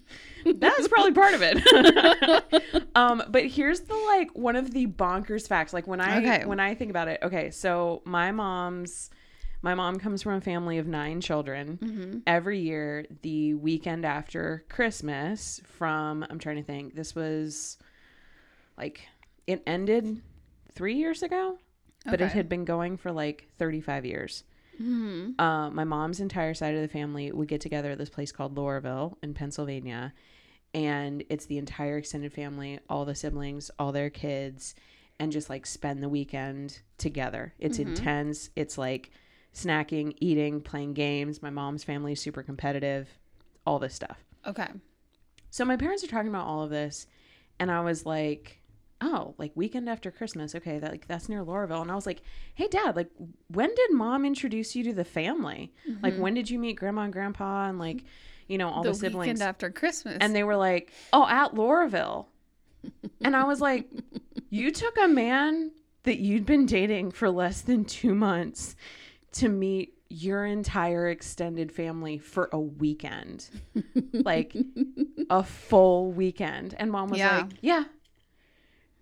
that's 0.45 0.89
probably 0.89 1.13
part 1.13 1.35
of 1.35 1.41
it. 1.43 2.87
um, 2.95 3.23
but 3.29 3.47
here's 3.47 3.81
the 3.81 3.95
like 3.95 4.31
one 4.35 4.57
of 4.57 4.71
the 4.73 4.87
bonkers 4.87 5.47
facts. 5.49 5.73
Like 5.73 5.87
when 5.87 6.01
I 6.01 6.19
Okay. 6.19 6.45
when 6.47 6.61
I 6.61 6.75
think 6.75 6.91
about 6.91 7.09
it, 7.09 7.21
okay, 7.23 7.51
so 7.51 8.03
my 8.05 8.31
mom's 8.33 9.11
my 9.63 9.75
mom 9.75 9.99
comes 9.99 10.23
from 10.23 10.35
a 10.35 10.41
family 10.43 10.77
of 10.79 10.87
nine 10.87 11.21
children. 11.23 12.23
Every 12.27 12.59
year, 12.61 13.07
the 13.23 13.55
weekend 13.55 14.05
after 14.05 14.65
Christmas, 14.69 15.61
from 15.65 16.25
I'm 16.29 16.39
trying 16.39 16.57
to 16.57 16.63
think, 16.63 16.95
this 16.95 17.15
was 17.15 17.79
like 18.77 19.07
it 19.47 19.63
ended 19.67 20.21
three 20.73 20.95
years 20.97 21.23
ago, 21.23 21.59
but 22.05 22.21
it 22.21 22.33
had 22.33 22.49
been 22.49 22.65
going 22.65 22.97
for 22.99 23.11
like 23.13 23.49
35 23.59 24.05
years. 24.05 24.45
Uh, 25.39 25.71
my 25.71 25.85
mom's 25.85 26.21
entire 26.21 26.55
side 26.55 26.75
of 26.75 26.83
the 26.83 26.89
family 26.89 27.31
would 27.33 27.49
get 27.49 27.61
together 27.61 27.91
at 27.93 27.99
this 27.99 28.11
place 28.11 28.33
called 28.33 28.55
Laurelville 28.55 29.17
in 29.23 29.35
Pennsylvania, 29.35 30.13
and 30.73 31.25
it's 31.29 31.47
the 31.47 31.59
entire 31.59 31.99
extended 31.99 32.33
family, 32.33 32.81
all 32.89 33.05
the 33.05 33.15
siblings, 33.15 33.71
all 33.79 33.93
their 33.93 34.11
kids, 34.11 34.75
and 35.21 35.31
just 35.31 35.49
like 35.49 35.67
spend 35.67 36.03
the 36.03 36.09
weekend 36.09 36.81
together. 36.99 37.55
It's 37.59 37.79
intense. 37.79 38.51
It's 38.57 38.77
like 38.77 39.11
snacking, 39.55 40.17
eating, 40.21 40.61
playing 40.61 40.95
games. 40.95 41.41
My 41.41 41.51
mom's 41.51 41.85
family 41.85 42.13
is 42.13 42.21
super 42.21 42.43
competitive, 42.43 43.09
all 43.65 43.79
this 43.79 43.95
stuff. 43.95 44.25
Okay. 44.47 44.69
So 45.51 45.65
my 45.65 45.77
parents 45.77 46.03
are 46.03 46.09
talking 46.09 46.29
about 46.29 46.47
all 46.47 46.65
of 46.65 46.71
this, 46.71 47.07
and 47.61 47.71
I 47.71 47.81
was 47.83 48.05
like, 48.05 48.59
"Oh, 49.05 49.35
like 49.39 49.53
weekend 49.55 49.89
after 49.89 50.11
Christmas? 50.11 50.55
Okay, 50.55 50.79
that 50.79 50.91
like 50.91 51.07
that's 51.07 51.29
near 51.29 51.45
Laurelville." 51.45 51.83
And 51.83 51.91
I 51.91 51.95
was 51.95 52.07
like, 52.07 52.23
"Hey, 52.55 52.69
Dad, 52.69 52.97
like 52.97 53.11
when 53.49 53.75
did 53.75 53.93
Mom 53.93 54.25
introduce 54.25 54.75
you 54.75 54.83
to 54.85 54.93
the 54.93 55.05
family? 55.05 55.73
Like 56.03 56.15
mm-hmm. 56.15 56.23
when 56.23 56.35
did 56.35 56.49
you 56.51 56.59
meet 56.59 56.75
Grandma 56.75 57.03
and 57.03 57.13
Grandpa 57.13 57.69
and 57.69 57.79
like, 57.79 58.05
you 58.49 58.59
know, 58.59 58.69
all 58.69 58.83
the, 58.83 58.91
the 58.91 58.95
siblings?" 58.97 59.29
weekend 59.29 59.43
after 59.43 59.71
Christmas. 59.71 60.19
And 60.21 60.35
they 60.35 60.43
were 60.45 60.57
like, 60.57 60.93
"Oh, 61.13 61.27
at 61.29 61.55
Laurelville," 61.55 62.27
and 63.21 63.37
I 63.37 63.45
was 63.45 63.61
like, 63.61 63.89
"You 64.51 64.71
took 64.71 64.97
a 64.99 65.09
man 65.09 65.73
that 66.05 66.19
you'd 66.19 66.47
been 66.47 66.67
dating 66.67 67.11
for 67.11 67.31
less 67.31 67.61
than 67.61 67.85
two 67.85 68.15
months 68.15 68.77
to 69.33 69.49
meet 69.49 69.95
your 70.09 70.45
entire 70.45 71.09
extended 71.09 71.73
family 71.73 72.19
for 72.19 72.49
a 72.53 72.61
weekend. 72.61 73.49
like 74.13 74.55
a 75.31 75.43
full 75.43 76.13
weekend. 76.13 76.75
And 76.79 76.91
mom 76.91 77.11
was 77.11 77.19
Yeah. 77.19 77.39
like, 77.39 77.51
Yeah. 77.63 77.85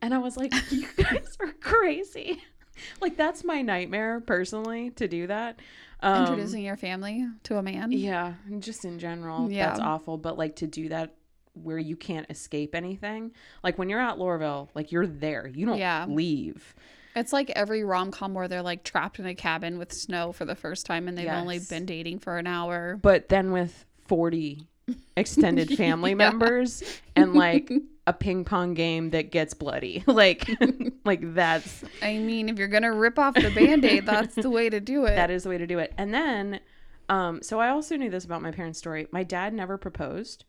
And 0.03 0.12
I 0.12 0.18
was 0.18 0.36
like, 0.36 0.53
You 0.70 0.86
guys 0.96 1.36
are 1.40 1.53
crazy. 1.61 2.42
like 3.00 3.16
that's 3.16 3.44
my 3.44 3.62
nightmare 3.62 4.20
personally 4.20 4.90
to 4.90 5.07
do 5.09 5.26
that. 5.28 5.61
Um, 6.00 6.22
Introducing 6.22 6.64
your 6.64 6.76
family 6.76 7.24
to 7.44 7.57
a 7.59 7.62
man. 7.62 7.92
yeah, 7.92 8.34
just 8.59 8.84
in 8.84 8.98
general, 8.98 9.50
Yeah. 9.50 9.68
that's 9.68 9.80
awful. 9.80 10.18
But 10.18 10.36
like 10.36 10.57
to 10.57 10.66
do 10.66 10.88
that 10.88 11.14
where 11.55 11.78
you 11.78 11.96
can't 11.96 12.26
escape 12.30 12.74
anything, 12.74 13.30
like 13.62 13.78
when 13.78 13.88
you're 13.88 14.00
at 14.00 14.16
Laurelville, 14.16 14.68
like 14.74 14.90
you're 14.90 15.07
there, 15.07 15.46
you 15.46 15.64
don't 15.66 15.78
Yeah. 15.78 16.07
leave. 16.09 16.74
It's 17.14 17.32
like 17.32 17.50
every 17.50 17.84
rom 17.84 18.11
com 18.11 18.32
where 18.34 18.48
they're 18.48 18.62
like 18.62 18.82
trapped 18.84 19.18
in 19.20 19.26
a 19.26 19.34
cabin 19.34 19.78
with 19.78 19.92
snow 19.92 20.32
for 20.32 20.44
the 20.46 20.55
first 20.57 20.86
time 20.86 21.07
and 21.09 21.16
they've 21.16 21.28
only 21.28 21.59
been 21.61 21.84
dating 21.86 22.18
for 22.20 22.38
an 22.38 22.46
hour. 22.46 22.98
But 23.00 23.28
then 23.28 23.53
with 23.53 23.84
40 24.09 24.66
extended 25.16 25.76
family 25.76 26.14
members 26.14 26.82
and 27.14 27.34
like 27.34 27.70
a 28.07 28.12
ping 28.12 28.44
pong 28.44 28.74
game 28.74 29.11
that 29.11 29.30
gets 29.30 29.55
bloody, 29.55 30.03
like 30.07 30.48
like 31.05 31.34
that's 31.34 31.84
I 32.03 32.18
mean, 32.18 32.48
if 32.48 32.59
you're 32.59 32.68
gonna 32.68 32.92
rip 32.92 33.18
off 33.18 33.34
the 33.34 33.50
band 33.50 33.84
aid, 33.84 34.07
that's 34.07 34.34
the 34.34 34.50
way 34.50 34.68
to 34.70 34.80
do 34.80 35.05
it. 35.05 35.14
that 35.14 35.30
is 35.30 35.44
the 35.44 35.48
way 35.48 35.59
to 35.59 35.66
do 35.66 35.78
it. 35.78 35.92
And 35.96 36.12
then, 36.12 36.61
um, 37.09 37.42
so 37.42 37.61
I 37.61 37.68
also 37.68 37.96
knew 37.96 38.11
this 38.11 38.24
about 38.24 38.42
my 38.42 38.50
parents' 38.50 38.78
story. 38.78 39.07
My 39.12 39.22
dad 39.22 39.55
never 39.55 39.78
proposed. 39.78 40.44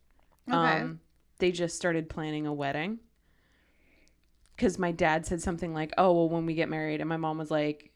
Okay. 0.48 0.56
Um, 0.82 1.00
they 1.38 1.52
just 1.52 1.76
started 1.76 2.08
planning 2.08 2.46
a 2.46 2.52
wedding. 2.52 2.98
Because 4.56 4.78
my 4.78 4.92
dad 4.92 5.26
said 5.26 5.42
something 5.42 5.74
like, 5.74 5.92
"Oh, 5.98 6.12
well, 6.12 6.28
when 6.28 6.46
we 6.46 6.54
get 6.54 6.68
married," 6.68 7.00
and 7.00 7.08
my 7.08 7.16
mom 7.16 7.38
was 7.38 7.50
like, 7.50 7.90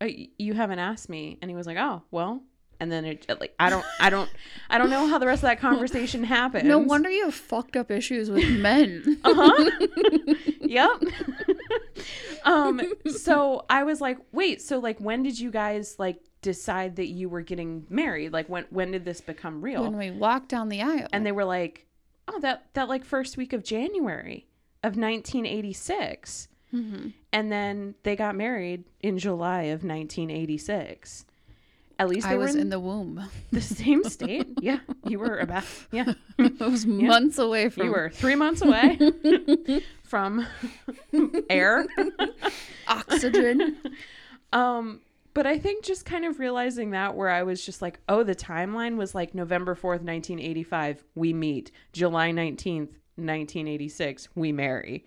"Uh, 0.00 0.08
"You 0.38 0.54
haven't 0.54 0.78
asked 0.78 1.10
me," 1.10 1.38
and 1.42 1.50
he 1.50 1.54
was 1.54 1.66
like, 1.66 1.76
"Oh, 1.76 2.02
well." 2.10 2.42
And 2.80 2.92
then 2.92 3.04
it 3.04 3.26
like 3.40 3.54
I 3.58 3.70
don't 3.70 3.84
I 3.98 4.08
don't 4.08 4.30
I 4.70 4.78
don't 4.78 4.88
know 4.90 5.06
how 5.08 5.18
the 5.18 5.26
rest 5.26 5.42
of 5.42 5.48
that 5.48 5.58
conversation 5.60 6.22
happened. 6.24 6.68
no 6.68 6.78
wonder 6.78 7.10
you 7.10 7.24
have 7.24 7.34
fucked 7.34 7.76
up 7.76 7.90
issues 7.90 8.30
with 8.30 8.48
men. 8.60 9.18
Uh-huh. 9.24 9.70
yep. 10.60 10.90
um 12.44 12.80
so 13.10 13.64
I 13.68 13.82
was 13.84 14.00
like, 14.00 14.18
"Wait, 14.32 14.62
so 14.62 14.78
like 14.78 14.98
when 15.00 15.22
did 15.22 15.38
you 15.38 15.50
guys 15.50 15.96
like 15.98 16.18
decide 16.40 16.96
that 16.96 17.06
you 17.08 17.28
were 17.28 17.42
getting 17.42 17.84
married? 17.90 18.32
Like 18.32 18.48
when 18.48 18.64
when 18.70 18.92
did 18.92 19.04
this 19.04 19.20
become 19.20 19.60
real?" 19.60 19.82
when 19.82 19.96
we 19.96 20.10
walked 20.10 20.48
down 20.48 20.68
the 20.68 20.82
aisle. 20.82 21.08
and 21.12 21.26
they 21.26 21.32
were 21.32 21.44
like, 21.44 21.86
"Oh, 22.28 22.38
that 22.40 22.66
that 22.74 22.88
like 22.88 23.04
first 23.04 23.36
week 23.36 23.52
of 23.52 23.64
January 23.64 24.46
of 24.84 24.96
1986." 24.96 26.48
Mhm. 26.72 27.12
And 27.32 27.50
then 27.50 27.94
they 28.02 28.14
got 28.14 28.36
married 28.36 28.84
in 29.00 29.18
July 29.18 29.62
of 29.62 29.82
1986. 29.82 31.24
At 32.00 32.08
least 32.08 32.26
they 32.28 32.34
I 32.34 32.36
were 32.36 32.44
was 32.44 32.54
in 32.54 32.62
in 32.62 32.68
the 32.70 32.78
womb. 32.78 33.22
the 33.50 33.60
same 33.60 34.04
state. 34.16 34.46
Yeah, 34.60 34.78
you 35.04 35.18
were 35.18 35.38
about 35.38 35.64
yeah. 35.90 36.12
It 36.38 36.60
was 36.60 36.86
months 36.86 37.38
away 37.38 37.68
from 37.70 37.86
You 37.86 37.90
were 37.92 38.10
3 38.10 38.34
months 38.36 38.62
away 38.62 38.98
from 40.04 40.46
air. 41.50 41.86
oxygen. 42.86 43.76
Um, 44.52 45.00
but 45.34 45.46
I 45.46 45.58
think 45.58 45.84
just 45.84 46.04
kind 46.04 46.24
of 46.24 46.38
realizing 46.38 46.90
that 46.92 47.14
where 47.14 47.28
I 47.28 47.42
was 47.42 47.64
just 47.64 47.82
like, 47.82 48.00
oh, 48.08 48.22
the 48.22 48.34
timeline 48.34 48.96
was 48.96 49.14
like 49.14 49.34
November 49.34 49.74
4th, 49.74 50.02
1985, 50.02 51.04
we 51.14 51.32
meet. 51.32 51.70
July 51.92 52.30
19th, 52.30 52.90
1986, 53.16 54.28
we 54.34 54.52
marry. 54.52 55.04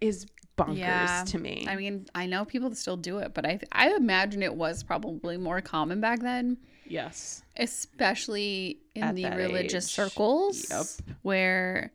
Is 0.00 0.26
bonkers 0.56 0.76
Yeah. 0.78 1.24
to 1.28 1.38
me. 1.38 1.66
I 1.68 1.76
mean, 1.76 2.06
I 2.14 2.26
know 2.26 2.44
people 2.44 2.74
still 2.74 2.96
do 2.96 3.18
it, 3.18 3.34
but 3.34 3.44
I 3.46 3.60
I 3.72 3.94
imagine 3.94 4.42
it 4.42 4.54
was 4.54 4.82
probably 4.82 5.36
more 5.36 5.60
common 5.60 6.00
back 6.00 6.20
then, 6.20 6.56
yes. 6.86 7.42
especially 7.56 8.78
in 8.94 9.02
At 9.04 9.14
the 9.16 9.24
religious 9.30 9.86
age. 9.86 9.92
circles 9.94 10.66
Yep. 10.70 11.16
where 11.22 11.92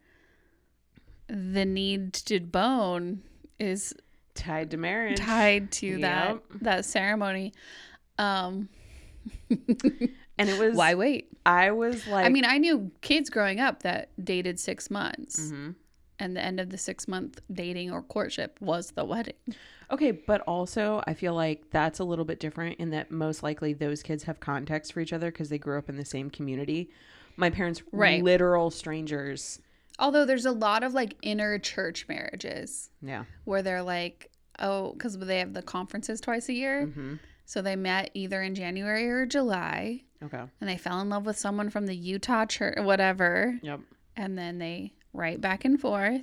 the 1.28 1.66
need 1.66 2.14
to 2.14 2.40
bone 2.40 3.24
is 3.60 3.94
Tied 4.34 4.72
to 4.72 4.78
marriage. 4.78 5.18
tied 5.20 5.72
to 5.74 5.98
that 6.00 6.30
Yep. 6.34 6.44
that 6.62 6.86
ceremony. 6.86 7.54
Um, 8.18 8.70
And 10.38 10.50
it 10.50 10.58
was 10.60 10.76
why 10.76 10.96
wait? 10.96 11.28
I 11.46 11.72
was 11.72 12.08
like 12.08 12.26
I 12.26 12.30
mean, 12.30 12.46
I 12.46 12.58
knew 12.58 12.92
kids 13.02 13.30
growing 13.30 13.60
up 13.60 13.84
that 13.84 14.10
dated 14.24 14.60
six 14.60 14.90
months, 14.90 15.40
Mhm. 15.52 15.76
And 16.22 16.38
the 16.38 16.42
end 16.42 16.60
of 16.60 16.70
the 16.70 16.78
six 16.78 17.08
month 17.08 17.42
dating 17.52 17.92
or 17.92 18.02
courtship 18.04 18.58
was 18.62 18.92
the 18.92 19.04
wedding. 19.04 19.34
Okay, 19.90 20.12
but 20.12 20.42
also 20.42 21.04
I 21.08 21.14
feel 21.16 21.34
like 21.34 21.72
that's 21.72 22.00
a 22.00 22.04
little 22.04 22.24
bit 22.26 22.40
different 22.40 22.80
in 22.80 22.92
that 22.92 23.10
most 23.12 23.42
likely 23.44 23.74
those 23.74 24.04
kids 24.04 24.24
have 24.24 24.40
context 24.40 24.94
for 24.94 25.00
each 25.02 25.12
other 25.14 25.32
because 25.32 25.50
they 25.50 25.58
grew 25.58 25.78
up 25.80 25.90
in 25.90 25.98
the 25.98 26.06
same 26.06 26.30
community. 26.30 26.90
My 27.38 27.50
parents 27.50 27.82
were 27.92 28.00
Right. 28.00 28.24
literal 28.24 28.70
strangers. 28.70 29.60
Although 30.00 30.26
there's 30.26 30.46
a 30.46 30.52
lot 30.52 30.84
of 30.84 30.94
like 30.94 31.16
inner 31.24 31.58
church 31.60 32.08
marriages 32.08 32.92
Yeah. 33.02 33.26
where 33.46 33.62
they're 33.64 33.84
like, 33.84 34.30
oh, 34.60 34.94
because 34.94 35.18
they 35.18 35.40
have 35.40 35.54
the 35.54 35.62
conferences 35.64 36.22
twice 36.22 36.48
a 36.50 36.54
year. 36.54 36.86
hmm 36.86 37.16
So 37.46 37.62
they 37.64 37.76
met 37.76 38.12
either 38.14 38.42
in 38.44 38.54
January 38.56 39.10
or 39.10 39.26
July 39.26 40.04
Okay. 40.24 40.44
and 40.62 40.70
they 40.70 40.78
fell 40.78 41.02
in 41.02 41.10
love 41.10 41.26
with 41.26 41.38
someone 41.38 41.70
from 41.72 41.88
the 41.88 41.96
Utah 41.96 42.46
church, 42.46 42.78
whatever. 42.80 43.60
Yep. 43.64 43.80
And 44.16 44.38
then 44.38 44.60
they 44.60 44.94
write 45.14 45.42
back 45.42 45.66
and 45.66 45.80
forth 45.80 46.22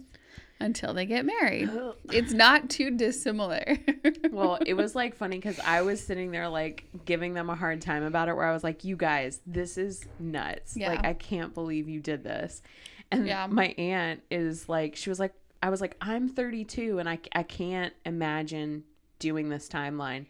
until 0.60 0.94
they 0.94 1.06
get 1.06 1.24
married. 1.24 1.70
It's 2.10 2.32
not 2.32 2.70
too 2.70 2.96
dissimilar. 2.96 3.76
well, 4.32 4.58
it 4.64 4.72
was 4.72 4.94
like 4.94 5.14
funny 5.14 5.36
because 5.36 5.58
I 5.62 5.82
was 5.82 6.02
sitting 6.02 6.30
there 6.30 6.48
like 6.48 6.84
giving 7.04 7.34
them 7.34 7.50
a 7.50 7.54
hard 7.54 7.82
time 7.82 8.02
about 8.02 8.28
it, 8.30 8.34
where 8.36 8.46
I 8.46 8.52
was 8.54 8.64
like, 8.64 8.82
"You 8.82 8.96
guys, 8.96 9.40
this 9.46 9.76
is 9.76 10.06
nuts! 10.18 10.74
Yeah. 10.74 10.88
Like, 10.88 11.04
I 11.04 11.12
can't 11.12 11.52
believe 11.52 11.86
you 11.86 12.00
did 12.00 12.24
this." 12.24 12.62
And 13.10 13.26
Yeah. 13.26 13.46
my 13.46 13.66
aunt 13.76 14.22
is 14.30 14.68
like, 14.70 14.96
she 14.96 15.10
was 15.10 15.20
like, 15.20 15.34
I 15.62 15.68
was 15.68 15.80
like, 15.82 15.96
I'm 16.00 16.28
32 16.30 16.98
and 16.98 17.08
I 17.08 17.18
I 17.34 17.42
can't 17.42 17.92
imagine 18.06 18.84
doing 19.18 19.50
this 19.50 19.68
timeline. 19.68 20.24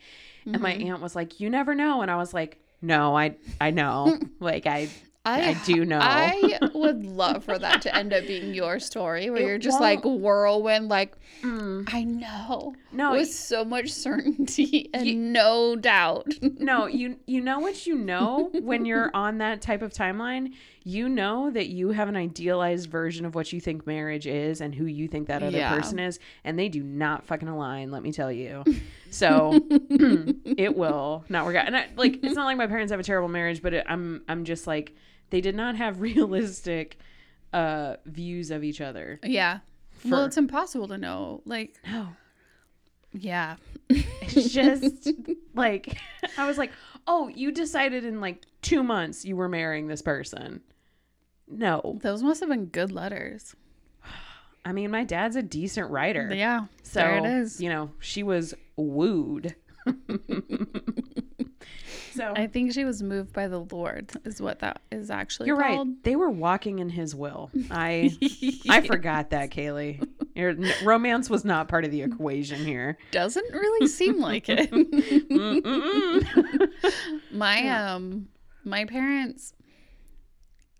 And 0.53 0.61
my 0.61 0.73
Mm-hmm. 0.73 0.89
aunt 0.91 1.03
was 1.03 1.15
like, 1.15 1.39
"You 1.39 1.49
never 1.51 1.75
know," 1.77 2.03
and 2.03 2.11
I 2.11 2.17
was 2.17 2.35
like, 2.35 2.59
"No, 2.83 3.17
I 3.17 3.37
I 3.61 3.71
know, 3.71 4.19
like 4.41 4.67
I 4.67 4.89
I 5.29 5.55
do 5.65 5.85
know." 5.85 5.99
I 6.01 6.59
would 6.75 7.05
love 7.05 7.45
for 7.45 7.59
that 7.59 7.83
to 7.83 7.95
end 7.95 8.13
up 8.13 8.27
being 8.27 8.55
your 8.55 8.79
story 8.79 9.31
where 9.31 9.41
It 9.43 9.47
you're 9.47 9.59
just 9.59 9.81
like 9.81 10.03
whirlwind, 10.05 10.89
like, 10.89 11.17
Mm. 11.43 11.89
I 11.95 12.03
know. 12.03 12.75
No, 12.91 13.13
with 13.13 13.31
so 13.31 13.65
much 13.65 13.91
certainty 13.91 14.91
and 14.95 15.33
no 15.33 15.77
doubt. 15.77 16.33
no 16.59 16.87
you 16.87 17.17
you 17.27 17.41
know 17.41 17.61
what 17.61 17.87
you 17.87 17.95
know 17.97 18.51
when 18.61 18.85
you're 18.85 19.11
on 19.15 19.39
that 19.39 19.61
type 19.63 19.83
of 19.83 19.93
timeline 19.93 20.53
you 20.85 21.09
know 21.09 21.51
that 21.51 21.69
you 21.69 21.91
have 21.91 22.09
an 22.09 22.17
idealized 22.17 22.89
version 22.91 23.25
of 23.25 23.35
what 23.37 23.53
you 23.53 23.61
think 23.61 23.87
marriage 23.87 24.27
is 24.27 24.61
and 24.61 24.75
who 24.75 24.87
you 24.87 25.07
think 25.07 25.29
that 25.29 25.43
other 25.45 25.59
Yeah. 25.59 25.73
person 25.77 25.99
is 26.01 26.19
and 26.45 26.59
they 26.59 26.69
do 26.69 26.83
not 26.83 27.25
fucking 27.25 27.47
align 27.49 27.91
let 27.93 28.03
me 28.03 28.11
tell 28.11 28.33
you 28.33 28.65
so 29.11 29.53
it 29.91 30.77
will 30.77 31.25
not 31.29 31.45
work 31.45 31.57
out 31.57 31.67
and 31.67 31.77
I, 31.77 31.87
like 31.97 32.19
it's 32.25 32.35
not 32.35 32.47
like 32.47 32.57
my 32.57 32.67
parents 32.67 32.91
have 32.91 33.01
a 33.01 33.05
terrible 33.05 33.29
marriage 33.29 33.63
but 33.63 33.75
it, 33.75 33.87
i'm 33.89 34.23
i'm 34.29 34.45
just 34.45 34.67
like 34.67 34.95
they 35.31 35.41
did 35.41 35.55
not 35.55 35.77
have 35.77 36.01
realistic 36.09 36.99
uh 37.53 37.97
views 38.05 38.51
of 38.51 38.63
each 38.63 38.81
other 38.81 39.19
yeah. 39.23 39.61
well, 40.05 40.25
it's 40.25 40.37
impossible 40.37 40.87
to 40.89 40.99
know. 40.99 41.43
Like, 41.45 41.75
no 41.91 42.09
yeah. 43.13 43.57
It's 43.89 44.53
just 44.53 45.11
like 45.55 45.99
I 46.37 46.47
was 46.47 46.59
like, 46.59 46.73
"Oh, 47.07 47.29
you 47.29 47.53
decided 47.53 48.05
in 48.05 48.21
like 48.21 48.45
2 48.63 48.83
months 48.83 49.25
you 49.25 49.37
were 49.37 49.49
marrying 49.49 49.87
this 49.87 50.03
person." 50.03 50.61
No. 51.49 51.99
Those 52.03 52.23
must 52.23 52.41
have 52.41 52.51
been 52.51 52.67
good 52.67 52.93
letters. 52.93 53.57
I 54.65 54.73
mean, 54.73 54.91
my 54.91 55.05
dad's 55.05 55.37
a 55.37 55.43
decent 55.43 55.91
writer. 55.91 56.31
Yeah. 56.35 56.67
so, 56.83 57.01
there 57.01 57.17
it 57.19 57.25
is. 57.25 57.61
you 57.61 57.71
know, 57.71 57.91
she 58.01 58.23
was 58.23 58.53
wooed. 58.77 59.55
so, 62.19 62.33
I 62.35 62.49
think 62.49 62.73
she 62.73 62.85
was 62.85 63.03
moved 63.03 63.33
by 63.33 63.47
the 63.47 63.61
Lord, 63.61 64.11
is 64.25 64.43
what 64.43 64.59
that 64.59 64.81
is 64.91 65.11
actually 65.11 65.47
you're 65.47 65.57
right. 65.57 65.87
They 66.03 66.17
were 66.17 66.31
walking 66.31 66.81
in 66.81 66.91
his 66.91 67.15
will. 67.15 67.51
I 67.71 68.11
I 68.69 68.81
forgot 68.81 69.31
that, 69.31 69.51
Kaylee. 69.51 70.05
Your, 70.35 70.57
romance 70.83 71.31
was 71.31 71.45
not 71.45 71.69
part 71.69 71.85
of 71.85 71.93
the 71.93 72.03
equation 72.03 72.65
here. 72.65 72.99
Doesn't 73.13 73.53
really 73.53 73.87
seem 73.87 74.21
like 74.21 74.47
it. 74.49 74.69
My 77.31 77.69
um 77.69 78.29
my 78.65 78.85
parents 78.85 79.55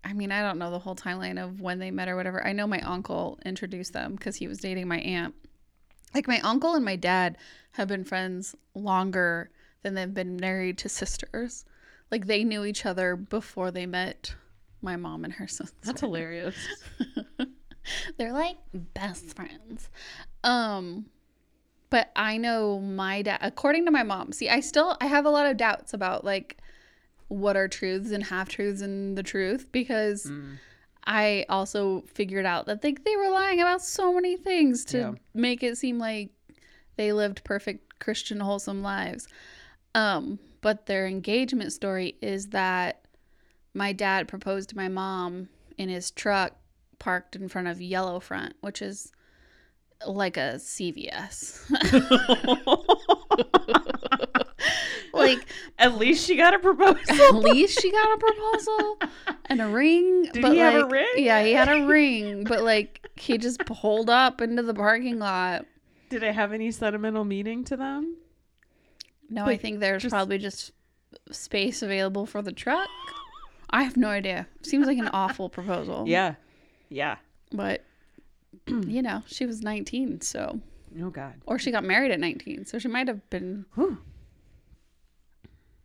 I 0.03 0.13
mean, 0.13 0.31
I 0.31 0.41
don't 0.41 0.57
know 0.57 0.71
the 0.71 0.79
whole 0.79 0.95
timeline 0.95 1.41
of 1.41 1.61
when 1.61 1.79
they 1.79 1.91
met 1.91 2.07
or 2.07 2.15
whatever. 2.15 2.45
I 2.45 2.53
know 2.53 2.67
my 2.67 2.79
uncle 2.81 3.39
introduced 3.45 3.93
them 3.93 4.15
because 4.15 4.35
he 4.35 4.47
was 4.47 4.59
dating 4.59 4.87
my 4.87 4.99
aunt. 4.99 5.35
Like 6.13 6.27
my 6.27 6.39
uncle 6.39 6.75
and 6.75 6.83
my 6.83 6.95
dad 6.95 7.37
have 7.73 7.87
been 7.87 8.03
friends 8.03 8.55
longer 8.73 9.51
than 9.83 9.93
they've 9.95 10.13
been 10.13 10.37
married 10.37 10.77
to 10.79 10.89
sisters. 10.89 11.65
Like 12.11 12.25
they 12.27 12.43
knew 12.43 12.65
each 12.65 12.85
other 12.85 13.15
before 13.15 13.71
they 13.71 13.85
met 13.85 14.35
my 14.81 14.95
mom 14.95 15.23
and 15.23 15.33
her 15.33 15.47
sister. 15.47 15.75
That's 15.83 16.01
hilarious. 16.01 16.55
They're 18.17 18.33
like 18.33 18.57
best 18.73 19.35
friends. 19.35 19.89
Um 20.43 21.05
But 21.89 22.11
I 22.15 22.37
know 22.37 22.79
my 22.79 23.21
dad, 23.23 23.39
according 23.41 23.85
to 23.85 23.91
my 23.91 24.03
mom, 24.03 24.31
see, 24.31 24.49
I 24.49 24.59
still, 24.59 24.95
I 25.01 25.07
have 25.07 25.25
a 25.25 25.29
lot 25.29 25.45
of 25.47 25.57
doubts 25.57 25.93
about 25.93 26.23
like 26.23 26.57
what 27.29 27.55
are 27.55 27.67
truths 27.67 28.11
and 28.11 28.23
half 28.23 28.49
truths 28.49 28.81
and 28.81 29.17
the 29.17 29.23
truth 29.23 29.71
because 29.71 30.25
Mm. 30.25 30.57
I 31.05 31.45
also 31.49 32.03
figured 32.13 32.45
out 32.45 32.65
that 32.67 32.83
like 32.83 33.03
they 33.03 33.15
were 33.15 33.29
lying 33.31 33.61
about 33.61 33.81
so 33.81 34.13
many 34.13 34.35
things 34.37 34.85
to 34.85 34.97
Yeah. 34.99 35.11
make 35.33 35.63
it 35.63 35.77
seem 35.77 35.97
like 35.97 36.29
they 36.97 37.13
lived 37.13 37.43
perfect 37.43 37.99
Christian 37.99 38.39
wholesome 38.41 38.83
lives. 38.83 39.27
Um, 39.95 40.39
but 40.61 40.85
their 40.85 41.07
engagement 41.07 41.73
story 41.73 42.15
is 42.21 42.47
that 42.47 43.01
my 43.73 43.93
dad 43.93 44.27
proposed 44.27 44.69
to 44.69 44.77
my 44.77 44.87
mom 44.87 45.49
in 45.77 45.89
his 45.89 46.11
truck 46.11 46.53
parked 46.99 47.35
in 47.35 47.47
front 47.47 47.67
of 47.67 47.81
Yellow 47.81 48.19
Front, 48.19 48.53
which 48.61 48.81
is 48.81 49.11
like 50.05 50.37
a 50.37 50.55
CVS. 50.55 51.69
like 55.13 55.39
At 55.77 55.97
least 55.97 56.25
she 56.25 56.35
got 56.35 56.53
a 56.53 56.59
proposal. 56.59 56.97
at 57.09 57.35
least 57.35 57.79
she 57.81 57.91
got 57.91 58.13
a 58.13 58.17
proposal 58.17 58.99
and 59.45 59.61
a 59.61 59.67
ring. 59.67 60.23
Did 60.33 60.41
but 60.41 60.53
he 60.53 60.59
have 60.59 60.75
a 60.75 60.85
ring? 60.85 61.07
Yeah, 61.17 61.43
he 61.43 61.53
had 61.53 61.69
a 61.69 61.85
ring, 61.85 62.43
but 62.43 62.63
like 62.63 63.07
he 63.15 63.37
just 63.37 63.59
pulled 63.65 64.09
up 64.09 64.41
into 64.41 64.63
the 64.63 64.73
parking 64.73 65.19
lot. 65.19 65.65
Did 66.09 66.23
it 66.23 66.33
have 66.33 66.53
any 66.53 66.71
sentimental 66.71 67.23
meaning 67.23 67.63
to 67.65 67.77
them? 67.77 68.15
No, 69.29 69.45
I 69.45 69.57
think 69.57 69.79
there's 69.79 70.01
just- 70.03 70.11
probably 70.13 70.37
just 70.37 70.71
space 71.31 71.81
available 71.81 72.25
for 72.25 72.41
the 72.41 72.51
truck. 72.51 72.87
I 73.69 73.83
have 73.83 73.97
no 73.97 74.07
idea. 74.09 74.47
Seems 74.63 74.87
like 74.87 74.97
an 74.97 75.07
awful 75.13 75.49
proposal. 75.49 76.05
Yeah. 76.07 76.35
Yeah. 76.89 77.17
But 77.51 77.83
you 78.67 79.01
know, 79.01 79.23
she 79.27 79.45
was 79.45 79.61
19, 79.61 80.21
so 80.21 80.59
Oh 80.99 81.09
God. 81.11 81.35
or 81.45 81.59
she 81.59 81.69
got 81.71 81.83
married 81.83 82.11
at 82.11 82.19
19, 82.19 82.65
so 82.65 82.79
she 82.79 82.87
might 82.87 83.07
have 83.07 83.27
been 83.29 83.65
Whew. 83.75 83.99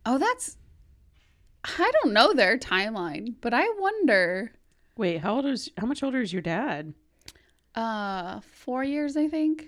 Oh, 0.05 0.17
that's 0.17 0.57
I 1.63 1.91
don't 2.01 2.13
know 2.13 2.33
their 2.33 2.57
timeline, 2.57 3.35
but 3.41 3.53
I 3.53 3.67
wonder 3.79 4.51
Wait, 4.97 5.17
how 5.21 5.35
old 5.35 5.45
is 5.45 5.69
how 5.77 5.85
much 5.87 6.01
older 6.03 6.21
is 6.21 6.33
your 6.33 6.41
dad? 6.41 6.93
uh 7.75 8.39
4 8.41 8.83
years 8.83 9.15
I 9.17 9.27
think. 9.27 9.67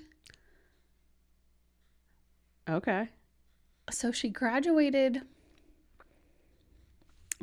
Okay. 2.70 3.10
So 3.92 4.12
she 4.12 4.30
graduated 4.30 5.22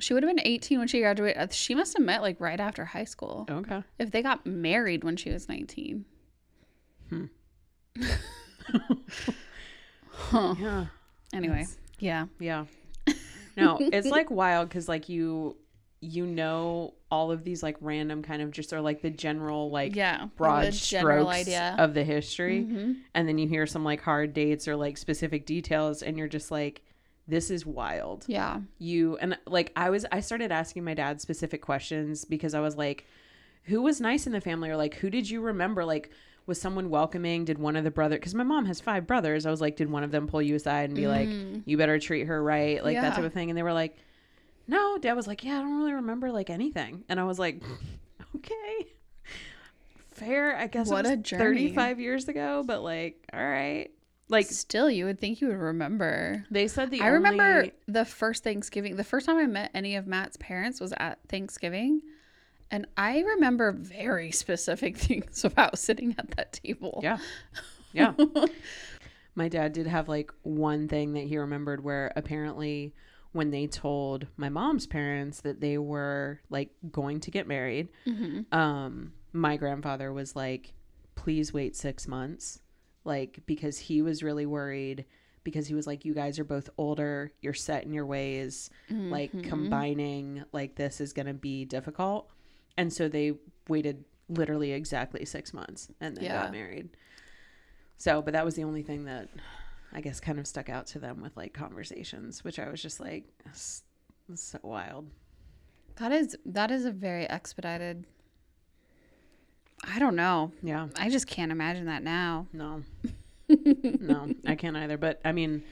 she 0.01 0.13
would 0.13 0.25
have 0.25 0.35
been 0.35 0.45
18 0.45 0.79
when 0.81 0.89
she 0.89 1.01
graduated. 1.01 1.41
Uh, 1.41 1.47
She 1.53 1.75
must 1.75 1.97
have 1.97 2.05
met 2.05 2.21
like 2.21 2.41
right 2.41 2.59
after 2.59 2.85
high 2.85 3.05
school. 3.05 3.47
Okay. 3.49 3.83
If 3.99 4.11
they 4.11 4.23
got 4.23 4.45
married 4.45 5.05
when 5.05 5.17
she 5.17 5.31
was 5.31 5.49
19. 5.49 6.05
Hmm. 7.11 7.25
Huh. 10.11 10.55
Yeah. 10.59 10.87
Anyway, 11.33 11.55
That's- 11.59 11.77
yeah. 11.99 12.27
Yeah. 12.39 12.65
No, 13.57 13.79
it's 13.81 14.09
like 14.09 14.33
wild 14.33 14.69
because 14.69 14.89
like 14.89 15.09
you 15.09 15.57
you 16.05 16.27
know 16.27 16.95
all 17.11 17.31
of 17.33 17.45
these 17.45 17.63
like 17.63 17.77
random 17.81 18.23
kind 18.23 18.43
of 18.43 18.51
just 18.51 18.73
are 18.73 18.81
like 18.81 19.01
the 19.03 19.11
general 19.11 19.71
like 19.71 19.95
yeah. 19.97 20.27
broad 20.37 20.73
general 20.73 21.25
strokes 21.27 21.49
idea. 21.49 21.75
of 21.79 21.95
the 21.95 22.05
history 22.05 22.61
Mhm. 22.69 22.97
and 23.15 23.29
then 23.29 23.39
you 23.39 23.49
hear 23.49 23.67
some 23.67 23.85
like 23.85 24.01
hard 24.01 24.33
dates 24.35 24.67
or 24.69 24.77
like 24.77 24.97
specific 24.97 25.47
details 25.47 26.03
and 26.03 26.19
you're 26.19 26.29
just 26.29 26.51
like 26.51 26.83
this 27.27 27.51
is 27.51 27.65
wild 27.65 28.25
Yeah. 28.29 28.61
you 28.79 29.17
and 29.19 29.39
like 29.47 29.73
i 29.77 29.89
was 29.91 30.05
i 30.13 30.21
started 30.21 30.53
asking 30.53 30.85
my 30.85 30.95
dad 30.95 31.21
specific 31.21 31.63
questions 31.63 32.25
because 32.25 32.53
i 32.55 32.61
was 32.61 32.77
like 32.77 33.07
who 33.65 33.81
was 33.81 34.01
nice 34.01 34.27
in 34.27 34.33
the 34.33 34.41
family 34.43 34.69
or 34.69 34.77
like 34.77 34.95
who 34.97 35.09
did 35.09 35.31
you 35.31 35.41
remember 35.41 35.85
like 35.85 36.11
was 36.47 36.61
someone 36.61 36.91
welcoming 36.91 37.47
did 37.47 37.59
one 37.59 37.77
of 37.77 37.85
the 37.85 37.91
brother 37.91 38.17
because 38.17 38.35
my 38.35 38.45
mom 38.45 38.67
has 38.67 38.81
five 38.81 39.07
brothers 39.07 39.47
i 39.47 39.51
was 39.51 39.61
like 39.63 39.77
did 39.77 39.91
one 39.91 40.03
of 40.05 40.11
them 40.11 40.27
pull 40.27 40.43
you 40.43 40.55
aside 40.55 40.91
and 40.91 40.95
be 40.97 41.07
like 41.07 41.29
Mm. 41.29 41.63
you 41.65 41.79
better 41.79 41.99
treat 41.99 42.27
her 42.27 42.43
right 42.43 42.85
like 42.85 42.95
Yeah. 42.95 43.03
that 43.03 43.15
type 43.15 43.25
of 43.25 43.33
thing 43.33 43.49
and 43.51 43.57
they 43.57 43.63
were 43.63 43.73
like 43.73 43.97
no 44.67 44.99
dad 44.99 45.15
was 45.15 45.27
like 45.27 45.45
yeah 45.45 45.59
i 45.59 45.61
don't 45.63 45.77
really 45.79 45.93
remember 45.93 46.31
like 46.33 46.51
anything 46.51 47.05
and 47.09 47.21
i 47.21 47.25
was 47.25 47.39
like 47.39 47.63
okay 48.37 48.87
fair 50.13 50.57
i 50.57 50.67
guess 50.67 50.89
What 50.89 51.07
it 51.07 51.13
a 51.13 51.17
journey. 51.17 51.69
35 51.69 52.01
years 52.01 52.29
ago 52.29 52.63
but 52.67 52.83
like 52.83 53.25
all 53.33 53.41
right 53.45 53.91
like 54.29 54.47
Still, 54.47 54.91
you 54.91 55.05
would 55.05 55.21
think 55.21 55.43
you 55.43 55.49
would 55.49 55.59
remember. 55.59 56.47
they 56.51 56.67
said 56.67 56.91
the 56.91 57.03
I 57.03 57.09
remember 57.09 57.67
the 57.87 58.07
first 58.07 58.43
Thanksgiving. 58.43 58.97
The 58.97 59.05
first 59.05 59.27
time 59.27 59.37
I 59.37 59.47
met 59.47 59.71
any 59.75 59.97
of 59.97 60.07
Matt's 60.07 60.39
parents 60.39 60.81
was 60.81 60.95
at 60.97 61.19
Thanksgiving. 61.29 62.01
And 62.71 62.87
I 62.97 63.21
remember 63.21 63.73
very 63.73 64.31
specific 64.33 64.97
things 64.97 65.45
about 65.45 65.79
sitting 65.79 66.15
at 66.19 66.31
that 66.37 66.55
table. 66.55 67.01
Yeah. 67.03 67.19
Yeah. 67.93 68.15
my 69.35 69.49
dad 69.49 69.75
did 69.75 69.87
have 69.87 70.09
like 70.09 70.33
one 70.43 70.89
thing 70.89 71.13
that 71.13 71.25
he 71.25 71.37
remembered 71.37 71.85
where 71.85 72.11
apparently 72.17 72.95
when 73.35 73.51
they 73.51 73.67
told 73.67 74.27
my 74.37 74.49
mom's 74.49 74.87
parents 74.87 75.41
that 75.43 75.61
they 75.61 75.77
were 75.77 76.41
like 76.51 76.71
going 76.91 77.21
to 77.21 77.31
get 77.31 77.47
married, 77.47 77.89
Mhm. 78.07 78.47
um, 78.55 79.13
my 79.33 79.57
grandfather 79.57 80.13
was 80.13 80.35
like, 80.37 80.73
please 81.17 81.53
wait 81.53 81.75
six 81.77 82.07
months. 82.09 82.61
Like, 83.05 83.41
because 83.45 83.77
he 83.79 84.01
was 84.03 84.23
really 84.23 84.47
worried 84.47 85.05
because 85.43 85.67
he 85.67 85.75
was 85.75 85.87
like, 85.87 86.05
you 86.07 86.15
guys 86.15 86.39
are 86.39 86.45
both 86.45 86.71
older, 86.79 87.31
you're 87.43 87.53
set 87.53 87.85
in 87.85 87.93
your 87.93 88.07
ways, 88.07 88.71
like 88.89 89.31
Mhm. 89.33 89.43
combining 89.43 90.45
like 90.53 90.77
this 90.77 91.01
is 91.03 91.13
going 91.13 91.27
to 91.27 91.35
be 91.35 91.65
difficult. 91.67 92.31
And 92.79 92.91
so 92.93 93.09
they 93.09 93.33
waited 93.69 94.05
literally 94.29 94.73
exactly 94.73 95.25
six 95.27 95.53
months 95.53 95.91
and 96.01 96.17
then 96.17 96.25
Yeah. 96.25 96.43
got 96.45 96.53
married. 96.53 96.89
So, 97.97 98.23
but 98.23 98.33
that 98.33 98.45
was 98.45 98.55
the 98.55 98.65
only 98.65 98.83
thing 98.83 99.05
that 99.05 99.29
I 99.95 100.01
guess 100.01 100.21
kind 100.21 100.39
of 100.39 100.47
stuck 100.47 100.69
out 100.69 100.87
to 100.89 100.99
them 100.99 101.21
with 101.23 101.37
like 101.37 101.53
conversations, 101.55 102.43
which 102.45 102.59
I 102.59 102.69
was 102.69 102.83
just 102.83 102.99
like, 103.01 103.25
"That's- 103.45 103.83
that's 104.29 104.43
so 104.43 104.59
wild. 104.63 105.09
That 105.97 106.11
is 106.13 106.37
that 106.47 106.71
is 106.71 106.85
a 106.85 106.91
very 106.91 107.29
expedited. 107.29 108.05
I 109.87 109.99
don't 109.99 110.17
know. 110.17 110.53
Yeah. 110.63 110.89
I 110.97 111.11
just 111.11 111.27
can't 111.27 111.53
imagine 111.53 111.87
that 111.87 112.03
now. 112.03 112.47
No. 112.53 112.83
no, 113.49 114.33
I 114.47 114.55
can't 114.55 114.77
either. 114.77 114.97
But 114.97 115.21
I 115.25 115.33
mean, 115.33 115.63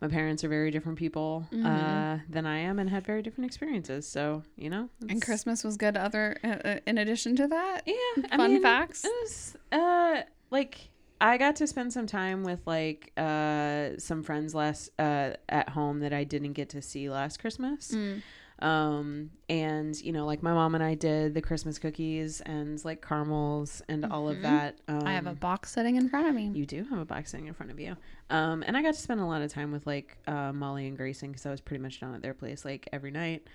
my 0.00 0.08
parents 0.08 0.42
are 0.42 0.48
very 0.48 0.70
different 0.70 0.98
people 0.98 1.46
Mm-hmm. 1.52 1.66
uh, 1.66 2.18
than 2.30 2.46
I 2.46 2.58
am 2.60 2.78
and 2.78 2.88
had 2.88 3.04
very 3.04 3.20
different 3.22 3.46
experiences. 3.46 4.08
So, 4.08 4.42
you 4.56 4.70
know. 4.70 4.88
And 5.08 5.20
Christmas 5.20 5.62
was 5.64 5.76
good. 5.76 5.96
Other 5.96 6.38
uh, 6.42 6.46
uh, 6.64 6.78
in 6.86 6.96
addition 6.98 7.36
to 7.36 7.46
that, 7.48 7.82
Yeah. 7.86 7.94
I 8.32 8.36
fun 8.38 8.52
mean, 8.54 8.62
facts. 8.62 9.04
It 9.04 9.12
was, 9.22 9.56
uh, 9.70 10.22
like, 10.50 10.88
I 11.20 11.36
got 11.38 11.56
to 11.56 11.66
spend 11.66 11.92
some 11.92 12.06
time 12.06 12.44
with, 12.44 12.60
like, 12.66 13.12
uh, 13.16 13.90
some 13.98 14.22
friends 14.22 14.54
last, 14.54 14.90
uh, 14.98 15.32
at 15.48 15.68
home 15.70 16.00
that 16.00 16.12
I 16.12 16.24
didn't 16.24 16.52
get 16.52 16.68
to 16.70 16.82
see 16.82 17.10
last 17.10 17.38
Christmas. 17.40 17.92
Mm. 17.92 18.22
Um, 18.60 19.30
and, 19.48 20.00
you 20.00 20.10
know, 20.12 20.26
like, 20.26 20.42
my 20.42 20.52
mom 20.52 20.74
and 20.74 20.82
I 20.82 20.94
did 20.94 21.34
the 21.34 21.40
Christmas 21.40 21.78
cookies 21.78 22.40
and, 22.40 22.84
like, 22.84 23.06
caramels 23.06 23.82
and 23.88 24.04
all 24.04 24.28
of 24.28 24.38
Mhm. 24.38 24.42
that. 24.42 24.78
Um, 24.88 25.06
I 25.06 25.12
have 25.12 25.26
a 25.26 25.34
box 25.34 25.70
sitting 25.72 25.96
in 25.96 26.08
front 26.08 26.26
of 26.28 26.34
me. 26.34 26.48
You 26.48 26.66
do 26.66 26.82
have 26.84 26.98
a 26.98 27.04
box 27.04 27.30
sitting 27.30 27.46
in 27.46 27.54
front 27.54 27.70
of 27.72 27.78
you. 27.78 27.96
Um, 28.30 28.62
and 28.66 28.76
I 28.76 28.82
got 28.82 28.94
to 28.94 29.00
spend 29.00 29.20
a 29.20 29.26
lot 29.26 29.42
of 29.42 29.52
time 29.52 29.70
with 29.72 29.86
like 29.86 30.18
uh, 30.26 30.52
Molly 30.52 30.86
and 30.88 30.96
Grayson 30.96 31.30
because 31.30 31.46
I 31.46 31.50
was 31.50 31.60
pretty 31.60 31.82
much 31.82 32.00
down 32.00 32.14
at 32.14 32.22
their 32.22 32.34
place 32.34 32.64
like 32.64 32.88
every 32.92 33.10
night. 33.12 33.46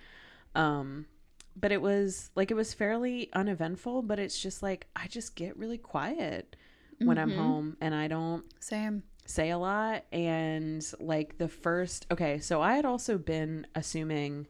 Um, 0.56 1.06
but 1.56 1.72
it 1.72 1.82
was 1.82 2.32
like 2.36 2.50
it 2.50 2.56
was 2.56 2.74
fairly 2.74 3.30
uneventful. 3.34 4.02
But 4.04 4.20
it's 4.20 4.40
just 4.42 4.64
like 4.64 4.88
I 4.96 5.08
just 5.08 5.36
get 5.36 5.56
really 5.58 5.78
quiet 5.78 6.56
when 7.06 7.18
I'm 7.18 7.32
Mhm. 7.32 7.36
home 7.38 7.78
and 7.82 7.94
I 7.94 8.08
don't 8.08 8.46
Same. 8.62 9.04
say 9.26 9.50
a 9.52 9.58
lot. 9.58 10.06
And 10.12 10.86
like 11.00 11.38
the 11.38 11.48
first, 11.48 12.06
okay, 12.12 12.40
so 12.40 12.62
I 12.62 12.76
had 12.76 12.86
also 12.86 13.18
been 13.18 13.68
assuming 13.76 14.48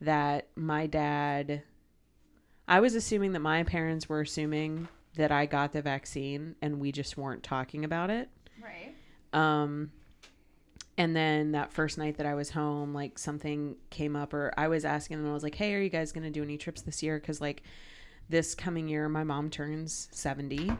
that 0.00 0.48
my 0.56 0.86
dad, 0.86 1.62
I 2.68 2.80
was 2.80 2.94
assuming 2.94 3.32
that 3.32 3.40
my 3.40 3.62
parents 3.62 4.08
were 4.08 4.20
assuming 4.20 4.88
that 5.14 5.32
I 5.32 5.46
got 5.46 5.72
the 5.72 5.80
vaccine 5.82 6.56
and 6.60 6.78
we 6.80 6.92
just 6.92 7.16
weren't 7.16 7.42
talking 7.42 7.84
about 7.84 8.10
it. 8.10 8.28
Right. 8.62 8.94
Um, 9.32 9.92
and 10.98 11.14
then 11.14 11.52
that 11.52 11.72
first 11.72 11.98
night 11.98 12.16
that 12.16 12.26
I 12.26 12.34
was 12.34 12.50
home, 12.50 12.94
like 12.94 13.18
something 13.18 13.76
came 13.90 14.16
up, 14.16 14.32
or 14.32 14.52
I 14.56 14.68
was 14.68 14.84
asking 14.84 15.18
them, 15.22 15.30
I 15.30 15.34
was 15.34 15.42
like, 15.42 15.54
hey, 15.54 15.74
are 15.74 15.80
you 15.80 15.90
guys 15.90 16.12
going 16.12 16.24
to 16.24 16.30
do 16.30 16.42
any 16.42 16.56
trips 16.56 16.80
this 16.82 17.02
year? 17.02 17.18
Because, 17.18 17.38
like, 17.40 17.62
this 18.30 18.54
coming 18.54 18.88
year, 18.88 19.08
my 19.08 19.22
mom 19.22 19.50
turns 19.50 20.08
70, 20.12 20.72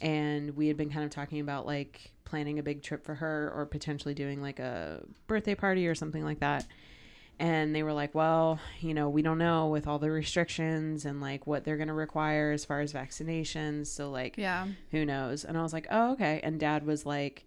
and 0.00 0.56
we 0.56 0.68
had 0.68 0.76
been 0.76 0.90
kind 0.90 1.04
of 1.04 1.10
talking 1.10 1.40
about 1.40 1.66
like 1.66 2.12
planning 2.24 2.58
a 2.58 2.62
big 2.62 2.82
trip 2.82 3.04
for 3.04 3.14
her 3.14 3.52
or 3.54 3.66
potentially 3.66 4.14
doing 4.14 4.40
like 4.42 4.58
a 4.58 5.02
birthday 5.26 5.54
party 5.54 5.86
or 5.86 5.94
something 5.94 6.24
like 6.24 6.40
that. 6.40 6.66
And 7.38 7.74
they 7.74 7.82
were 7.82 7.92
like, 7.92 8.14
well, 8.14 8.58
you 8.80 8.94
know, 8.94 9.10
we 9.10 9.20
don't 9.20 9.36
know 9.38 9.66
with 9.68 9.86
all 9.86 9.98
the 9.98 10.10
restrictions 10.10 11.04
and 11.04 11.20
like 11.20 11.46
what 11.46 11.64
they're 11.64 11.76
going 11.76 11.88
to 11.88 11.94
require 11.94 12.50
as 12.50 12.64
far 12.64 12.80
as 12.80 12.92
vaccinations. 12.94 13.88
So, 13.88 14.10
like, 14.10 14.36
Yeah. 14.38 14.66
who 14.90 15.04
knows 15.04 15.44
and 15.44 15.56
i 15.58 15.62
was 15.62 15.72
like 15.74 15.86
oh 15.90 16.12
okay 16.12 16.40
and 16.42 16.58
dad 16.58 16.84
was 16.86 17.04
like 17.04 17.44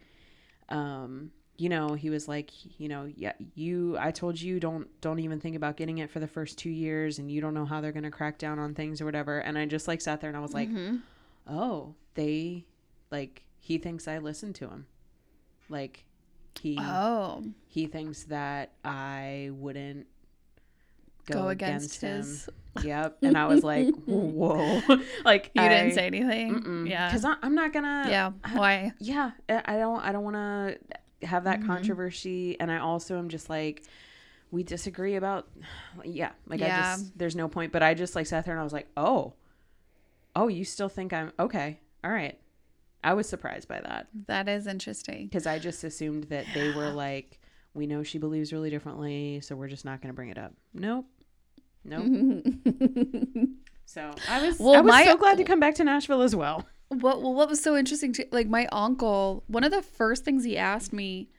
um 0.69 1.31
you 1.57 1.67
know 1.69 1.93
he 1.93 2.09
was 2.09 2.27
like 2.27 2.51
you 2.79 2.87
know 2.87 3.09
yeah 3.15 3.33
you 3.55 3.97
i 3.99 4.11
told 4.11 4.39
you 4.39 4.59
don't 4.59 4.87
don't 5.01 5.19
even 5.19 5.39
think 5.39 5.55
about 5.55 5.75
getting 5.75 5.97
it 5.97 6.09
for 6.09 6.19
the 6.19 6.27
first 6.27 6.57
two 6.57 6.69
years 6.69 7.19
and 7.19 7.31
you 7.31 7.41
don't 7.41 7.53
know 7.53 7.65
how 7.65 7.81
they're 7.81 7.91
going 7.91 8.03
to 8.03 8.11
crack 8.11 8.37
down 8.37 8.59
on 8.59 8.73
things 8.73 9.01
or 9.01 9.05
whatever 9.05 9.39
and 9.39 9.57
i 9.57 9.65
just 9.65 9.87
like 9.87 9.99
sat 10.01 10.21
there 10.21 10.29
and 10.29 10.37
i 10.37 10.39
was 10.39 10.53
like 10.53 10.69
Mhm. 10.69 11.01
Oh 11.49 11.95
they 12.15 12.65
like 13.11 13.43
he 13.59 13.77
thinks 13.77 14.07
i 14.07 14.17
listen 14.17 14.53
to 14.53 14.67
him 14.69 14.85
Like 15.69 16.05
he 16.59 16.77
Oh, 16.81 17.43
he 17.67 17.87
thinks 17.87 18.23
that 18.25 18.71
I 18.83 19.49
wouldn't 19.53 20.07
go, 21.25 21.47
against, 21.49 22.01
him. 22.01 22.17
his. 22.17 22.49
Yep. 22.83 23.17
And 23.23 23.37
I 23.37 23.45
was 23.45 23.63
like, 23.63 23.93
whoa. 24.05 24.81
like 25.25 25.51
You 25.53 25.61
I, 25.63 25.67
didn't 25.69 25.93
say 25.93 26.05
anything. 26.07 26.85
Yeah. 26.87 27.07
Because 27.09 27.25
I'm 27.41 27.55
not 27.55 27.71
gonna. 27.73 28.05
yeah. 28.09 28.31
Why? 28.53 28.91
Yeah. 28.99 29.31
I 29.49 29.61
I 29.65 29.77
don't. 29.77 29.99
I 30.01 30.11
don't 30.11 30.23
want 30.23 30.35
to 30.35 31.27
have 31.27 31.43
that 31.45 31.61
Mhm. 31.61 31.65
controversy. 31.67 32.59
And 32.59 32.71
I 32.71 32.77
also 32.79 33.17
am 33.17 33.27
just 33.29 33.49
like, 33.49 33.83
we 34.51 34.63
disagree 34.63 35.15
about. 35.15 35.47
Yeah. 36.05 36.31
Like 36.47 36.61
I 36.61 36.67
just 36.69 37.17
there's 37.17 37.35
no 37.35 37.47
point. 37.49 37.71
But 37.71 37.83
I 37.83 37.93
just 37.95 38.15
like 38.15 38.27
sat 38.27 38.45
there 38.45 38.53
and 38.53 38.61
I 38.61 38.63
was 38.63 38.73
like, 38.73 38.87
oh, 38.97 39.33
oh, 40.39 40.47
you 40.47 40.63
still 40.65 40.89
think 40.89 41.11
I'm 41.13 41.31
okay? 41.39 41.79
All 42.03 42.11
right. 42.11 42.39
I 43.03 43.13
was 43.13 43.27
surprised 43.29 43.67
by 43.67 43.79
that 43.81 44.07
That 44.27 44.49
is 44.49 44.67
interesting. 44.67 45.25
because 45.27 45.45
I 45.47 45.59
just 45.59 45.83
assumed 45.83 46.25
that 46.25 46.45
they 46.53 46.71
were 46.71 46.89
like, 46.89 47.39
we 47.73 47.87
know 47.87 48.03
she 48.03 48.17
believes 48.17 48.51
really 48.51 48.69
differently, 48.69 49.39
so 49.41 49.55
we're 49.55 49.67
just 49.69 49.85
not 49.85 50.01
going 50.01 50.09
to 50.09 50.15
bring 50.15 50.29
it 50.29 50.37
up. 50.37 50.53
Nope. 50.73 51.05
Nope. 51.85 52.03
So 53.85 54.11
I 54.29 54.45
was, 54.45 54.59
Well, 54.59 54.75
I 54.75 54.81
was 54.81 54.91
my- 54.91 55.03
so 55.05 55.17
glad 55.17 55.37
to 55.39 55.43
come 55.43 55.59
back 55.59 55.73
to 55.75 55.83
Nashville 55.83 56.21
as 56.21 56.35
well. 56.35 56.63
What 56.89 57.21
well, 57.23 57.33
what 57.33 57.49
was 57.49 57.59
so 57.61 57.75
interesting 57.75 58.13
to 58.13 58.25
like 58.31 58.47
my 58.47 58.67
uncle, 58.71 59.43
one 59.47 59.63
of 59.63 59.71
the 59.71 59.81
first 59.81 60.23
things 60.25 60.43
he 60.43 60.57
asked 60.57 60.93
me, 60.93 61.29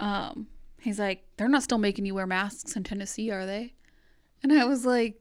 um, 0.00 0.46
he's 0.80 0.98
like, 1.00 1.24
They're 1.36 1.48
not 1.48 1.64
still 1.64 1.78
making 1.78 2.06
you 2.06 2.14
wear 2.14 2.26
masks 2.28 2.76
in 2.76 2.84
Tennessee, 2.84 3.30
are 3.32 3.44
they? 3.46 3.74
And 4.42 4.52
I 4.52 4.64
was 4.66 4.86
like, 4.86 5.20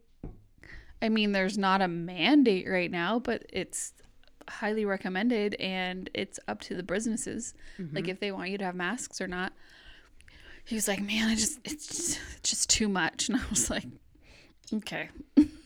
I 1.01 1.09
mean, 1.09 1.31
there's 1.31 1.57
not 1.57 1.81
a 1.81 1.87
mandate 1.87 2.67
right 2.67 2.89
now, 2.89 3.19
but 3.19 3.45
it's 3.49 3.93
highly 4.49 4.85
recommended 4.85 5.55
and 5.55 6.09
it's 6.13 6.39
up 6.47 6.61
to 6.61 6.75
the 6.75 6.83
businesses. 6.83 7.53
Like 7.77 7.87
mm-hmm. 7.87 8.09
if 8.09 8.19
they 8.19 8.31
want 8.31 8.49
you 8.49 8.57
to 8.57 8.65
have 8.65 8.75
masks 8.75 9.21
or 9.21 9.27
not. 9.27 9.53
He 10.65 10.75
was 10.75 10.87
like, 10.87 11.01
Man, 11.01 11.29
I 11.29 11.35
just 11.35 11.59
it's 11.63 11.87
just, 11.87 12.19
it's 12.37 12.49
just 12.49 12.69
too 12.69 12.89
much. 12.89 13.29
And 13.29 13.37
I 13.37 13.41
was 13.49 13.69
like, 13.69 13.85
Okay. 14.73 15.09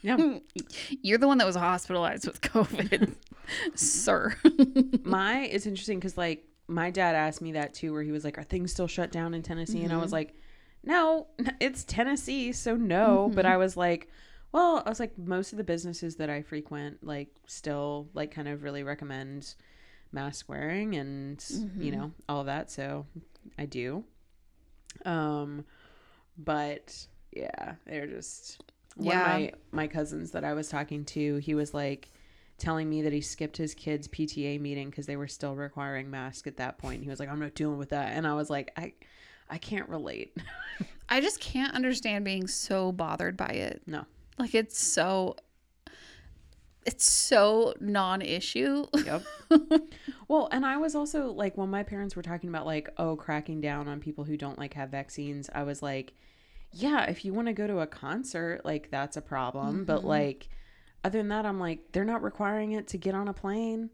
Yeah. 0.01 0.38
You're 1.01 1.17
the 1.17 1.27
one 1.27 1.38
that 1.39 1.47
was 1.47 1.55
hospitalized 1.55 2.27
with 2.27 2.41
COVID, 2.41 3.15
sir. 3.75 4.36
my, 5.03 5.41
it's 5.45 5.65
interesting 5.65 5.99
because 5.99 6.17
like 6.17 6.45
my 6.67 6.91
dad 6.91 7.15
asked 7.15 7.41
me 7.41 7.53
that 7.53 7.73
too, 7.73 7.93
where 7.93 8.03
he 8.03 8.11
was 8.11 8.23
like, 8.23 8.38
are 8.38 8.43
things 8.43 8.71
still 8.71 8.88
shut 8.88 9.11
down 9.11 9.34
in 9.34 9.41
Tennessee? 9.41 9.84
And 9.84 9.91
I 9.91 9.97
was 9.97 10.07
mm-hmm. 10.07 10.13
like, 10.13 10.36
no, 10.84 11.27
it's 11.59 11.84
Tennessee. 11.84 12.51
So 12.51 12.75
no. 12.75 13.25
Mm-hmm. 13.25 13.36
But 13.36 13.45
I 13.45 13.57
was 13.57 13.75
like, 13.75 14.07
well, 14.52 14.84
I 14.86 14.89
was 14.89 14.99
like, 14.99 15.18
most 15.18 15.52
of 15.54 15.58
the 15.58 15.64
businesses 15.64 16.16
that 16.18 16.30
I 16.30 16.41
frequent, 16.41 17.04
like, 17.06 17.30
still, 17.47 18.10
like, 18.14 18.32
kind 18.32 18.47
of 18.47 18.64
really 18.64 18.84
recommend 18.84 19.56
mask 20.12 20.49
wearing 20.49 20.95
and, 20.95 21.43
you 21.80 21.91
know, 21.91 22.12
all 22.28 22.41
of 22.41 22.45
that. 22.47 22.70
So 22.70 23.06
I 23.58 23.66
do. 23.66 24.04
Um, 25.06 25.66
but 26.38 27.08
yeah, 27.32 27.76
they're 27.86 28.08
just 28.08 28.62
one 28.95 29.16
Yeah. 29.16 29.22
of 29.22 29.28
my 29.28 29.54
my 29.72 29.88
cousins 29.88 30.32
that 30.32 30.43
I 30.43 30.54
was 30.54 30.68
talking 30.70 31.06
to. 31.06 31.38
He 31.38 31.54
was 31.56 31.74
like 31.74 32.12
telling 32.58 32.89
me 32.89 33.02
that 33.04 33.14
he 33.14 33.22
skipped 33.22 33.56
his 33.58 33.74
kids' 33.74 34.08
PTA 34.08 34.60
meeting 34.60 34.89
because 34.89 35.06
they 35.06 35.16
were 35.16 35.28
still 35.28 35.56
requiring 35.56 36.12
masks 36.12 36.45
at 36.47 36.58
that 36.58 36.78
point. 36.78 37.04
He 37.04 37.10
was 37.10 37.20
like, 37.20 37.30
"I'm 37.30 37.39
not 37.39 37.56
dealing 37.56 37.78
with 37.78 37.89
that," 37.89 38.14
and 38.16 38.28
I 38.28 38.34
was 38.34 38.49
like, 38.49 38.72
"I, 38.78 38.93
I 39.49 39.58
can't 39.58 39.88
relate." 39.89 40.36
I 41.10 41.22
just 41.22 41.39
can't 41.39 41.74
understand 41.74 42.26
being 42.26 42.47
so 42.47 42.91
bothered 42.91 43.38
by 43.38 43.47
it. 43.49 43.82
No. 43.88 44.06
Like 44.41 44.55
it's 44.55 44.77
so 44.83 45.35
it's 46.85 47.09
so 47.09 47.75
non-issue. 47.79 48.87
Yep. 49.05 49.23
well, 50.27 50.49
and 50.51 50.65
I 50.65 50.77
was 50.77 50.95
also 50.95 51.31
like 51.31 51.55
when 51.55 51.69
my 51.69 51.83
parents 51.83 52.15
were 52.15 52.23
talking 52.23 52.49
about 52.49 52.65
like 52.65 52.89
oh 52.97 53.15
cracking 53.15 53.61
down 53.61 53.87
on 53.87 53.99
people 53.99 54.23
who 54.23 54.35
don't 54.37 54.57
like 54.57 54.73
have 54.73 54.89
vaccines, 54.89 55.49
I 55.53 55.61
was 55.63 55.83
like, 55.83 56.13
yeah, 56.71 57.03
if 57.03 57.23
you 57.23 57.33
want 57.33 57.47
to 57.49 57.53
go 57.53 57.67
to 57.67 57.79
a 57.81 57.87
concert, 57.87 58.61
like 58.65 58.89
that's 58.89 59.15
a 59.15 59.21
problem, 59.21 59.85
but 59.85 60.01
Mhm. 60.01 60.05
like 60.05 60.49
other 61.03 61.19
than 61.19 61.27
that, 61.29 61.45
I'm 61.45 61.59
like 61.59 61.91
they're 61.91 62.03
not 62.03 62.23
requiring 62.23 62.71
it 62.71 62.87
to 62.89 62.97
get 62.97 63.13
on 63.13 63.27
a 63.27 63.33
plane. 63.33 63.91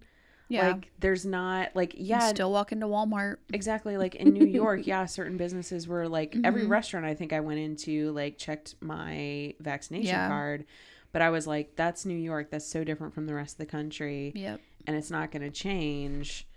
Yeah. 0.49 0.71
Like 0.71 0.91
there's 0.99 1.25
not 1.25 1.75
like 1.75 1.93
yeah. 1.97 2.29
Still 2.29 2.51
walk 2.51 2.71
into 2.71 2.85
Walmart. 2.87 3.37
exactly 3.53 3.97
like 3.97 4.15
in 4.15 4.29
New 4.33 4.45
York, 4.63 4.87
yeah, 4.87 5.05
certain 5.05 5.35
businesses 5.37 5.87
were 5.87 6.07
like 6.07 6.35
every 6.43 6.63
Mhm. 6.63 6.69
restaurant 6.69 7.05
I 7.05 7.13
think 7.15 7.33
I 7.33 7.39
went 7.41 7.59
into 7.59 8.11
like 8.11 8.37
checked 8.37 8.75
my 8.81 9.53
vaccination 9.59 10.07
Yeah. 10.07 10.27
card. 10.29 10.65
But 11.11 11.21
I 11.21 11.29
was 11.31 11.47
like, 11.47 11.75
that's 11.75 12.05
New 12.05 12.17
York. 12.17 12.49
That's 12.51 12.65
so 12.67 12.83
different 12.83 13.13
from 13.13 13.25
the 13.27 13.33
rest 13.33 13.53
of 13.55 13.57
the 13.59 13.65
country 13.65 14.31
Yep. 14.35 14.61
and 14.85 14.95
it's 14.95 15.09
not 15.11 15.31
going 15.31 15.41
to 15.41 15.49
change. 15.49 16.47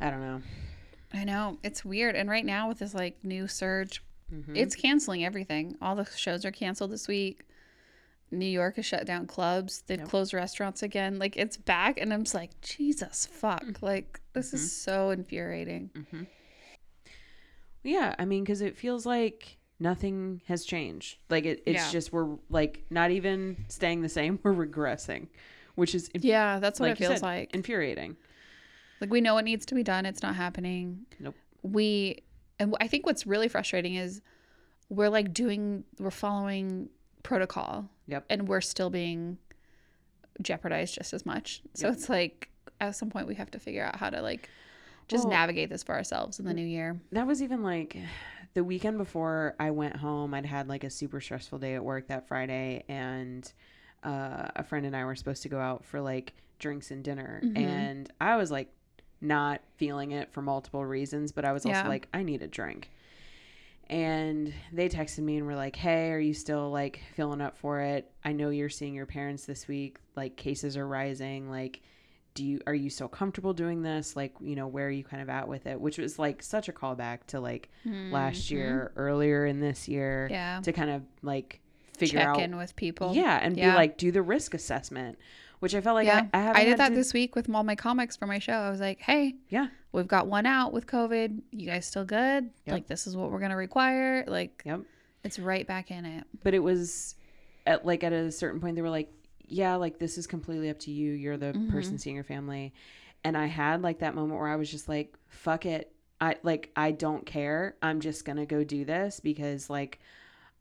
I 0.00 0.10
don't 0.10 0.20
know. 0.20 0.42
I 1.12 1.24
know. 1.24 1.58
It's 1.62 1.84
weird. 1.84 2.16
And 2.16 2.28
right 2.28 2.44
now 2.44 2.68
with 2.68 2.80
this 2.80 2.94
like 2.94 3.16
new 3.22 3.46
surge, 3.46 4.02
Mhm. 4.32 4.56
it's 4.56 4.74
canceling 4.74 5.24
everything. 5.24 5.76
All 5.80 5.94
the 5.94 6.04
shows 6.16 6.44
are 6.44 6.50
canceled 6.50 6.90
this 6.90 7.06
week. 7.06 7.42
New 8.34 8.46
York 8.46 8.76
has 8.76 8.84
shut 8.86 9.06
down 9.06 9.26
clubs. 9.26 9.82
They've 9.86 9.98
Yep. 10.00 10.08
closed 10.08 10.34
restaurants 10.34 10.82
again. 10.82 11.18
Like 11.18 11.36
it's 11.36 11.56
back 11.56 11.98
and 12.00 12.12
I'm 12.12 12.24
just 12.24 12.34
like, 12.34 12.60
Jesus 12.60 13.26
fuck. 13.26 13.62
Mm. 13.64 13.82
Like 13.82 14.20
this 14.32 14.48
Mm-hmm. 14.48 14.56
is 14.56 14.72
so 14.76 15.10
infuriating. 15.10 15.90
yeah, 17.82 18.14
I 18.18 18.24
mean, 18.24 18.44
because 18.44 18.60
it 18.60 18.76
feels 18.76 19.04
like 19.06 19.58
nothing 19.78 20.40
has 20.46 20.64
changed. 20.64 21.18
Like 21.28 21.44
it, 21.44 21.62
it's 21.66 21.84
Yeah. 21.86 21.90
just 21.90 22.12
we're 22.12 22.36
like 22.48 22.84
not 22.90 23.10
even 23.10 23.64
staying 23.68 24.02
the 24.02 24.08
same. 24.08 24.38
We're 24.42 24.54
regressing, 24.54 25.28
which 25.74 25.94
is 25.94 26.08
inf- 26.08 26.24
Yeah, 26.24 26.58
that's 26.60 26.80
what 26.80 26.90
like 26.90 26.96
it 27.00 27.04
feels 27.04 27.14
said, 27.20 27.22
like. 27.22 27.54
infuriating. 27.54 28.16
Like 29.00 29.10
we 29.10 29.20
know 29.20 29.34
what 29.34 29.44
needs 29.44 29.66
to 29.66 29.74
be 29.74 29.82
done. 29.82 30.06
It's 30.06 30.22
not 30.22 30.34
happening. 30.36 31.04
Nope. 31.20 31.34
We 31.62 32.22
and 32.58 32.74
I 32.80 32.86
think 32.88 33.04
what's 33.04 33.26
really 33.26 33.48
frustrating 33.48 33.96
is 33.96 34.22
we're 34.88 35.08
like 35.08 35.34
doing 35.34 35.84
we're 35.98 36.10
following 36.10 36.88
protocol. 37.22 37.88
Yep. 38.06 38.26
And 38.30 38.48
we're 38.48 38.60
still 38.60 38.90
being 38.90 39.38
jeopardized 40.42 40.94
just 40.94 41.12
as 41.12 41.24
much. 41.24 41.62
So 41.74 41.86
Yep. 41.88 41.96
it's 41.96 42.08
like 42.08 42.48
at 42.80 42.96
some 42.96 43.10
point 43.10 43.26
we 43.26 43.34
have 43.36 43.50
to 43.52 43.58
figure 43.58 43.84
out 43.84 43.96
how 43.96 44.10
to 44.10 44.20
like 44.20 44.48
just 45.08 45.24
Well- 45.24 45.32
navigate 45.32 45.68
this 45.70 45.82
for 45.82 45.94
ourselves 45.94 46.38
in 46.38 46.44
the 46.46 46.54
new 46.54 46.66
year. 46.66 46.98
That 47.12 47.26
was 47.26 47.42
even 47.42 47.62
like 47.62 47.96
the 48.54 48.64
weekend 48.64 48.98
before 48.98 49.54
I 49.60 49.70
went 49.70 49.96
home. 49.96 50.34
I'd 50.34 50.46
had 50.46 50.68
like 50.68 50.84
a 50.84 50.90
super 50.90 51.20
stressful 51.20 51.58
day 51.58 51.74
at 51.74 51.84
work 51.84 52.08
that 52.08 52.26
Friday, 52.28 52.84
and 52.88 53.50
uh, 54.02 54.48
a 54.56 54.62
friend 54.62 54.84
and 54.86 54.94
I 54.94 55.04
were 55.04 55.14
supposed 55.14 55.42
to 55.44 55.48
go 55.48 55.58
out 55.58 55.84
for 55.84 56.00
like 56.00 56.34
drinks 56.58 56.90
and 56.90 57.02
dinner, 57.02 57.40
Mhm. 57.42 57.56
and 57.58 58.12
I 58.20 58.36
was 58.36 58.50
like 58.50 58.68
not 59.20 59.62
feeling 59.76 60.10
it 60.12 60.30
for 60.32 60.42
multiple 60.42 60.84
reasons, 60.84 61.32
but 61.32 61.44
I 61.44 61.52
was 61.52 61.64
also 61.64 61.78
Yeah. 61.78 61.88
like, 61.88 62.08
I 62.12 62.22
need 62.22 62.42
a 62.42 62.46
drink. 62.46 62.90
And 63.90 64.52
they 64.72 64.88
texted 64.88 65.20
me 65.20 65.36
and 65.36 65.46
were 65.46 65.54
like, 65.54 65.76
"Hey, 65.76 66.10
are 66.10 66.18
you 66.18 66.34
still 66.34 66.70
like 66.70 67.00
feeling 67.14 67.40
up 67.40 67.56
for 67.58 67.80
it? 67.80 68.10
I 68.24 68.32
know 68.32 68.50
you're 68.50 68.68
seeing 68.68 68.94
your 68.94 69.06
parents 69.06 69.44
this 69.46 69.68
week. 69.68 69.98
Like 70.16 70.36
cases 70.36 70.76
are 70.76 70.86
rising. 70.86 71.50
Like, 71.50 71.82
do 72.34 72.44
you 72.44 72.60
are 72.66 72.74
you 72.74 72.90
still 72.90 73.08
comfortable 73.08 73.52
doing 73.52 73.82
this? 73.82 74.16
Like, 74.16 74.32
you 74.40 74.56
know, 74.56 74.66
where 74.66 74.86
are 74.86 74.90
you 74.90 75.04
kind 75.04 75.22
of 75.22 75.28
at 75.28 75.46
with 75.48 75.66
it?" 75.66 75.80
Which 75.80 75.98
was 75.98 76.18
like 76.18 76.42
such 76.42 76.68
a 76.68 76.72
callback 76.72 77.24
to 77.28 77.40
like 77.40 77.68
last 77.84 78.46
Mhm. 78.46 78.50
year, 78.50 78.92
earlier 78.96 79.46
in 79.46 79.60
this 79.60 79.86
year, 79.88 80.28
Yeah. 80.30 80.60
to 80.62 80.72
kind 80.72 80.90
of 80.90 81.02
like 81.22 81.60
figure 81.96 82.18
Check 82.20 82.28
out, 82.28 82.40
in 82.40 82.56
with 82.56 82.74
people. 82.74 83.14
yeah, 83.14 83.38
and 83.40 83.56
Yeah. 83.56 83.70
be 83.70 83.76
like, 83.76 83.96
do 83.98 84.10
the 84.10 84.22
risk 84.22 84.52
assessment, 84.54 85.16
which 85.60 85.74
I 85.74 85.80
felt 85.80 85.94
like 85.94 86.06
yeah. 86.06 86.26
I, 86.32 86.38
I. 86.48 86.52
I 86.60 86.64
did 86.64 86.78
that 86.78 86.90
to- 86.90 86.94
this 86.94 87.12
week 87.14 87.34
with 87.36 87.48
all 87.54 87.62
my 87.64 87.74
comics 87.74 88.16
for 88.16 88.26
my 88.26 88.38
show. 88.38 88.52
I 88.54 88.70
was 88.70 88.80
like, 88.80 89.00
hey, 89.00 89.34
Yeah. 89.48 89.68
we've 89.92 90.08
got 90.08 90.26
one 90.26 90.46
out 90.46 90.72
with 90.72 90.86
COVID. 90.86 91.40
You 91.50 91.66
guys 91.66 91.86
still 91.86 92.04
good? 92.04 92.50
Yep. 92.66 92.72
Like, 92.72 92.86
this 92.86 93.06
is 93.06 93.16
what 93.16 93.30
we're 93.30 93.38
going 93.38 93.50
to 93.50 93.56
require. 93.56 94.24
Like, 94.26 94.62
Yep. 94.66 94.80
it's 95.24 95.38
right 95.38 95.66
back 95.66 95.90
in 95.90 96.04
it. 96.04 96.24
but 96.42 96.54
it 96.54 96.58
was 96.60 97.14
at 97.66 97.86
like 97.86 98.04
at 98.04 98.12
a 98.12 98.30
certain 98.30 98.60
point 98.60 98.76
they 98.76 98.82
were 98.82 98.90
like 98.90 99.10
yeah 99.46 99.74
like 99.76 99.98
this 99.98 100.18
is 100.18 100.26
completely 100.26 100.68
up 100.68 100.78
to 100.78 100.90
you 100.90 101.12
you're 101.12 101.38
the 101.38 101.52
Mhm. 101.54 101.70
person 101.70 101.96
seeing 101.98 102.14
your 102.14 102.24
family 102.24 102.74
and 103.24 103.36
i 103.38 103.46
had 103.46 103.80
like 103.80 104.00
that 104.00 104.14
moment 104.14 104.38
where 104.38 104.48
i 104.50 104.56
was 104.56 104.70
just 104.70 104.86
like 104.86 105.16
fuck 105.28 105.64
it 105.64 105.90
i 106.20 106.36
like 106.42 106.70
i 106.76 106.90
don't 106.90 107.24
care 107.24 107.74
i'm 107.80 108.00
just 108.00 108.26
gonna 108.26 108.44
go 108.44 108.64
do 108.64 108.84
this 108.84 109.18
because 109.20 109.70
like 109.70 109.98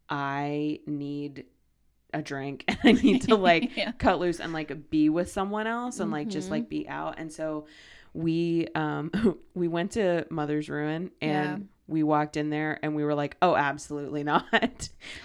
i 0.10 0.80
need 0.86 1.46
a 2.14 2.22
drink 2.22 2.64
and 2.70 2.78
i 2.84 2.91
need 2.91 3.22
to 3.24 3.36
like 3.51 3.76
yeah. 3.76 3.91
cut 3.93 4.20
loose 4.20 4.39
and 4.39 4.53
like 4.53 4.89
be 4.89 5.09
with 5.09 5.32
someone 5.32 5.68
else 5.68 5.99
and 5.99 6.11
like 6.11 6.28
just 6.28 6.49
like 6.51 6.70
be 6.70 6.88
out 6.88 7.16
and 7.18 7.32
so 7.32 7.66
we 8.14 8.68
um 8.76 9.11
we 9.55 9.68
went 9.68 9.91
to 9.91 10.26
mother's 10.30 10.70
ruin 10.70 11.11
and 11.22 11.59
Yeah. 11.59 11.66
we 11.88 12.03
walked 12.03 12.38
in 12.38 12.49
there 12.49 12.80
and 12.84 12.95
we 12.95 13.03
were 13.03 13.16
like 13.16 13.36
oh 13.41 13.55
absolutely 13.55 14.24
not 14.24 14.45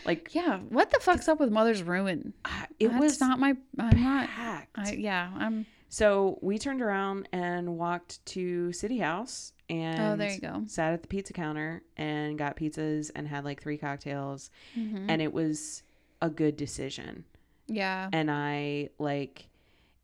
like 0.07 0.35
Yeah. 0.35 0.59
What 0.69 0.91
the 0.91 0.99
fuck's 1.01 1.29
up 1.29 1.39
with 1.41 1.51
Mother's 1.51 1.83
Ruin? 1.83 2.33
I- 2.45 2.67
it 2.81 2.89
That's 2.89 3.01
was 3.01 3.21
not 3.21 3.39
my. 3.39 3.55
I'm 3.79 4.03
not. 4.03 4.29
I, 4.75 4.93
yeah. 4.97 5.31
I'm. 5.37 5.67
so 5.89 6.39
we 6.43 6.59
turned 6.59 6.81
around 6.83 7.29
and 7.33 7.77
walked 7.77 8.25
to 8.27 8.73
City 8.73 8.99
House 8.99 9.53
and 9.71 10.01
Oh, 10.01 10.17
there 10.17 10.31
you 10.33 10.41
go. 10.41 10.63
sat 10.67 10.93
at 10.95 11.03
the 11.03 11.09
pizza 11.09 11.33
counter 11.33 11.83
and 11.97 12.39
got 12.39 12.57
pizzas 12.57 13.11
and 13.15 13.27
had 13.29 13.45
like 13.45 13.61
three 13.63 13.77
cocktails 13.79 14.51
Mhm. 14.77 15.07
and 15.09 15.21
it 15.23 15.33
was 15.33 15.83
a 16.21 16.29
good 16.31 16.57
decision 16.57 17.25
yeah. 17.69 18.09
and 18.13 18.31
I 18.31 18.89
like 18.99 19.49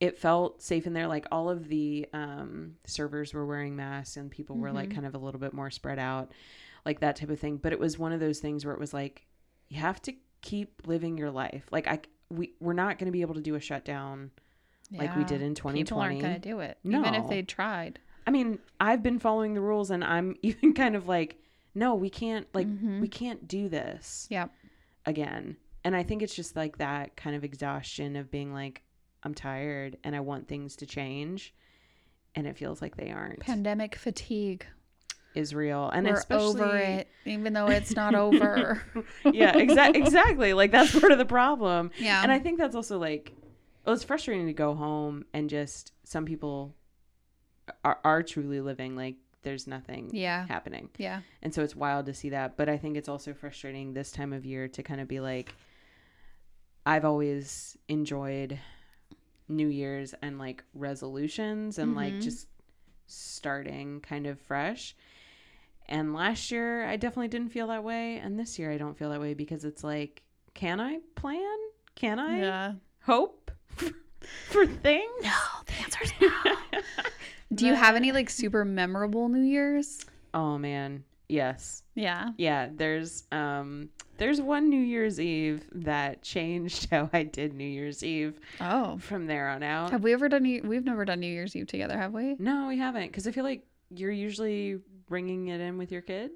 it 0.01 0.19
felt 0.19 0.61
safe 0.61 0.87
in 0.87 0.93
there. 0.93 1.07
Like 1.07 1.27
all 1.33 1.49
of 1.49 1.69
the 1.69 2.07
um, 2.13 2.75
servers 2.85 3.33
were 3.33 3.47
wearing 3.47 3.75
masks 3.77 4.17
and 4.19 4.31
people 4.31 4.57
were 4.57 4.71
like 4.73 4.91
Mhm. 4.91 4.95
kind 4.97 5.07
of 5.07 5.15
a 5.15 5.19
little 5.19 5.41
bit 5.41 5.55
more 5.55 5.71
spread 5.71 5.99
out, 5.99 6.33
like 6.85 7.01
that 7.01 7.17
type 7.17 7.31
of 7.31 7.39
thing. 7.41 7.57
But 7.57 7.73
it 7.73 7.79
was 7.79 7.99
one 7.99 8.13
of 8.13 8.21
those 8.21 8.41
things 8.41 8.65
where 8.67 8.75
it 8.75 8.81
was 8.81 8.93
like, 8.93 9.25
you 9.69 9.79
have 9.79 10.03
to 10.03 10.13
keep 10.43 10.83
living 10.87 11.17
your 11.17 11.31
life. 11.31 11.65
Like 11.71 11.87
I, 11.87 12.01
we, 12.29 12.53
we're 12.61 12.75
not 12.75 12.99
going 12.99 13.07
to 13.07 13.13
be 13.13 13.23
able 13.23 13.35
to 13.35 13.41
do 13.41 13.55
a 13.55 13.61
shutdown 13.61 14.31
like 14.93 15.17
we 15.17 15.25
did 15.25 15.41
in 15.41 15.55
2020. 15.55 15.79
People 15.85 15.97
2020. 15.99 16.05
aren't 16.15 16.21
going 16.23 16.35
to 16.35 16.49
do 16.49 16.61
it, 16.61 16.79
even 16.85 17.15
if 17.15 17.23
No. 17.23 17.29
they 17.31 17.43
tried. 17.43 17.99
I 18.27 18.31
mean, 18.31 18.59
I've 18.81 19.03
been 19.03 19.19
following 19.19 19.55
the 19.55 19.61
rules 19.63 19.91
and 19.91 20.05
I'm 20.05 20.37
even 20.43 20.75
kind 20.75 20.97
of 20.97 21.09
like, 21.09 21.39
no, 21.75 21.95
we 21.95 22.11
can't, 22.11 22.47
like, 22.53 22.67
Mhm. 22.69 23.01
we 23.01 23.09
can't 23.09 23.49
do 23.49 23.69
this 23.71 24.27
Yep. 24.31 24.51
again. 25.07 25.57
And 25.85 25.95
I 25.95 26.03
think 26.03 26.23
it's 26.23 26.35
just 26.35 26.57
like 26.57 26.79
that 26.79 27.17
kind 27.17 27.37
of 27.37 27.45
exhaustion 27.45 28.17
of 28.17 28.31
being 28.31 28.53
like, 28.53 28.83
I'm 29.23 29.35
tired 29.35 29.97
and 30.05 30.17
I 30.17 30.21
want 30.21 30.49
things 30.49 30.77
to 30.77 30.87
change. 30.87 31.55
And 32.35 32.47
it 32.47 32.57
feels 32.57 32.83
like 32.83 32.97
they 32.97 33.11
aren't. 33.11 33.41
Pandemic 33.41 33.95
fatigue. 33.95 34.67
is 35.35 35.55
real. 35.55 35.91
And 35.91 36.07
We're 36.07 36.15
especially, 36.15 36.63
over 36.63 36.77
it, 36.77 37.09
even 37.25 37.53
though 37.53 37.69
it's 37.69 37.95
not 37.95 38.15
over. 38.25 38.83
yeah, 39.25 39.53
exa- 39.55 39.95
exactly. 39.95 40.53
Like 40.53 40.71
that's 40.73 40.99
part 40.99 41.13
of 41.13 41.19
the 41.19 41.25
problem. 41.25 41.91
yeah. 41.99 42.23
And 42.23 42.33
I 42.33 42.39
think 42.39 42.59
that's 42.59 42.75
also 42.75 42.99
like, 42.99 43.33
well, 43.85 43.95
it's 43.95 44.05
frustrating 44.05 44.47
to 44.47 44.53
go 44.53 44.75
home 44.75 45.25
and 45.35 45.51
just 45.51 45.93
some 46.05 46.25
people 46.25 46.75
are, 47.85 47.99
are 48.05 48.23
truly 48.23 48.61
living 48.61 48.97
like 48.97 49.17
there's 49.43 49.67
nothing 49.67 50.11
yeah. 50.13 50.47
happening. 50.47 50.89
Yeah. 50.97 51.21
And 51.43 51.55
so 51.55 51.63
it's 51.63 51.77
wild 51.77 52.07
to 52.07 52.15
see 52.15 52.31
that. 52.31 52.57
But 52.57 52.69
I 52.69 52.79
think 52.79 52.97
it's 52.97 53.09
also 53.09 53.35
frustrating 53.35 53.93
this 53.93 54.11
time 54.11 54.33
of 54.33 54.45
year 54.45 54.69
to 54.69 54.83
kind 54.83 55.01
of 55.01 55.09
be 55.09 55.21
like, 55.21 55.55
I've 56.87 57.05
always 57.05 57.77
enjoyed 57.89 58.59
New 59.49 59.69
Year's 59.69 60.15
and 60.23 60.39
like 60.39 60.65
resolutions 60.75 61.79
and 61.79 61.95
like 61.95 62.15
Mhm. 62.15 62.23
just 62.23 62.49
starting 63.07 64.01
kind 64.01 64.27
of 64.27 64.39
fresh. 64.41 64.95
And 65.87 66.15
last 66.15 66.51
year, 66.51 66.85
I 66.87 66.97
definitely 66.97 67.29
didn't 67.29 67.51
feel 67.51 67.67
that 67.67 67.85
way. 67.85 68.17
And 68.17 68.39
this 68.39 68.59
year, 68.59 68.71
I 68.73 68.79
don't 68.79 68.97
feel 68.97 69.11
that 69.11 69.21
way 69.21 69.35
because 69.35 69.65
it's 69.65 69.85
like, 69.85 70.23
can 70.55 70.81
I 70.81 71.01
plan? 71.15 71.57
Can 71.95 72.19
I 72.19 72.39
Yeah. 72.39 72.73
hope 73.03 73.51
for 74.49 74.67
things? 74.67 75.11
No, 75.23 75.33
the 75.67 75.73
answer's 75.83 76.13
no. 76.21 76.55
Do 77.55 77.67
you 77.67 77.75
have 77.75 77.97
any 77.97 78.13
like 78.13 78.31
super 78.31 78.65
memorable 78.65 79.29
New 79.29 79.43
Year's? 79.43 80.05
oh, 80.33 80.59
man. 80.59 81.05
Yes. 81.29 81.83
Yeah. 81.95 82.31
Yeah, 82.37 82.69
there's 82.75 83.25
um 83.33 83.89
there's 84.19 84.41
one 84.41 84.69
New 84.69 84.81
Year's 84.81 85.19
Eve 85.21 85.65
that 85.73 86.23
changed 86.23 86.89
how 86.91 87.09
I 87.13 87.23
did 87.23 87.55
New 87.55 87.65
Year's 87.69 88.03
Eve 88.05 88.39
Oh. 88.61 88.99
from 88.99 89.27
there 89.27 89.49
on 89.49 89.63
out. 89.63 89.91
Have 89.91 90.03
we 90.03 90.13
ever 90.13 90.29
done 90.29 90.43
New- 90.43 90.63
we've 90.63 90.85
never 90.85 91.05
done 91.05 91.21
New 91.21 91.27
Year's 91.33 91.57
Eve 91.57 91.67
together, 91.67 91.97
have 91.97 92.13
we? 92.13 92.37
no, 92.39 92.69
we 92.69 92.79
haven't 92.79 93.13
cuz 93.13 93.27
I 93.27 93.31
feel 93.33 93.45
like 93.45 93.67
you're 93.91 94.11
usually 94.11 94.79
bringing 95.09 95.49
it 95.49 95.61
in 95.61 95.79
with 95.79 95.93
your 95.93 96.03
kid. 96.03 96.31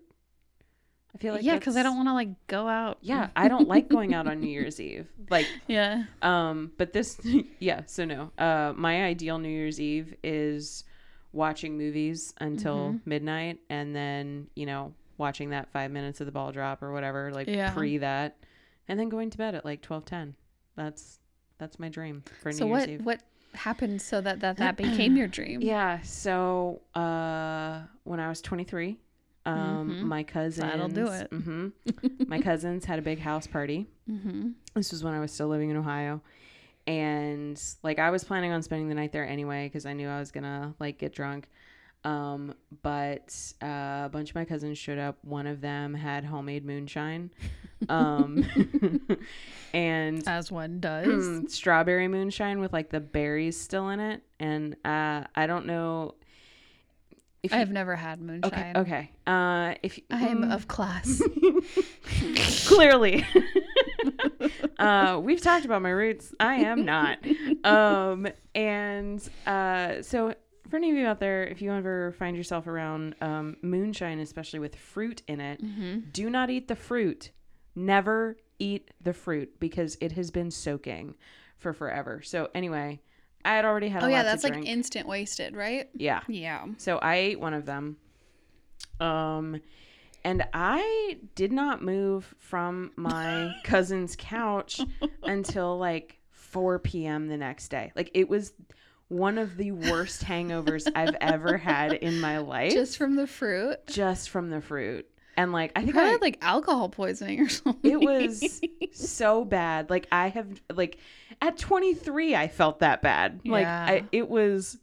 I 1.14 1.18
feel 1.18 1.34
like 1.34 1.43
yeah, 1.43 1.55
because 1.55 1.76
I 1.76 1.82
don't 1.82 1.97
want 1.97 2.09
to 2.09 2.12
like 2.14 2.47
go 2.49 2.68
out. 2.68 2.99
Yeah, 3.01 3.28
I 3.34 3.49
don't 3.49 3.66
like 3.66 3.89
going 3.89 4.14
out 4.14 4.26
on 4.26 4.41
New 4.41 4.49
Year's 4.59 4.78
Eve. 4.80 5.07
Like 5.30 5.47
Yeah. 5.66 6.05
um 6.22 6.72
but 6.78 6.93
this 6.93 7.20
yeah, 7.59 7.82
so 7.86 8.05
no. 8.05 8.30
Uh 8.39 8.72
my 8.76 9.05
ideal 9.05 9.39
New 9.39 9.49
Year's 9.49 9.80
Eve 9.80 10.14
is 10.22 10.84
watching 11.33 11.76
movies 11.76 12.33
until 12.41 12.93
Mhm. 12.95 13.01
midnight 13.05 13.61
and 13.68 13.95
then, 13.95 14.49
you 14.55 14.66
know, 14.66 14.95
watching 15.18 15.51
that 15.51 15.70
5 15.72 15.91
minutes 15.91 16.20
of 16.20 16.26
the 16.26 16.33
ball 16.33 16.53
drop 16.53 16.83
or 16.83 16.93
whatever, 16.93 17.31
like 17.33 17.49
Yeah. 17.49 17.72
pre 17.74 17.99
that 17.99 18.37
and 18.89 18.99
then 18.99 19.09
going 19.09 19.31
to 19.31 19.39
bed 19.39 19.55
at 19.55 19.64
like 19.64 19.83
12:10. 19.83 20.35
That's 20.76 21.18
that's 21.59 21.79
my 21.79 21.89
dream 21.89 22.22
for 22.41 22.51
New 22.51 22.57
So 22.59 22.66
Year's 22.66 22.81
what 22.83 22.89
Eve. 22.89 23.05
what 23.05 23.22
happened 23.55 24.01
so 24.01 24.20
that 24.20 24.41
that, 24.41 24.57
that 24.59 24.76
became 24.76 25.16
your 25.16 25.26
dream? 25.29 25.61
Yeah, 25.62 26.01
so 26.03 26.81
uh 26.95 27.83
when 28.05 28.20
I 28.20 28.29
was 28.29 28.41
23, 28.41 28.99
um 29.47 29.55
Mhm. 30.01 30.03
my 30.03 30.22
cousins 30.22 30.59
That'll 30.70 30.89
do 30.89 31.09
it. 31.09 31.31
mhm, 31.31 31.72
my 32.29 32.39
cousins 32.39 32.85
had 32.85 32.99
a 32.99 33.03
big 33.03 33.18
house 33.18 33.47
party. 33.47 33.87
Mm-hmm. 34.11 34.51
This 34.74 34.93
was 34.93 35.03
when 35.03 35.12
I 35.14 35.20
was 35.20 35.33
still 35.33 35.49
living 35.49 35.70
in 35.70 35.76
Ohio. 35.76 36.22
And 36.89 37.62
like 37.82 37.99
I 37.99 38.11
was 38.11 38.24
planning 38.24 38.51
on 38.51 38.62
spending 38.62 38.89
the 38.89 38.95
night 38.95 39.12
there 39.12 39.26
anyway 39.28 39.66
because 39.66 39.84
I 39.86 39.93
knew 39.93 40.09
I 40.09 40.18
was 40.18 40.30
gonna 40.32 40.74
like 40.80 40.99
get 40.99 41.12
drunk. 41.12 41.47
Um, 42.05 42.55
but 42.82 43.34
uh, 43.62 44.05
a 44.07 44.11
bunch 44.11 44.30
of 44.30 44.34
my 44.36 44.45
cousins 44.47 44.78
showed 44.78 44.99
up. 44.99 45.18
One 45.22 45.47
of 45.47 45.61
them 45.61 45.93
had 45.93 46.24
homemade 46.24 46.64
moonshine, 46.64 47.30
um, 47.91 48.43
and 49.74 50.26
As 50.26 50.51
one 50.51 50.80
does. 50.80 51.53
strawberry 51.53 52.09
moonshine 52.09 52.61
with 52.61 52.72
like 52.72 52.89
the 52.91 53.01
berries 53.01 53.61
still 53.61 53.89
in 53.91 54.01
it. 54.01 54.22
And 54.41 54.74
uh, 54.84 55.24
I 55.34 55.47
don't 55.47 55.66
know 55.66 56.14
if 57.43 57.53
I 57.53 57.57
you- 57.57 57.61
have 57.61 57.70
never 57.72 57.97
had 57.97 58.22
moonshine. 58.22 58.76
okay. 58.76 59.11
Uh, 59.26 59.74
if 59.82 59.99
I 60.11 60.22
am 60.28 60.45
mm, 60.45 60.55
of 60.55 60.68
class. 60.68 61.20
clearly 62.66 63.26
uh 64.79 65.18
we've 65.22 65.41
talked 65.41 65.64
about 65.64 65.83
my 65.83 65.91
roots 65.91 66.33
i 66.41 66.55
am 66.57 66.85
not 66.85 67.18
um 67.64 68.26
and 68.55 69.29
uh 69.47 70.01
so 70.03 70.35
for 70.68 70.76
any 70.76 70.91
of 70.91 70.97
you 70.97 71.07
out 71.07 71.18
there 71.20 71.45
if 71.45 71.61
you 71.62 71.72
ever 71.72 72.12
find 72.18 72.37
yourself 72.37 72.66
around 72.66 73.14
um 73.20 73.57
moonshine 73.62 74.18
especially 74.20 74.59
with 74.59 74.76
fruit 74.76 75.22
in 75.26 75.41
it 75.41 75.62
mm-hmm. 75.62 76.01
do 76.12 76.31
not 76.31 76.51
eat 76.51 76.68
the 76.68 76.76
fruit 76.76 77.31
never 77.74 78.37
eat 78.59 78.91
the 79.01 79.12
fruit 79.12 79.59
because 79.61 79.97
it 80.01 80.12
has 80.12 80.31
been 80.31 80.51
soaking 80.51 81.14
for 81.59 81.72
forever 81.72 82.20
so 82.22 82.49
anyway 82.55 83.01
i 83.45 83.55
had 83.55 83.64
already 83.64 83.89
had 83.89 84.03
a 84.03 84.07
Oh 84.07 84.09
yeah, 84.09 84.22
that's 84.24 84.45
like 84.45 84.64
instant 84.66 85.09
wasted, 85.09 85.57
right? 85.57 85.89
yeah 85.95 86.20
Yeah. 86.29 86.66
so 86.76 86.99
I 86.99 87.14
ate 87.16 87.41
one 87.41 87.55
of 87.55 87.64
them. 87.66 87.97
Um 89.01 89.61
and 90.29 90.47
I 90.53 91.18
did 91.35 91.53
not 91.53 91.83
move 91.83 92.35
from 92.39 92.93
my 92.97 93.55
cousin's 93.64 94.14
couch 94.18 94.81
until 95.22 95.79
like 95.79 96.18
4 96.31 96.79
p.m. 96.81 97.29
the 97.29 97.37
next 97.39 97.68
day. 97.68 97.93
Like 97.97 98.11
it 98.12 98.29
was 98.29 98.53
one 99.09 99.39
of 99.39 99.57
the 99.57 99.72
worst 99.72 100.22
hangovers 100.22 100.87
I've 100.95 101.16
ever 101.20 101.57
had 101.57 101.95
in 101.95 102.20
my 102.20 102.39
life 102.39 102.72
just, 102.72 102.99
from 102.99 103.16
the 103.16 103.26
fruit. 103.26 103.79
Just 103.87 104.29
from 104.29 104.51
the 104.51 104.61
fruit. 104.61 105.09
And 105.39 105.51
like 105.53 105.72
I 105.76 105.81
think 105.81 105.93
Probably 105.95 106.09
I, 106.11 106.12
had 106.12 106.20
like 106.20 106.39
alcohol 106.43 106.91
poisoning 106.91 107.41
or 107.41 107.49
something. 107.49 107.91
it 107.91 108.01
was 108.01 108.61
so 108.93 109.47
bad. 109.47 109.89
Like 109.89 110.09
I 110.12 110.29
have 110.29 110.49
like 110.74 110.99
at 111.41 111.57
23 111.57 112.37
I 112.37 112.49
felt 112.49 112.81
that 112.81 113.01
bad. 113.01 113.41
Like 113.47 113.62
Yeah. 113.62 113.87
I, 113.89 114.05
it 114.12 114.29
was 114.29 114.76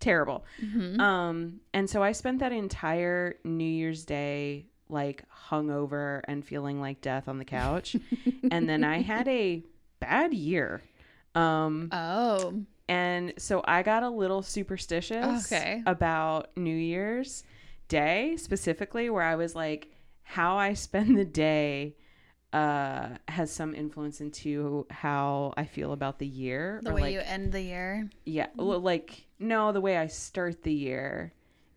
terrible. 0.00 0.44
Mhm. 0.62 1.00
Um, 1.00 1.60
and 1.72 1.88
so 1.88 2.02
I 2.02 2.12
spent 2.12 2.40
that 2.40 2.52
entire 2.52 3.36
New 3.44 3.64
Year's 3.64 4.04
Day 4.04 4.66
like 4.88 5.24
hungover 5.48 6.20
and 6.24 6.44
feeling 6.44 6.80
like 6.80 7.00
death 7.00 7.28
on 7.28 7.38
the 7.38 7.44
couch. 7.44 7.96
and 8.50 8.68
then 8.68 8.84
I 8.84 9.00
had 9.00 9.26
a 9.28 9.62
bad 10.00 10.34
year. 10.34 10.82
Um, 11.34 11.88
Oh. 11.92 12.62
and 12.88 13.32
so 13.38 13.62
I 13.64 13.82
got 13.82 14.02
a 14.02 14.10
little 14.10 14.42
superstitious 14.42 15.50
Okay. 15.52 15.82
about 15.86 16.56
New 16.56 16.76
Year's 16.76 17.44
Day 17.88 18.36
specifically, 18.36 19.10
where 19.10 19.22
I 19.22 19.36
was 19.36 19.54
like, 19.54 19.90
how 20.22 20.56
I 20.56 20.74
spend 20.74 21.16
the 21.18 21.24
day 21.24 21.96
uh 22.52 23.08
has 23.26 23.50
some 23.50 23.74
influence 23.74 24.20
into 24.20 24.86
how 24.88 25.52
I 25.56 25.64
feel 25.64 25.92
about 25.92 26.20
the 26.20 26.26
year 26.26 26.78
The 26.84 26.94
way 26.94 27.00
like 27.00 27.12
you 27.14 27.20
end 27.20 27.50
the 27.52 27.60
year. 27.60 28.08
yeah, 28.24 28.46
well, 28.56 28.78
like 28.78 29.26
no, 29.40 29.72
the 29.72 29.80
way 29.80 29.96
I 29.98 30.06
start 30.06 30.62
the 30.62 30.72
year 30.72 31.32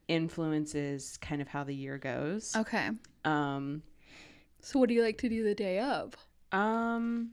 influences 0.08 1.18
kind 1.18 1.42
of 1.42 1.48
how 1.48 1.64
the 1.64 1.76
year 1.76 1.98
goes. 1.98 2.56
Okay. 2.56 2.90
Um, 3.26 3.84
So 4.62 4.80
what 4.80 4.90
do 4.90 4.96
you 4.96 5.04
like 5.04 5.18
to 5.20 5.30
do 5.30 5.44
the 5.44 5.56
day 5.56 5.80
of? 5.80 6.14
um, 6.52 7.32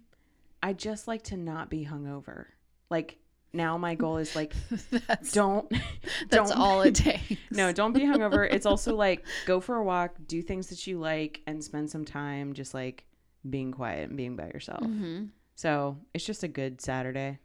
I 0.62 0.72
just 0.72 1.06
like 1.06 1.22
to 1.24 1.36
not 1.36 1.70
be 1.70 1.84
hungover. 1.84 2.46
Like 2.90 3.18
now, 3.52 3.78
my 3.78 3.94
goal 3.94 4.16
is 4.16 4.34
like 4.34 4.52
that's 5.06 5.30
don't 5.32 5.70
that's 6.28 6.50
don't 6.50 6.58
all 6.58 6.82
it 6.82 6.94
takes. 6.94 7.36
no, 7.50 7.70
don't 7.72 7.92
be 7.92 8.00
hungover. 8.00 8.48
It's 8.50 8.66
also 8.66 8.94
like 8.96 9.24
go 9.46 9.60
for 9.60 9.76
a 9.76 9.84
walk, 9.84 10.14
do 10.26 10.42
things 10.42 10.68
that 10.68 10.86
you 10.86 10.98
like, 10.98 11.42
and 11.46 11.62
spend 11.62 11.90
some 11.90 12.04
time 12.04 12.54
just 12.54 12.74
like 12.74 13.04
being 13.48 13.70
quiet 13.72 14.08
and 14.08 14.16
being 14.16 14.36
by 14.36 14.46
yourself. 14.46 14.82
Mhm. 14.84 15.28
So 15.54 15.98
it's 16.14 16.24
just 16.24 16.42
a 16.42 16.48
good 16.48 16.80
Saturday. 16.80 17.38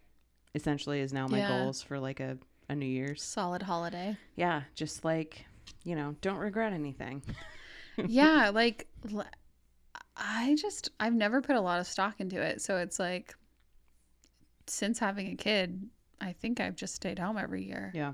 Essentially, 0.56 1.00
is 1.02 1.14
now 1.14 1.28
my 1.28 1.40
Yeah. 1.40 1.48
goals 1.48 1.84
for 1.84 2.00
like 2.00 2.20
a 2.20 2.38
a 2.70 2.76
New 2.76 2.86
Year's. 2.86 3.22
Solid 3.22 3.62
holiday. 3.62 4.16
yeah, 4.36 4.62
just 4.76 5.04
like, 5.04 5.46
you 5.84 5.96
know, 5.96 6.16
don't 6.22 6.38
regret 6.38 6.72
anything. 6.74 7.22
yeah, 8.08 8.52
like 8.54 8.88
I 10.16 10.56
just 10.60 10.92
I've 11.00 11.14
never 11.14 11.42
put 11.42 11.56
a 11.56 11.62
lot 11.62 11.80
of 11.80 11.88
stock 11.88 12.16
into 12.20 12.42
it, 12.42 12.62
so 12.62 12.78
it's 12.78 13.00
like 13.00 13.36
since 14.68 15.00
having 15.00 15.32
a 15.32 15.36
kid, 15.36 15.90
I 16.22 16.34
think 16.34 16.60
I've 16.60 16.76
just 16.76 16.96
stayed 16.96 17.20
home 17.20 17.38
every 17.38 17.66
year. 17.66 17.92
Yeah. 17.94 18.14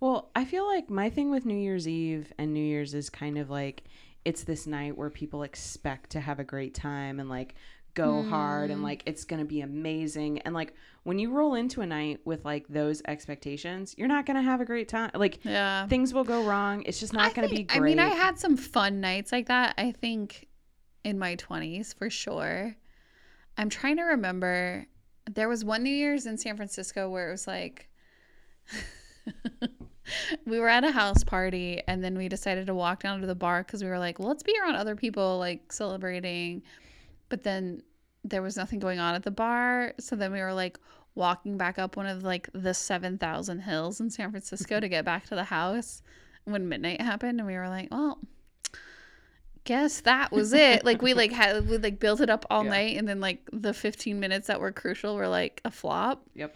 Well, 0.00 0.30
I 0.36 0.44
feel 0.44 0.66
like 0.66 0.90
my 0.90 1.10
thing 1.10 1.30
with 1.30 1.46
New 1.46 1.56
Year's 1.56 1.88
Eve 1.88 2.32
and 2.38 2.52
New 2.52 2.64
Year's 2.64 2.94
is 2.94 3.10
kind 3.10 3.38
of 3.38 3.50
like 3.50 3.84
it's 4.24 4.44
this 4.44 4.66
night 4.66 4.96
where 4.96 5.08
people 5.10 5.42
expect 5.42 6.10
to 6.10 6.20
have 6.20 6.38
a 6.38 6.44
great 6.44 6.74
time 6.74 7.18
and 7.20 7.28
like 7.28 7.54
go 7.96 8.22
hard 8.22 8.70
and 8.70 8.80
Mm. 8.80 8.84
like 8.84 9.02
it's 9.06 9.24
gonna 9.24 9.44
be 9.44 9.62
amazing. 9.62 10.38
And 10.40 10.54
like 10.54 10.74
when 11.02 11.18
you 11.18 11.32
roll 11.32 11.54
into 11.54 11.80
a 11.80 11.86
night 11.86 12.20
with 12.24 12.44
like 12.44 12.68
those 12.68 13.02
expectations, 13.08 13.94
you're 13.98 14.06
not 14.06 14.24
gonna 14.26 14.42
have 14.42 14.60
a 14.60 14.64
great 14.64 14.88
time. 14.88 15.10
Like 15.14 15.44
Yeah. 15.44 15.88
things 15.88 16.14
will 16.14 16.22
go 16.24 16.44
wrong. 16.44 16.82
It's 16.86 17.00
just 17.00 17.12
not 17.12 17.34
gonna 17.34 17.48
think- 17.48 17.72
be 17.72 17.78
great. 17.78 17.98
I 17.98 18.04
mean, 18.04 18.12
I 18.12 18.14
had 18.14 18.38
some 18.38 18.56
fun 18.56 19.00
nights 19.00 19.32
like 19.32 19.46
that. 19.48 19.74
I 19.78 19.90
think 19.90 20.46
in 21.02 21.18
my 21.18 21.34
20s 21.36 21.92
for 21.94 22.08
sure. 22.10 22.76
I'm 23.58 23.68
trying 23.70 23.96
to 23.96 24.02
remember. 24.04 24.86
There 25.28 25.48
was 25.48 25.64
one 25.64 25.82
New 25.82 25.90
Year's 25.90 26.26
in 26.26 26.38
San 26.38 26.56
Francisco 26.56 27.08
where 27.10 27.28
it 27.28 27.32
was 27.32 27.46
like 27.48 27.88
we 30.46 30.60
were 30.60 30.68
at 30.68 30.84
a 30.84 30.92
house 30.92 31.24
party 31.24 31.82
and 31.88 32.02
then 32.04 32.16
we 32.16 32.28
decided 32.28 32.66
to 32.66 32.74
walk 32.74 33.02
down 33.02 33.20
to 33.20 33.26
the 33.26 33.34
bar 33.34 33.62
because 33.64 33.82
we 33.82 33.88
were 33.88 33.98
like, 33.98 34.18
well, 34.18 34.28
let's 34.28 34.42
be 34.42 34.54
around 34.62 34.76
other 34.76 34.94
people 34.96 35.38
like 35.38 35.72
celebrating. 35.72 36.62
But 37.28 37.42
then 37.42 37.82
there 38.24 38.42
was 38.42 38.56
nothing 38.56 38.78
going 38.78 38.98
on 38.98 39.14
at 39.14 39.22
the 39.22 39.30
bar. 39.30 39.94
So 40.00 40.16
then 40.16 40.32
we 40.32 40.40
were 40.40 40.52
like 40.54 40.78
walking 41.14 41.56
back 41.56 41.78
up 41.78 41.96
one 41.96 42.06
of 42.06 42.22
like 42.22 42.48
the 42.52 42.74
7,000 42.74 43.60
hills 43.60 44.00
in 44.00 44.10
San 44.10 44.30
Francisco 44.30 44.80
to 44.80 44.88
get 44.88 45.04
back 45.04 45.24
to 45.26 45.34
the 45.34 45.44
house 45.44 46.02
when 46.44 46.68
midnight 46.68 47.00
happened. 47.00 47.38
And 47.40 47.46
we 47.46 47.54
were 47.54 47.68
like, 47.68 47.88
well, 47.90 48.18
guess 49.64 50.00
that 50.02 50.30
was 50.30 50.52
it. 50.52 50.84
like 50.84 51.02
we 51.02 51.12
like 51.12 51.32
had 51.32 51.68
we 51.68 51.76
like 51.78 51.98
built 51.98 52.20
it 52.20 52.30
up 52.30 52.46
all 52.50 52.62
Yeah. 52.64 52.70
night 52.70 52.96
and 52.96 53.08
then 53.08 53.20
like 53.20 53.48
the 53.52 53.74
15 53.74 54.20
minutes 54.20 54.46
that 54.46 54.60
were 54.60 54.70
crucial 54.70 55.16
were 55.16 55.26
like 55.28 55.60
a 55.64 55.70
flop. 55.70 56.24
Yep. 56.34 56.54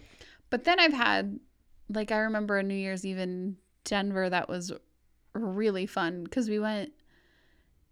But 0.49 0.65
then 0.65 0.79
I've 0.79 0.93
had 0.93 1.41
like 1.89 2.13
I 2.13 2.19
remember 2.19 2.59
a 2.59 2.63
New 2.63 2.75
Year's 2.75 3.05
Eve 3.05 3.19
in 3.19 3.57
Denver 3.85 4.31
that 4.31 4.49
was 4.49 4.73
really 5.33 5.87
fun 5.87 6.23
because 6.25 6.49
we 6.49 6.59
went 6.61 6.93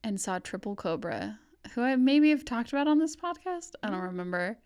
and 0.04 0.20
saw 0.20 0.38
Triple 0.38 0.76
Cobra, 0.76 1.40
who 1.74 1.82
I 1.82 1.96
maybe 1.96 2.30
have 2.30 2.44
talked 2.44 2.72
about 2.72 2.88
on 2.88 2.98
this 2.98 3.16
podcast. 3.16 3.72
I 3.82 3.88
don't 3.88 3.96
mm-hmm. 3.96 4.06
remember. 4.06 4.58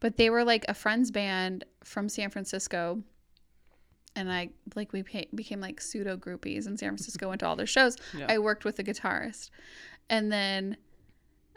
But 0.00 0.16
they 0.16 0.30
were 0.30 0.44
like 0.44 0.64
a 0.68 0.74
friends 0.74 1.10
band 1.10 1.64
from 1.82 2.08
San 2.08 2.30
Francisco. 2.30 3.02
And 4.16 4.30
I 4.30 4.50
like 4.74 4.92
we 4.92 5.02
became 5.34 5.60
like 5.60 5.80
pseudo 5.80 6.16
groupies 6.16 6.66
in 6.66 6.76
San 6.76 6.88
Francisco, 6.90 7.28
went 7.28 7.40
to 7.40 7.46
all 7.46 7.56
their 7.56 7.66
shows. 7.66 7.96
Yeah. 8.16 8.26
I 8.28 8.38
worked 8.38 8.64
with 8.64 8.76
the 8.76 8.84
guitarist. 8.84 9.50
And 10.10 10.30
then 10.30 10.76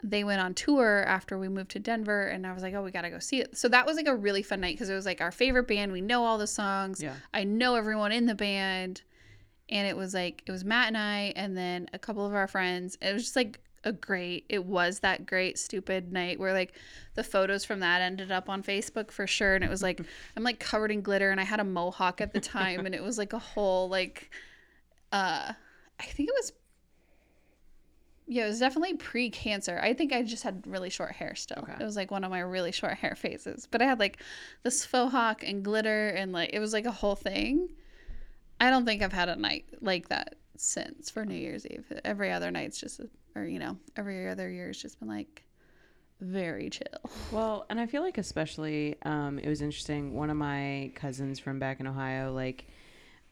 they 0.02 0.24
went 0.24 0.40
on 0.40 0.54
tour 0.54 1.04
after 1.06 1.38
we 1.38 1.48
moved 1.48 1.72
to 1.72 1.78
Denver 1.78 2.26
and 2.26 2.46
I 2.46 2.52
was 2.52 2.62
like, 2.62 2.72
"Oh, 2.74 2.82
we 2.82 2.90
got 2.90 3.02
to 3.02 3.10
go 3.10 3.18
see 3.18 3.40
it." 3.40 3.56
So 3.56 3.68
that 3.68 3.84
was 3.84 3.96
like 3.96 4.06
a 4.06 4.14
really 4.14 4.42
fun 4.42 4.60
night 4.60 4.78
cuz 4.78 4.88
it 4.88 4.94
was 4.94 5.06
like 5.06 5.20
our 5.20 5.32
favorite 5.32 5.66
band. 5.68 5.92
We 5.92 6.00
know 6.00 6.24
all 6.24 6.38
the 6.38 6.46
songs. 6.46 7.02
Yeah. 7.02 7.14
I 7.34 7.44
know 7.44 7.74
everyone 7.74 8.12
in 8.12 8.26
the 8.26 8.34
band. 8.34 9.02
And 9.68 9.86
it 9.86 9.96
was 9.96 10.14
like 10.14 10.42
it 10.46 10.52
was 10.52 10.64
Matt 10.64 10.88
and 10.88 10.96
I 10.96 11.32
and 11.36 11.56
then 11.56 11.88
a 11.92 11.98
couple 11.98 12.24
of 12.24 12.32
our 12.32 12.48
friends. 12.48 12.96
It 13.02 13.12
was 13.12 13.24
just 13.24 13.36
like 13.36 13.60
a 13.84 13.92
great 13.92 14.44
it 14.48 14.64
was 14.64 15.00
that 15.00 15.24
great 15.26 15.58
stupid 15.58 16.12
night 16.12 16.38
where 16.38 16.52
like 16.52 16.74
the 17.14 17.22
photos 17.22 17.64
from 17.64 17.80
that 17.80 18.02
ended 18.02 18.32
up 18.32 18.48
on 18.48 18.62
Facebook 18.62 19.10
for 19.10 19.26
sure 19.26 19.54
and 19.54 19.64
it 19.64 19.70
was 19.70 19.82
like 19.82 20.00
I'm 20.36 20.42
like 20.42 20.58
covered 20.58 20.90
in 20.90 21.00
glitter 21.00 21.30
and 21.30 21.40
I 21.40 21.44
had 21.44 21.60
a 21.60 21.64
mohawk 21.64 22.20
at 22.20 22.32
the 22.32 22.40
time 22.40 22.86
and 22.86 22.94
it 22.94 23.02
was 23.02 23.18
like 23.18 23.32
a 23.32 23.38
whole 23.38 23.88
like 23.88 24.30
uh 25.12 25.52
I 26.00 26.04
think 26.04 26.28
it 26.28 26.34
was 26.36 26.52
yeah, 28.30 28.44
it 28.44 28.48
was 28.48 28.58
definitely 28.58 28.94
pre-cancer. 28.94 29.80
I 29.82 29.94
think 29.94 30.12
I 30.12 30.22
just 30.22 30.42
had 30.42 30.62
really 30.66 30.90
short 30.90 31.12
hair 31.12 31.34
still. 31.34 31.62
Okay. 31.62 31.72
It 31.80 31.82
was 31.82 31.96
like 31.96 32.10
one 32.10 32.24
of 32.24 32.30
my 32.30 32.40
really 32.40 32.72
short 32.72 32.92
hair 32.92 33.14
phases. 33.16 33.66
But 33.66 33.80
I 33.80 33.86
had 33.86 33.98
like 33.98 34.22
this 34.62 34.84
faux 34.84 35.10
hawk 35.12 35.42
and 35.42 35.64
glitter 35.64 36.10
and 36.10 36.30
like 36.30 36.50
it 36.52 36.58
was 36.58 36.74
like 36.74 36.84
a 36.84 36.90
whole 36.90 37.16
thing. 37.16 37.70
I 38.60 38.68
don't 38.68 38.84
think 38.84 39.02
I've 39.02 39.14
had 39.14 39.30
a 39.30 39.36
night 39.36 39.64
like 39.80 40.08
that 40.08 40.34
since 40.58 41.08
for 41.08 41.24
New 41.24 41.36
Year's 41.36 41.66
Eve. 41.66 41.90
Every 42.04 42.30
other 42.30 42.50
night's 42.50 42.78
just 42.78 43.00
or 43.38 43.46
you 43.46 43.58
know, 43.58 43.76
every 43.96 44.28
other 44.28 44.50
year's 44.50 44.80
just 44.80 44.98
been 44.98 45.08
like 45.08 45.44
very 46.20 46.70
chill. 46.70 46.86
Well, 47.32 47.66
and 47.68 47.78
I 47.78 47.86
feel 47.86 48.02
like 48.02 48.18
especially 48.18 48.96
um, 49.02 49.38
it 49.38 49.48
was 49.48 49.60
interesting. 49.60 50.14
One 50.14 50.30
of 50.30 50.36
my 50.36 50.90
cousins 50.94 51.38
from 51.38 51.58
back 51.58 51.78
in 51.78 51.86
Ohio, 51.86 52.32
like, 52.32 52.66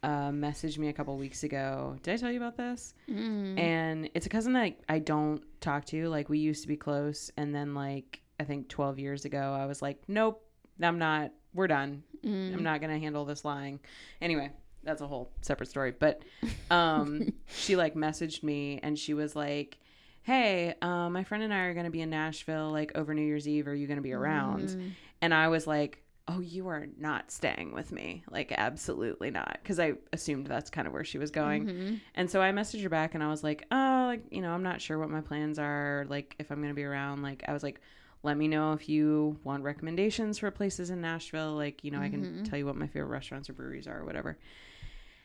uh, 0.02 0.30
messaged 0.30 0.76
me 0.76 0.88
a 0.88 0.92
couple 0.92 1.16
weeks 1.16 1.42
ago. 1.42 1.96
Did 2.02 2.12
I 2.12 2.16
tell 2.18 2.30
you 2.30 2.36
about 2.36 2.56
this? 2.56 2.94
Mm. 3.08 3.58
And 3.58 4.10
it's 4.14 4.26
a 4.26 4.28
cousin 4.28 4.52
that 4.52 4.62
I, 4.62 4.76
I 4.88 4.98
don't 4.98 5.42
talk 5.60 5.86
to. 5.86 6.08
Like, 6.08 6.28
we 6.28 6.38
used 6.38 6.62
to 6.62 6.68
be 6.68 6.76
close, 6.76 7.30
and 7.36 7.54
then 7.54 7.74
like 7.74 8.20
I 8.38 8.44
think 8.44 8.68
12 8.68 8.98
years 8.98 9.24
ago, 9.24 9.56
I 9.58 9.66
was 9.66 9.80
like, 9.80 10.02
nope, 10.08 10.44
I'm 10.80 10.98
not. 10.98 11.32
We're 11.54 11.68
done. 11.68 12.02
Mm. 12.22 12.54
I'm 12.54 12.62
not 12.62 12.80
gonna 12.80 12.98
handle 12.98 13.24
this 13.24 13.44
lying. 13.44 13.80
Anyway, 14.20 14.52
that's 14.82 15.00
a 15.00 15.06
whole 15.06 15.30
separate 15.42 15.68
story. 15.68 15.92
But 15.98 16.22
um, 16.70 17.32
she 17.46 17.76
like 17.76 17.94
messaged 17.94 18.42
me 18.42 18.78
and 18.82 18.98
she 18.98 19.14
was 19.14 19.34
like, 19.34 19.78
"Hey, 20.26 20.74
um, 20.82 21.12
my 21.12 21.22
friend 21.22 21.44
and 21.44 21.54
I 21.54 21.60
are 21.66 21.74
gonna 21.74 21.88
be 21.90 22.00
in 22.00 22.10
Nashville 22.10 22.70
like 22.70 22.90
over 22.96 23.14
New 23.14 23.22
Year's 23.22 23.46
Eve. 23.46 23.68
Are 23.68 23.74
you 23.74 23.86
gonna 23.86 24.00
be 24.00 24.12
around?" 24.12 24.70
Mm. 24.70 24.90
And 25.22 25.32
I 25.32 25.46
was 25.46 25.68
like, 25.68 26.02
"Oh, 26.26 26.40
you 26.40 26.66
are 26.66 26.88
not 26.98 27.30
staying 27.30 27.72
with 27.72 27.92
me. 27.92 28.24
Like, 28.28 28.50
absolutely 28.50 29.30
not." 29.30 29.58
Because 29.62 29.78
I 29.78 29.94
assumed 30.12 30.48
that's 30.48 30.68
kind 30.68 30.88
of 30.88 30.92
where 30.92 31.04
she 31.04 31.18
was 31.18 31.30
going. 31.30 31.66
Mhm. 31.66 32.00
And 32.16 32.28
so 32.28 32.42
I 32.42 32.50
messaged 32.50 32.82
her 32.82 32.88
back 32.88 33.14
and 33.14 33.22
I 33.22 33.28
was 33.28 33.44
like, 33.44 33.64
"Oh, 33.70 34.04
like 34.08 34.24
you 34.32 34.42
know, 34.42 34.50
I'm 34.52 34.64
not 34.64 34.80
sure 34.80 34.98
what 34.98 35.10
my 35.10 35.20
plans 35.20 35.60
are. 35.60 36.04
Like, 36.08 36.34
if 36.40 36.50
I'm 36.50 36.60
gonna 36.60 36.74
be 36.74 36.82
around. 36.84 37.22
Like, 37.22 37.44
I 37.46 37.52
was 37.52 37.62
like." 37.62 37.80
Let 38.22 38.38
me 38.38 38.48
know 38.48 38.72
if 38.72 38.88
you 38.88 39.38
want 39.44 39.62
recommendations 39.62 40.38
for 40.38 40.50
places 40.50 40.90
in 40.90 41.00
Nashville. 41.00 41.52
Like, 41.54 41.84
you 41.84 41.92
know, 41.92 42.00
I 42.00 42.08
can 42.08 42.24
Mhm. 42.24 42.44
tell 42.48 42.58
you 42.58 42.66
what 42.66 42.74
my 42.74 42.88
favorite 42.88 43.10
restaurants 43.10 43.48
or 43.48 43.52
breweries 43.52 43.86
are 43.86 44.00
or 44.00 44.04
whatever. 44.04 44.36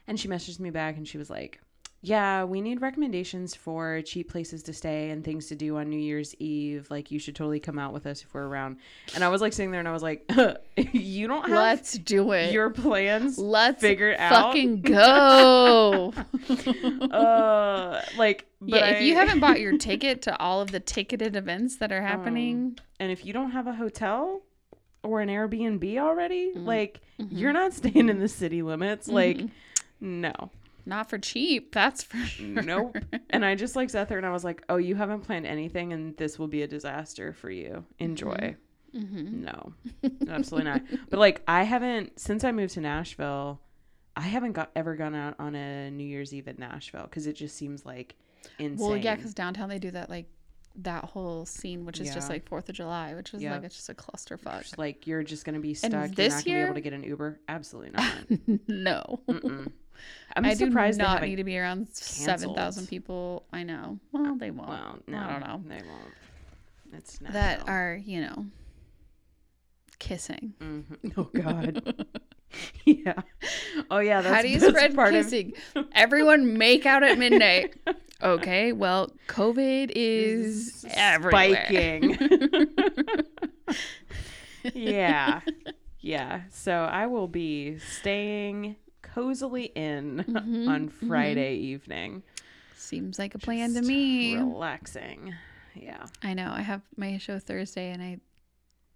And 0.06 0.20
she 0.20 0.28
messaged 0.28 0.60
me 0.60 0.70
back 0.70 0.98
and 0.98 1.08
she 1.08 1.18
was 1.18 1.28
like, 1.28 1.60
Yeah, 2.04 2.46
we 2.46 2.62
need 2.62 2.82
recommendations 2.82 3.54
for 3.54 4.02
cheap 4.02 4.28
places 4.32 4.64
to 4.64 4.74
stay 4.74 5.12
and 5.12 5.24
things 5.24 5.46
to 5.50 5.56
do 5.56 5.78
on 5.78 5.88
New 5.88 6.00
Year's 6.00 6.34
Eve. 6.40 6.88
Like, 6.90 7.12
you 7.12 7.20
should 7.20 7.36
totally 7.36 7.60
come 7.60 7.78
out 7.78 7.94
with 7.94 8.08
us 8.08 8.24
if 8.24 8.34
we're 8.34 8.48
around. 8.48 8.78
And 9.14 9.24
I 9.24 9.28
was 9.30 9.40
like 9.40 9.54
sitting 9.54 9.70
there 9.70 9.80
and 9.80 9.88
I 9.88 9.92
was 9.92 10.02
like, 10.02 10.28
You 10.94 11.28
don't 11.28 11.44
have 11.48 11.52
Let's 11.52 11.94
do 11.94 12.32
it. 12.32 12.54
your 12.54 12.72
plans 12.72 13.38
Let's 13.38 13.82
figured 13.82 14.16
out. 14.18 14.32
fucking 14.32 14.82
go. 14.82 16.12
uh, 17.12 18.02
like, 18.18 18.48
but 18.60 18.70
yeah, 18.80 18.86
if 18.88 19.02
you 19.04 19.14
haven't 19.16 19.40
bought 19.40 19.60
your 19.60 19.78
ticket 19.78 20.24
to 20.24 20.38
all 20.40 20.62
of 20.62 20.72
the 20.72 20.80
ticketed 20.80 21.36
events 21.36 21.78
that 21.78 21.92
are 21.92 22.02
happening, 22.02 22.78
and 23.00 23.12
if 23.12 23.26
you 23.26 23.34
don't 23.34 23.52
have 23.52 23.68
a 23.68 23.74
hotel 23.74 24.42
or 25.04 25.22
an 25.22 25.30
Airbnb 25.30 25.98
already, 26.00 26.52
Mm. 26.56 26.66
like, 26.66 27.00
Mm-hmm. 27.20 27.38
you're 27.38 27.54
not 27.54 27.74
staying 27.74 28.10
in 28.10 28.18
the 28.20 28.28
city 28.28 28.64
limits. 28.64 29.08
Like, 29.08 29.40
no. 30.00 30.34
Not 30.86 31.10
for 31.10 31.18
cheap, 31.18 31.74
that's 31.74 32.04
for 32.04 32.18
sure. 32.18 32.62
Nope. 32.64 32.98
And 33.30 33.46
I 33.46 33.56
just 33.56 33.76
like 33.78 33.90
sat 33.90 34.10
there 34.10 34.18
and 34.18 34.26
I 34.28 34.32
was 34.32 34.44
like, 34.44 34.62
oh, 34.70 34.76
you 34.78 34.96
haven't 34.96 35.22
planned 35.22 35.46
anything 35.48 35.94
and 35.94 36.16
this 36.18 36.38
will 36.38 36.48
be 36.50 36.64
a 36.64 36.68
disaster 36.68 37.32
for 37.34 37.50
you. 37.50 37.86
Enjoy. 38.00 38.56
Mhm. 38.94 39.32
No, 39.46 39.74
absolutely 40.28 40.70
not. 40.70 40.82
But 41.10 41.20
like, 41.20 41.42
I 41.48 41.64
haven't, 41.64 42.20
since 42.20 42.44
I 42.44 42.52
moved 42.52 42.74
to 42.74 42.82
Nashville, 42.82 43.62
I 44.18 44.22
haven't 44.24 44.52
got 44.52 44.70
ever 44.76 44.96
gone 44.98 45.16
out 45.16 45.36
on 45.40 45.56
a 45.56 45.90
New 45.92 46.04
Year's 46.04 46.34
Eve 46.34 46.50
at 46.50 46.60
Nashville 46.60 47.04
because 47.04 47.26
it 47.26 47.34
just 47.38 47.56
seems 47.56 47.86
like 47.86 48.16
insane. 48.60 48.86
Well, 48.86 48.98
yeah, 48.98 49.16
because 49.16 49.34
downtown 49.34 49.70
they 49.70 49.80
do 49.80 49.92
that 49.92 50.10
like 50.10 50.26
that 50.76 51.06
whole 51.06 51.46
scene, 51.46 51.86
which 51.86 52.00
is 52.02 52.14
just 52.14 52.30
like 52.30 52.46
Fourth 52.48 52.68
of 52.68 52.76
July, 52.76 53.14
which 53.14 53.34
is 53.34 53.42
Yeah. 53.42 53.54
like 53.56 53.64
it's 53.64 53.76
just 53.76 53.90
a 53.90 53.94
clusterfuck. 53.94 54.64
Just, 54.64 54.78
like 54.78 55.08
you're 55.08 55.24
just 55.24 55.46
gonna 55.46 55.60
be 55.62 55.74
stuck. 55.74 55.92
you're 55.92 56.08
this 56.10 56.34
not 56.34 56.44
gonna 56.44 56.44
be 56.44 56.50
year- 56.52 56.66
able 56.66 56.76
to 56.76 56.82
get 56.82 56.92
an 56.94 57.04
Uber. 57.04 57.40
Absolutely 57.48 57.92
not. 58.48 58.60
no. 58.68 59.22
I'm 60.36 60.46
I 60.46 60.54
do 60.54 60.68
surprised 60.68 61.00
they 61.00 61.04
not 61.04 61.22
need 61.22 61.36
to 61.38 61.44
be 61.44 61.58
around 61.58 61.88
seven 61.94 62.54
thousand 62.54 62.88
people. 62.88 63.46
I 63.52 63.64
know. 63.64 64.00
Well, 64.12 64.36
they 64.38 64.52
won't. 64.52 64.70
Well, 64.70 65.00
no, 65.08 65.18
I 65.20 65.30
don't 65.32 65.40
know. 65.42 65.62
They 65.68 65.82
won't. 65.86 66.14
It's 66.94 67.18
that 67.20 67.34
Nashville. 67.60 67.66
are 67.74 68.02
you 68.04 68.22
know 68.22 68.46
kissing. 70.00 70.54
Mhm. 70.60 71.14
Oh 71.18 71.24
God. 71.34 72.06
yeah. 72.86 73.14
Oh 73.90 74.00
yeah. 74.00 74.22
That's, 74.22 74.36
How 74.36 74.42
do 74.42 74.48
you 74.50 74.60
spread 74.60 74.96
part 74.96 75.14
of- 75.14 75.24
kissing? 75.26 75.54
Everyone 75.94 76.58
make 76.58 76.86
out 76.86 77.04
at 77.04 77.18
midnight. 77.18 77.76
Okay, 78.24 78.72
well, 78.72 79.12
COVID 79.30 79.92
is 79.96 80.86
everywhere. 80.92 81.66
spiking. 81.66 82.68
yeah. 84.76 85.42
Yeah. 86.00 86.42
So 86.52 86.72
I 86.72 87.08
will 87.08 87.28
be 87.28 87.80
staying 87.80 88.76
cozily 89.14 89.66
in 89.76 90.24
Mhm, 90.28 90.68
on 90.68 90.90
Friday 90.90 91.56
evening. 91.56 92.24
Seems 92.76 93.20
like 93.20 93.36
a 93.36 93.40
plan 93.40 93.74
to 93.76 93.82
me. 93.82 94.36
Relaxing. 94.38 95.34
Yeah. 95.76 96.06
I 96.24 96.34
know. 96.34 96.52
I 96.54 96.62
have 96.62 96.82
my 96.98 97.18
show 97.18 97.40
Thursday, 97.40 97.92
and 97.92 98.02
I, 98.02 98.18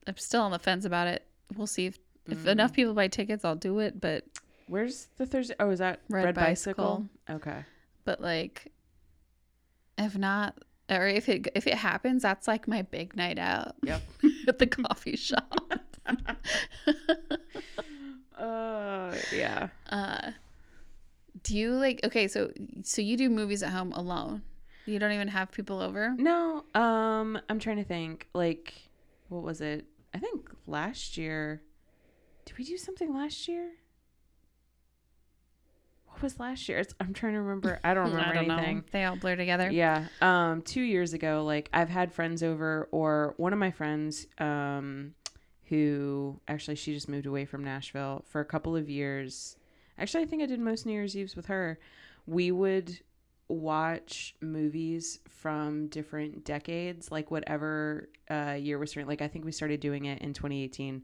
I'm 0.08 0.18
still 0.18 0.42
on 0.42 0.52
the 0.52 0.60
fence 0.60 0.86
about 0.86 1.08
it. 1.08 1.26
We'll 1.56 1.68
see 1.68 1.86
if 1.88 2.00
if 2.28 2.40
Mm. 2.40 2.48
enough 2.48 2.74
people 2.74 2.94
buy 2.96 3.08
tickets, 3.08 3.46
I'll 3.46 3.56
do 3.56 3.80
it. 3.80 4.02
But 4.02 4.26
Where's 4.68 5.10
the 5.18 5.28
Thursday? 5.28 5.54
Oh, 5.60 5.70
is 5.70 5.78
that 5.80 6.00
Red 6.10 6.26
Red, 6.26 6.36
Bicycle? 6.36 7.08
Okay. 7.30 7.64
but 8.04 8.20
like, 8.20 8.72
if 9.98 10.18
not, 10.18 10.58
or 10.90 11.08
if 11.08 11.30
it 11.30 11.48
if 11.54 11.68
it 11.68 11.76
happens, 11.76 12.24
that's 12.24 12.48
like 12.48 12.68
my 12.68 12.82
big 12.82 13.16
night 13.16 13.38
out. 13.38 13.76
Yep. 13.84 14.02
at 14.48 14.58
the 14.60 14.68
coffee 14.68 15.16
shop. 15.18 15.54
Uh, 18.38 18.75
yeah. 19.34 19.70
uh, 19.90 20.32
do 21.44 21.58
you 21.58 21.72
like? 21.72 22.02
Okay, 22.04 22.28
so 22.28 22.52
so 22.84 23.02
you 23.02 23.18
do 23.18 23.30
movies 23.30 23.62
at 23.64 23.70
home 23.72 23.92
alone. 23.94 24.42
You 24.86 25.00
don't 25.00 25.12
even 25.12 25.28
have 25.30 25.52
people 25.52 25.82
over? 25.82 26.14
No, 26.18 26.64
um, 26.76 27.40
I'm 27.50 27.60
trying 27.60 27.78
to 27.78 27.84
think. 27.84 28.28
Like, 28.34 28.74
what 29.30 29.44
was 29.44 29.62
it? 29.62 29.86
I 30.14 30.20
think 30.20 30.50
last 30.68 31.18
year. 31.18 31.62
Did 32.46 32.58
we 32.58 32.64
do 32.64 32.78
something 32.78 33.14
last 33.14 33.48
year? 33.48 33.72
What 36.08 36.22
was 36.22 36.40
last 36.40 36.70
year? 36.70 36.78
It's, 36.80 36.94
I'm 37.00 37.14
trying 37.14 37.34
to 37.34 37.42
remember. 37.42 37.80
I 37.84 37.94
don't 37.94 38.06
remember 38.12 38.30
I 38.30 38.34
don't 38.34 38.52
anything. 38.52 38.78
know. 38.78 38.84
They 38.92 39.04
all 39.04 39.16
blur 39.18 39.36
together. 39.36 39.70
Yeah. 39.70 40.06
Um, 40.22 40.62
two 40.62 40.82
years 40.82 41.14
ago, 41.14 41.44
like 41.44 41.70
I've 41.74 41.90
had 41.90 42.14
friends 42.14 42.44
over, 42.44 42.88
or 42.92 43.34
one 43.38 43.52
of 43.52 43.60
my 43.60 43.72
friends, 43.72 44.28
um, 44.38 45.16
who 45.70 46.40
actually 46.48 46.76
she 46.76 46.94
just 46.94 47.10
moved 47.10 47.26
away 47.26 47.46
from 47.46 47.64
Nashville 47.64 48.24
for 48.28 48.42
a 48.42 48.46
couple 48.46 48.76
of 48.76 48.90
years. 48.90 49.58
Actually, 49.98 50.24
I 50.24 50.28
think 50.28 50.44
I 50.44 50.46
did 50.46 50.60
most 50.60 50.86
New 50.86 50.94
Year's 50.94 51.16
Eves 51.16 51.36
with 51.36 51.48
her. 51.48 51.80
We 52.28 52.52
would 52.52 53.00
watch 53.48 54.36
movies 54.42 55.20
from 55.30 55.88
different 55.88 56.44
decades, 56.44 57.12
like 57.12 57.30
whatever 57.32 58.10
uh, 58.30 58.58
year 58.60 58.78
was 58.78 58.92
certain. 58.92 59.08
Like 59.08 59.22
I 59.22 59.28
think 59.28 59.46
we 59.46 59.52
started 59.52 59.80
doing 59.80 60.06
it 60.06 60.22
in 60.22 60.34
2018. 60.34 61.04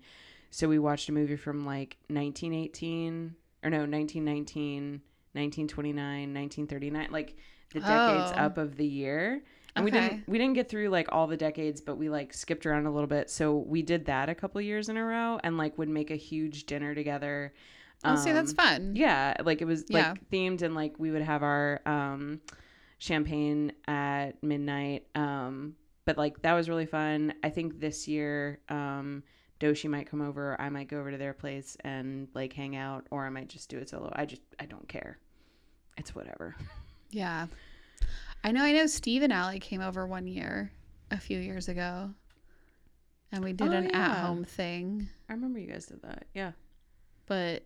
So 0.50 0.68
we 0.68 0.80
watched 0.80 1.08
a 1.10 1.12
movie 1.14 1.36
from 1.38 1.66
like 1.66 1.98
1918 2.10 3.36
or 3.64 3.70
no 3.70 3.78
1919, 3.80 5.02
1929, 5.34 6.34
1939, 6.34 7.08
like 7.12 7.36
the 7.74 7.80
decades 7.80 8.34
Oh. 8.36 8.40
up 8.46 8.58
of 8.58 8.76
the 8.76 8.86
year. 8.86 9.42
And 9.76 9.86
we 9.86 9.92
didn't 9.92 10.24
we 10.28 10.38
didn't 10.38 10.54
get 10.54 10.70
through 10.70 10.90
like 10.90 11.08
all 11.12 11.28
the 11.28 11.38
decades, 11.38 11.82
but 11.82 11.96
we 11.98 12.10
like 12.10 12.34
skipped 12.34 12.66
around 12.66 12.86
a 12.88 12.92
little 12.92 13.08
bit. 13.08 13.30
So 13.30 13.58
we 13.58 13.82
did 13.82 14.06
that 14.06 14.30
a 14.30 14.36
couple 14.36 14.60
years 14.62 14.90
in 14.90 14.98
a 14.98 15.04
row 15.04 15.40
and 15.44 15.58
like 15.58 15.78
would 15.78 15.90
make 15.90 16.12
a 16.12 16.16
huge 16.16 16.66
dinner 16.66 16.94
together. 16.94 17.54
Oh, 18.04 18.16
see, 18.16 18.32
that's 18.32 18.52
Um, 18.52 18.56
fun. 18.58 18.96
yeah, 18.96 19.36
like 19.44 19.62
it 19.62 19.66
was 19.66 19.86
Yeah. 19.88 20.10
like 20.12 20.30
themed 20.30 20.62
and 20.62 20.76
like 20.76 21.00
we 21.00 21.12
would 21.12 21.22
have 21.22 21.44
our 21.44 21.82
um 21.86 22.42
champagne 22.98 23.72
at 23.88 24.42
midnight. 24.44 25.08
Um 25.16 25.76
but 26.06 26.18
like 26.18 26.42
that 26.42 26.54
was 26.54 26.68
really 26.70 26.86
fun. 26.86 27.34
I 27.44 27.50
think 27.50 27.80
this 27.80 28.08
year 28.08 28.60
um 28.70 29.24
Doshi 29.60 29.88
might 29.90 30.08
come 30.10 30.22
over, 30.22 30.60
I 30.60 30.70
might 30.70 30.88
go 30.88 31.00
over 31.00 31.12
to 31.12 31.18
their 31.18 31.34
place 31.34 31.78
and 31.82 32.28
like 32.34 32.52
hang 32.54 32.76
out 32.76 33.06
or 33.12 33.26
I 33.26 33.30
might 33.30 33.48
just 33.48 33.70
do 33.70 33.78
it 33.78 33.90
solo. 33.90 34.12
I 34.16 34.26
just 34.26 34.42
I 34.60 34.66
don't 34.66 34.88
care. 34.90 35.20
It's 35.98 36.16
whatever. 36.16 36.56
Yeah. 37.12 37.48
I 38.44 38.52
know 38.52 38.64
I 38.64 38.72
know 38.72 38.88
Steve 38.88 39.22
and 39.22 39.32
Allie 39.34 39.60
came 39.60 39.82
over 39.82 40.06
one 40.06 40.28
year 40.28 40.72
a 41.12 41.18
few 41.18 41.38
years 41.40 41.68
ago. 41.70 42.12
And 43.32 43.44
we 43.44 43.54
did 43.54 43.70
Oh, 43.70 43.78
an 43.78 43.90
yeah. 43.90 44.12
at 44.12 44.18
home 44.26 44.44
thing. 44.44 45.08
I 45.30 45.34
remember 45.34 45.60
you 45.60 45.68
guys 45.72 45.86
did 45.86 46.02
that. 46.02 46.26
Yeah. 46.34 46.52
But 47.28 47.64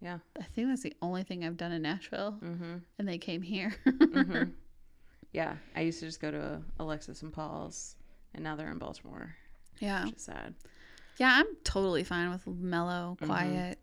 Yeah. 0.00 0.18
I 0.38 0.42
think 0.44 0.68
that's 0.68 0.82
the 0.82 0.96
only 1.02 1.22
thing 1.24 1.44
I've 1.44 1.56
done 1.56 1.72
in 1.72 1.82
Nashville. 1.82 2.38
Mhm. 2.42 2.82
And 2.98 3.08
they 3.08 3.18
came 3.18 3.42
here. 3.42 3.74
Mhm. 3.86 4.52
yeah, 5.32 5.56
I 5.76 5.82
used 5.82 6.00
to 6.00 6.06
just 6.06 6.20
go 6.20 6.30
to 6.30 6.62
Alexis 6.78 7.22
and 7.22 7.32
Paul's 7.32 7.96
and 8.34 8.42
now 8.42 8.56
they're 8.56 8.70
in 8.70 8.78
Baltimore, 8.78 9.34
yeah. 9.78 10.04
which 10.06 10.14
is 10.16 10.22
sad. 10.22 10.54
Yeah, 11.18 11.30
I'm 11.40 11.56
totally 11.64 12.02
fine 12.04 12.30
with 12.30 12.46
mellow, 12.46 13.16
Mhm. 13.20 13.26
quiet. 13.26 13.78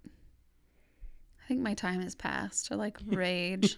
I 1.43 1.47
think 1.47 1.61
my 1.61 1.73
time 1.75 2.01
has 2.01 2.15
passed 2.15 2.65
to 2.67 2.75
like 2.77 2.97
rage. 3.05 3.77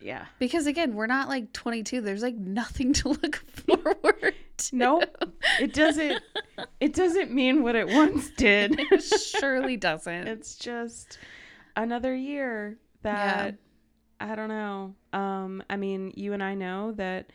Yeah. 0.00 0.26
because 0.38 0.66
again, 0.66 0.94
we're 0.94 1.06
not 1.06 1.28
like 1.28 1.52
22. 1.52 2.00
There's 2.00 2.22
like 2.22 2.36
nothing 2.36 2.92
to 3.00 3.08
look 3.08 3.36
forward 3.36 4.34
to. 4.58 4.76
Nope. 4.76 5.34
It 5.60 5.72
doesn't 5.74 6.22
it 6.80 6.94
doesn't 6.94 7.30
mean 7.32 7.62
what 7.62 7.74
it 7.76 7.88
once 7.88 8.30
did. 8.30 8.78
It 8.92 9.02
surely 9.02 9.76
doesn't. 9.76 10.26
it's 10.28 10.56
just 10.56 11.18
another 11.76 12.14
year 12.14 12.78
that 13.02 13.56
I 14.20 14.34
don't 14.34 14.48
know. 14.48 14.94
Um 15.12 15.62
I 15.70 15.76
mean, 15.76 16.12
you 16.16 16.32
and 16.32 16.42
I 16.42 16.54
know 16.54 16.92
that 16.92 17.30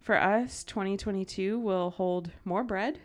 for 0.00 0.16
us 0.20 0.64
2022 0.64 1.58
will 1.58 1.90
hold 1.90 2.30
more 2.44 2.64
bread. 2.64 2.98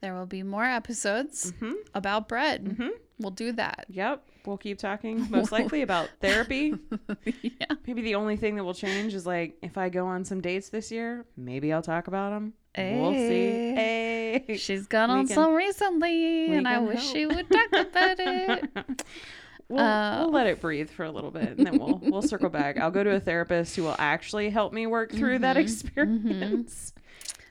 There 0.00 0.14
will 0.14 0.26
be 0.26 0.42
more 0.42 0.64
episodes 0.64 1.52
Mhm. 1.60 1.74
about 1.94 2.28
bread. 2.28 2.64
Mhm. 2.64 2.90
We'll 3.18 3.30
do 3.32 3.52
that. 3.52 3.86
Yep. 3.88 4.26
We'll 4.46 4.58
keep 4.58 4.78
talking 4.78 5.26
most 5.30 5.52
likely 5.52 5.82
about 5.82 6.08
therapy. 6.20 6.74
yeah. 7.42 7.66
Maybe 7.86 8.02
the 8.02 8.14
only 8.16 8.36
thing 8.36 8.56
that 8.56 8.64
will 8.64 8.74
change 8.74 9.14
is 9.14 9.26
like 9.26 9.56
if 9.62 9.76
I 9.78 9.88
go 9.88 10.06
on 10.06 10.24
some 10.24 10.40
dates 10.40 10.68
this 10.70 10.90
year, 10.90 11.26
maybe 11.36 11.72
I'll 11.72 11.82
talk 11.82 12.06
about 12.08 12.30
them. 12.30 12.54
We'll 12.76 13.12
see. 13.12 13.74
Hey. 13.74 14.56
She's 14.58 14.86
gone 14.86 15.10
We 15.10 15.16
on 15.18 15.26
can- 15.26 15.34
some 15.34 15.54
recently, 15.54 16.54
and 16.54 16.68
I 16.68 16.78
wish 16.78 17.00
help. 17.02 17.12
she 17.12 17.26
would 17.26 17.50
talk 17.50 17.72
about 17.72 18.16
it. 18.20 19.04
we'll, 19.68 19.80
Uh, 19.80 20.18
we'll 20.20 20.30
let 20.30 20.46
it 20.46 20.60
breathe 20.60 20.88
for 20.90 21.04
a 21.04 21.10
little 21.10 21.30
bit 21.32 21.58
and 21.58 21.66
then 21.66 21.78
we'll 21.78 21.98
we'll 22.02 22.22
circle 22.22 22.48
back. 22.48 22.78
I'll 22.78 22.90
go 22.92 23.02
to 23.04 23.10
a 23.10 23.20
therapist 23.20 23.74
who 23.76 23.82
will 23.82 23.96
actually 23.98 24.50
help 24.50 24.72
me 24.72 24.86
work 24.86 25.10
through 25.12 25.40
that 25.40 25.56
Mhm, 25.56 25.60
experience. 25.60 26.92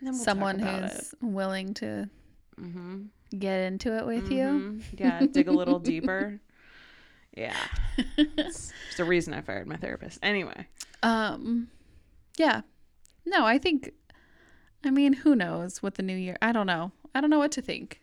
Then 0.01 0.13
we'll 0.13 0.23
Someone 0.23 0.59
who's 0.59 1.13
willing 1.21 1.73
to 1.75 2.03
it. 2.03 2.09
Mhm. 2.61 3.07
get 3.37 3.59
into 3.61 3.97
it 3.97 4.05
with 4.05 4.31
you. 4.31 4.45
Mhm. 4.45 4.81
Yeah, 4.97 5.25
dig 5.31 5.47
a 5.49 5.51
little 5.51 5.79
deeper. 5.79 6.39
Yeah. 7.35 7.57
It's 8.17 8.71
the 8.95 9.03
reason 9.03 9.33
I 9.33 9.41
fired 9.41 9.67
my 9.67 9.75
therapist. 9.75 10.19
Anyway. 10.23 10.67
Um, 11.03 11.67
yeah. 12.37 12.61
No, 13.25 13.45
I 13.45 13.57
think. 13.57 13.91
I 14.85 14.89
mean, 14.91 15.11
who 15.13 15.35
knows 15.35 15.83
what 15.83 15.95
the 15.95 16.03
new 16.03 16.15
year? 16.15 16.37
I 16.41 16.53
don't 16.53 16.67
know. 16.67 16.93
I 17.13 17.19
don't 17.19 17.29
know 17.29 17.39
what 17.39 17.51
to 17.53 17.61
think. 17.61 17.99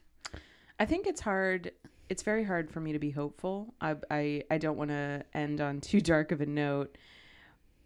I 0.79 0.85
think 0.85 1.07
it's 1.07 1.23
hard. 1.23 1.73
It's 2.11 2.23
very 2.23 2.45
hard 2.45 2.71
for 2.71 2.81
me 2.81 2.93
to 2.93 2.99
be 2.99 3.11
hopeful. 3.11 3.75
I 3.81 3.97
I, 4.11 4.43
I 4.51 4.59
don't 4.59 4.77
want 4.77 4.91
to 4.91 5.25
end 5.33 5.61
on 5.61 5.81
too 5.81 6.01
dark 6.01 6.33
of 6.33 6.41
a 6.43 6.47
note, 6.47 6.99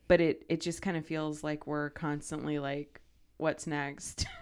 but 0.09 0.21
it 0.21 0.45
it 0.49 0.61
just 0.61 0.83
kind 0.83 0.97
of 0.97 1.07
feels 1.07 1.45
like 1.45 1.67
we're 1.67 1.91
constantly 1.91 2.59
like, 2.59 3.01
what's 3.37 3.67
next? 3.67 4.27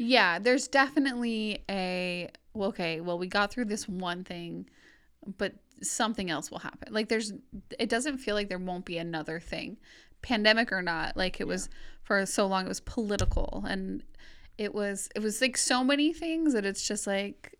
Yeah, 0.00 0.38
there's 0.38 0.68
definitely 0.68 1.64
a 1.68 2.30
well, 2.54 2.68
okay. 2.68 3.00
Well, 3.00 3.18
we 3.18 3.26
got 3.26 3.50
through 3.50 3.64
this 3.64 3.88
one 3.88 4.22
thing, 4.22 4.70
but 5.36 5.54
something 5.82 6.30
else 6.30 6.50
will 6.50 6.58
happen. 6.58 6.92
Like 6.92 7.08
there's, 7.08 7.32
it 7.78 7.88
doesn't 7.88 8.18
feel 8.18 8.34
like 8.34 8.48
there 8.48 8.58
won't 8.58 8.84
be 8.84 8.98
another 8.98 9.40
thing, 9.40 9.76
pandemic 10.22 10.72
or 10.72 10.82
not. 10.82 11.16
Like 11.16 11.40
it 11.40 11.46
was 11.46 11.68
for 12.02 12.24
so 12.26 12.46
long. 12.46 12.64
It 12.64 12.68
was 12.68 12.80
political, 12.80 13.64
and 13.68 14.02
it 14.56 14.74
was 14.74 15.08
it 15.14 15.20
was 15.20 15.40
like 15.40 15.56
so 15.56 15.84
many 15.84 16.12
things 16.12 16.52
that 16.54 16.64
it's 16.64 16.86
just 16.86 17.06
like 17.06 17.56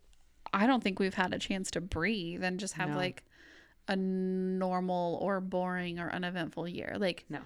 I 0.53 0.67
don't 0.67 0.83
think 0.83 0.99
we've 0.99 1.13
had 1.13 1.33
a 1.33 1.39
chance 1.39 1.71
to 1.71 1.81
breathe 1.81 2.43
and 2.43 2.59
just 2.59 2.73
have 2.73 2.89
No. 2.89 2.95
like 2.97 3.23
a 3.87 3.95
normal 3.95 5.17
or 5.21 5.39
boring 5.41 5.99
or 5.99 6.11
uneventful 6.11 6.67
year. 6.67 6.95
Like 6.99 7.25
No. 7.29 7.39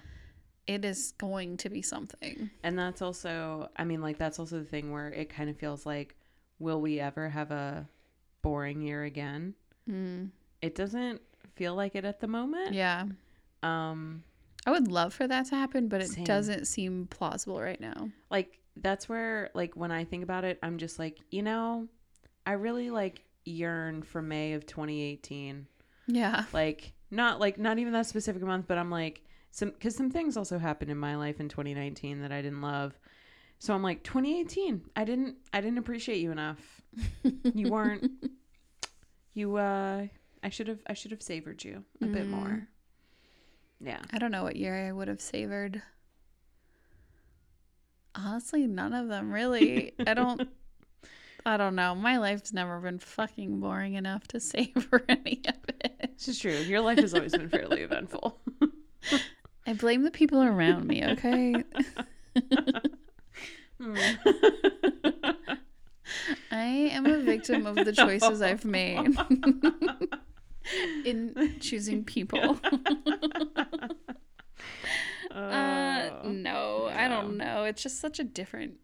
it 0.66 0.84
is 0.84 1.12
going 1.18 1.56
to 1.58 1.68
be 1.70 1.82
something. 1.82 2.50
And 2.62 2.78
that's 2.78 3.02
also, 3.02 3.68
I 3.76 3.84
mean, 3.84 4.00
like 4.00 4.18
that's 4.18 4.38
also 4.38 4.58
the 4.58 4.64
thing 4.64 4.90
where 4.90 5.08
it 5.10 5.28
kind 5.28 5.48
of 5.50 5.56
feels 5.58 5.84
like, 5.86 6.16
will 6.58 6.80
we 6.80 6.98
ever 7.00 7.28
have 7.28 7.50
a 7.50 7.86
boring 8.42 8.80
year 8.82 9.04
again? 9.04 9.54
Mm. 9.88 10.30
It 10.64 10.74
doesn't 10.74 11.20
feel 11.56 11.74
like 11.74 11.94
it 11.94 12.04
at 12.04 12.20
the 12.20 12.26
moment. 12.26 12.72
Yeah. 12.72 13.04
Um, 13.62 14.24
I 14.66 14.70
would 14.70 14.88
love 14.88 15.12
for 15.12 15.28
that 15.28 15.46
to 15.46 15.56
happen, 15.56 15.88
but 15.88 16.00
it 16.00 16.08
Same. 16.08 16.24
doesn't 16.24 16.66
seem 16.66 17.06
plausible 17.08 17.60
right 17.60 17.80
now. 17.80 18.10
like 18.30 18.58
that's 18.76 19.08
where 19.08 19.50
like 19.54 19.76
when 19.76 19.92
I 19.92 20.04
think 20.04 20.24
about 20.24 20.44
it, 20.44 20.58
I'm 20.62 20.78
just 20.78 20.98
like, 20.98 21.18
you 21.30 21.42
know, 21.42 21.86
I 22.44 22.52
really 22.52 22.90
like 22.90 23.22
yearn 23.44 24.02
for 24.02 24.20
May 24.20 24.54
of 24.54 24.66
2018. 24.66 25.66
Yeah. 26.08 26.44
Like 26.52 26.92
not 27.10 27.40
like 27.40 27.58
not 27.58 27.78
even 27.78 27.92
that 27.92 28.06
specific 28.06 28.42
month, 28.42 28.66
but 28.66 28.78
I'm 28.78 28.90
like 28.90 29.22
some 29.50 29.70
because 29.70 29.94
some 29.94 30.10
things 30.10 30.36
also 30.36 30.58
happened 30.58 30.90
in 30.90 30.98
my 30.98 31.14
life 31.14 31.40
in 31.40 31.48
2019 31.48 32.22
that 32.22 32.32
I 32.32 32.42
didn't 32.42 32.62
love. 32.62 32.98
So 33.58 33.74
I'm 33.74 33.82
like 33.82 34.02
2018. 34.02 34.82
I 34.96 35.04
didn't 35.04 35.36
I 35.52 35.60
didn't 35.60 35.78
appreciate 35.78 36.18
you 36.18 36.32
enough. 36.32 36.82
You 37.54 37.70
weren't. 37.70 38.10
you 39.34 39.56
uh, 39.56 40.06
I 40.44 40.50
should 40.50 40.68
have 40.68 40.78
I 40.86 40.92
should 40.94 41.10
have 41.10 41.22
savored 41.22 41.64
you 41.64 41.82
a 42.02 42.06
bit 42.06 42.26
Mm. 42.26 42.30
more. 42.30 42.68
Yeah. 43.80 44.00
I 44.12 44.18
don't 44.18 44.30
know 44.30 44.44
what 44.44 44.56
year 44.56 44.86
I 44.86 44.92
would 44.92 45.08
have 45.08 45.20
savored. 45.20 45.82
Honestly, 48.14 48.66
none 48.66 48.92
of 48.92 49.08
them 49.08 49.32
really. 49.32 49.92
I 50.06 50.14
don't 50.14 50.48
I 51.46 51.56
don't 51.56 51.74
know. 51.74 51.94
My 51.94 52.18
life's 52.18 52.52
never 52.52 52.78
been 52.80 52.98
fucking 52.98 53.58
boring 53.60 53.94
enough 53.94 54.26
to 54.28 54.40
savor 54.52 55.02
any 55.08 55.42
of 55.48 55.54
it. 55.82 56.12
Is 56.26 56.38
true. 56.38 56.52
Your 56.52 56.80
life 56.80 56.98
has 56.98 57.12
always 57.14 57.32
been 57.32 57.48
fairly 57.50 57.80
eventful. 57.82 58.38
I 59.66 59.72
blame 59.74 60.02
the 60.04 60.10
people 60.10 60.42
around 60.42 60.86
me, 60.86 61.04
okay? 61.04 61.64
Hmm. 63.80 63.96
I 66.50 66.62
am 66.92 67.06
a 67.06 67.18
victim 67.18 67.66
of 67.66 67.74
the 67.76 67.92
choices 67.92 68.40
I've 68.40 68.64
made 68.64 69.16
in 71.04 71.56
choosing 71.60 72.04
people. 72.14 72.58
Uh, 75.30 76.10
Oh. 76.22 76.28
no, 76.30 76.88
I 76.94 77.08
don't 77.08 77.36
know. 77.36 77.64
It's 77.64 77.82
just 77.82 77.98
such 78.00 78.20
a 78.20 78.24
different. 78.24 78.74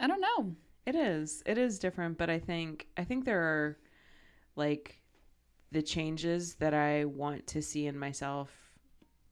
I 0.00 0.08
don't 0.08 0.20
know. 0.20 0.56
It 0.84 0.96
is. 0.96 1.42
It 1.46 1.58
is 1.58 1.78
different, 1.78 2.18
but 2.18 2.28
I 2.28 2.40
think 2.40 2.88
I 2.96 3.04
think 3.04 3.24
there 3.24 3.40
are 3.40 3.78
like 4.56 5.00
the 5.70 5.80
changes 5.82 6.54
that 6.56 6.74
I 6.74 7.04
want 7.04 7.46
to 7.48 7.62
see 7.62 7.86
in 7.86 7.96
myself 7.98 8.50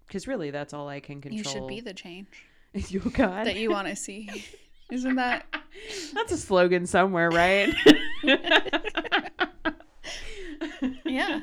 cuz 0.09 0.29
really 0.29 0.51
that's 0.53 0.73
all 0.73 0.89
I 0.89 1.01
can 1.01 1.21
control. 1.21 1.39
You 1.39 1.45
should 1.45 1.67
be 1.67 1.81
the 1.81 1.95
change. 1.95 2.29
You 2.89 3.01
God. 3.01 3.47
that 3.49 3.57
you 3.57 3.71
want 3.71 3.89
to 3.89 3.97
see. 3.97 4.29
Isn't 4.93 5.17
that? 5.17 5.47
That's 6.15 6.31
a 6.31 6.37
slogan 6.37 6.87
somewhere, 6.87 7.31
right? 7.31 7.75
Yeah. 11.05 11.41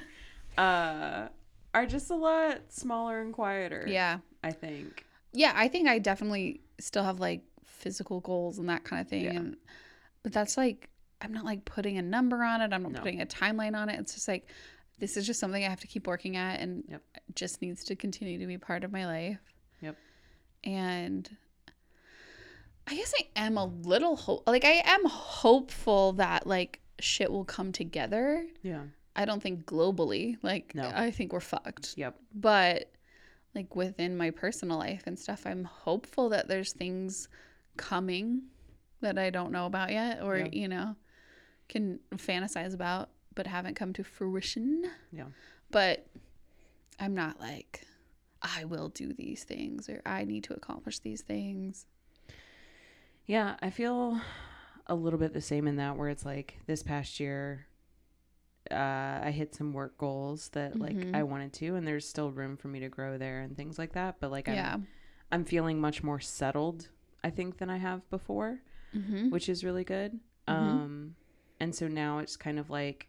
Uh, 0.58 1.28
are 1.74 1.86
just 1.86 2.10
a 2.10 2.16
lot 2.16 2.60
smaller 2.70 3.22
and 3.22 3.34
quieter. 3.34 3.86
Yeah. 3.88 4.20
I 4.44 4.52
think. 4.52 5.06
Yeah, 5.34 5.54
I 5.56 5.68
think 5.68 5.88
I 5.88 6.00
definitely 6.00 6.62
still 6.80 7.04
have 7.04 7.20
like 7.20 7.42
physical 7.66 8.20
goals 8.22 8.58
and 8.60 8.70
that 8.70 8.84
kind 8.84 9.02
of 9.02 9.08
thing. 9.08 9.26
Yeah. 9.26 9.32
And 9.32 9.58
but 10.24 10.32
that's 10.34 10.58
like 10.58 10.90
I'm 11.22 11.34
not 11.34 11.46
like 11.46 11.66
putting 11.66 11.98
a 11.98 12.02
number 12.02 12.44
on 12.44 12.62
it. 12.62 12.72
I'm 12.74 12.84
not 12.84 12.92
No. 12.92 13.00
putting 13.00 13.22
a 13.22 13.26
timeline 13.26 13.76
on 13.76 13.90
it. 13.90 14.00
It's 14.00 14.14
just 14.14 14.28
like 14.28 14.48
this 15.00 15.16
is 15.18 15.28
just 15.28 15.40
something 15.40 15.64
I 15.64 15.70
have 15.70 15.80
to 15.82 15.88
keep 15.88 16.08
working 16.08 16.38
at 16.38 16.60
and 16.60 16.84
Yep. 16.88 17.02
just 17.36 17.62
needs 17.62 17.84
to 17.86 17.96
continue 17.96 18.40
to 18.40 18.48
be 18.48 18.58
part 18.58 18.84
of 18.84 18.92
my 18.92 19.06
life. 19.06 19.40
Yep. 19.82 19.96
And 20.64 21.30
I 22.88 22.96
guess 22.96 23.14
I 23.20 23.28
am 23.46 23.58
a 23.58 23.66
little 23.66 24.16
hope 24.16 24.44
like 24.48 24.64
I 24.66 24.82
am 24.86 25.06
hopeful 25.06 26.14
that 26.14 26.48
like 26.48 26.80
shit 27.00 27.32
will 27.32 27.46
come 27.46 27.72
together. 27.72 28.48
Yeah. 28.64 28.84
I 29.18 29.26
don't 29.26 29.42
think 29.42 29.66
globally. 29.66 30.38
Like 30.44 30.74
No. 30.76 30.92
I 30.96 31.12
think 31.12 31.34
we're 31.34 31.40
fucked 31.40 31.96
Yep. 31.98 32.16
but 32.34 32.92
like 33.56 33.76
within 33.76 34.16
my 34.16 34.30
personal 34.30 34.78
life 34.78 35.04
and 35.08 35.18
stuff 35.18 35.48
i'm 35.48 35.64
hopeful 35.64 36.30
that 36.30 36.48
there's 36.48 36.74
things 36.74 37.28
coming 37.76 38.44
that 39.02 39.18
i 39.18 39.32
don't 39.32 39.52
know 39.52 39.66
about 39.66 39.92
yet 39.92 40.22
or 40.22 40.38
Yeah. 40.38 40.50
you 40.52 40.68
know 40.68 40.96
can 41.68 42.00
fantasize 42.18 42.74
about 42.76 43.10
but 43.34 43.48
haven't 43.48 43.74
come 43.76 43.94
to 43.94 44.04
fruition 44.04 44.84
Yeah. 45.12 45.28
but 45.72 46.06
i'm 47.00 47.16
not 47.16 47.40
like 47.40 47.88
i 48.44 48.64
will 48.66 48.90
do 48.90 49.12
these 49.14 49.44
things 49.44 49.90
or 49.90 50.02
i 50.06 50.24
need 50.24 50.44
to 50.44 50.54
accomplish 50.54 51.00
these 51.00 51.22
things 51.22 51.86
Yeah, 53.26 53.56
I 53.62 53.70
feel 53.72 54.22
a 54.86 54.96
little 54.96 55.20
bit 55.20 55.34
the 55.34 55.42
same 55.42 55.68
in 55.68 55.76
that 55.78 55.98
where 55.98 56.10
it's 56.10 56.26
like 56.26 56.60
this 56.68 56.82
past 56.84 57.20
year 57.20 57.67
uh, 58.72 59.20
I 59.24 59.32
hit 59.32 59.56
some 59.56 59.74
work 59.74 59.98
goals 59.98 60.50
that 60.50 60.78
like 60.80 60.96
Mhm. 60.96 61.16
I 61.16 61.24
wanted 61.24 61.54
to 61.54 61.76
and 61.76 61.88
there's 61.88 62.08
still 62.08 62.32
room 62.32 62.58
for 62.58 62.68
me 62.68 62.80
to 62.82 62.90
grow 62.90 63.18
there 63.18 63.42
and 63.42 63.56
things 63.56 63.78
like 63.80 63.94
that, 63.94 64.20
but 64.20 64.32
like 64.32 64.48
I'm 64.48 64.56
yeah 64.56 64.78
I'm 65.32 65.44
feeling 65.46 65.80
much 65.82 66.04
more 66.04 66.20
settled 66.20 66.90
I 67.24 67.30
think 67.30 67.58
than 67.58 67.70
I 67.70 67.78
have 67.78 68.10
before, 68.10 68.62
mm-hmm. 68.96 69.30
which 69.30 69.50
is 69.50 69.64
really 69.64 69.84
good. 69.84 70.20
Mhm. 70.48 70.54
Um 70.54 71.16
and 71.60 71.74
so 71.76 71.88
now 71.88 72.20
it's 72.20 72.38
kind 72.38 72.60
of 72.60 72.70
like 72.70 73.08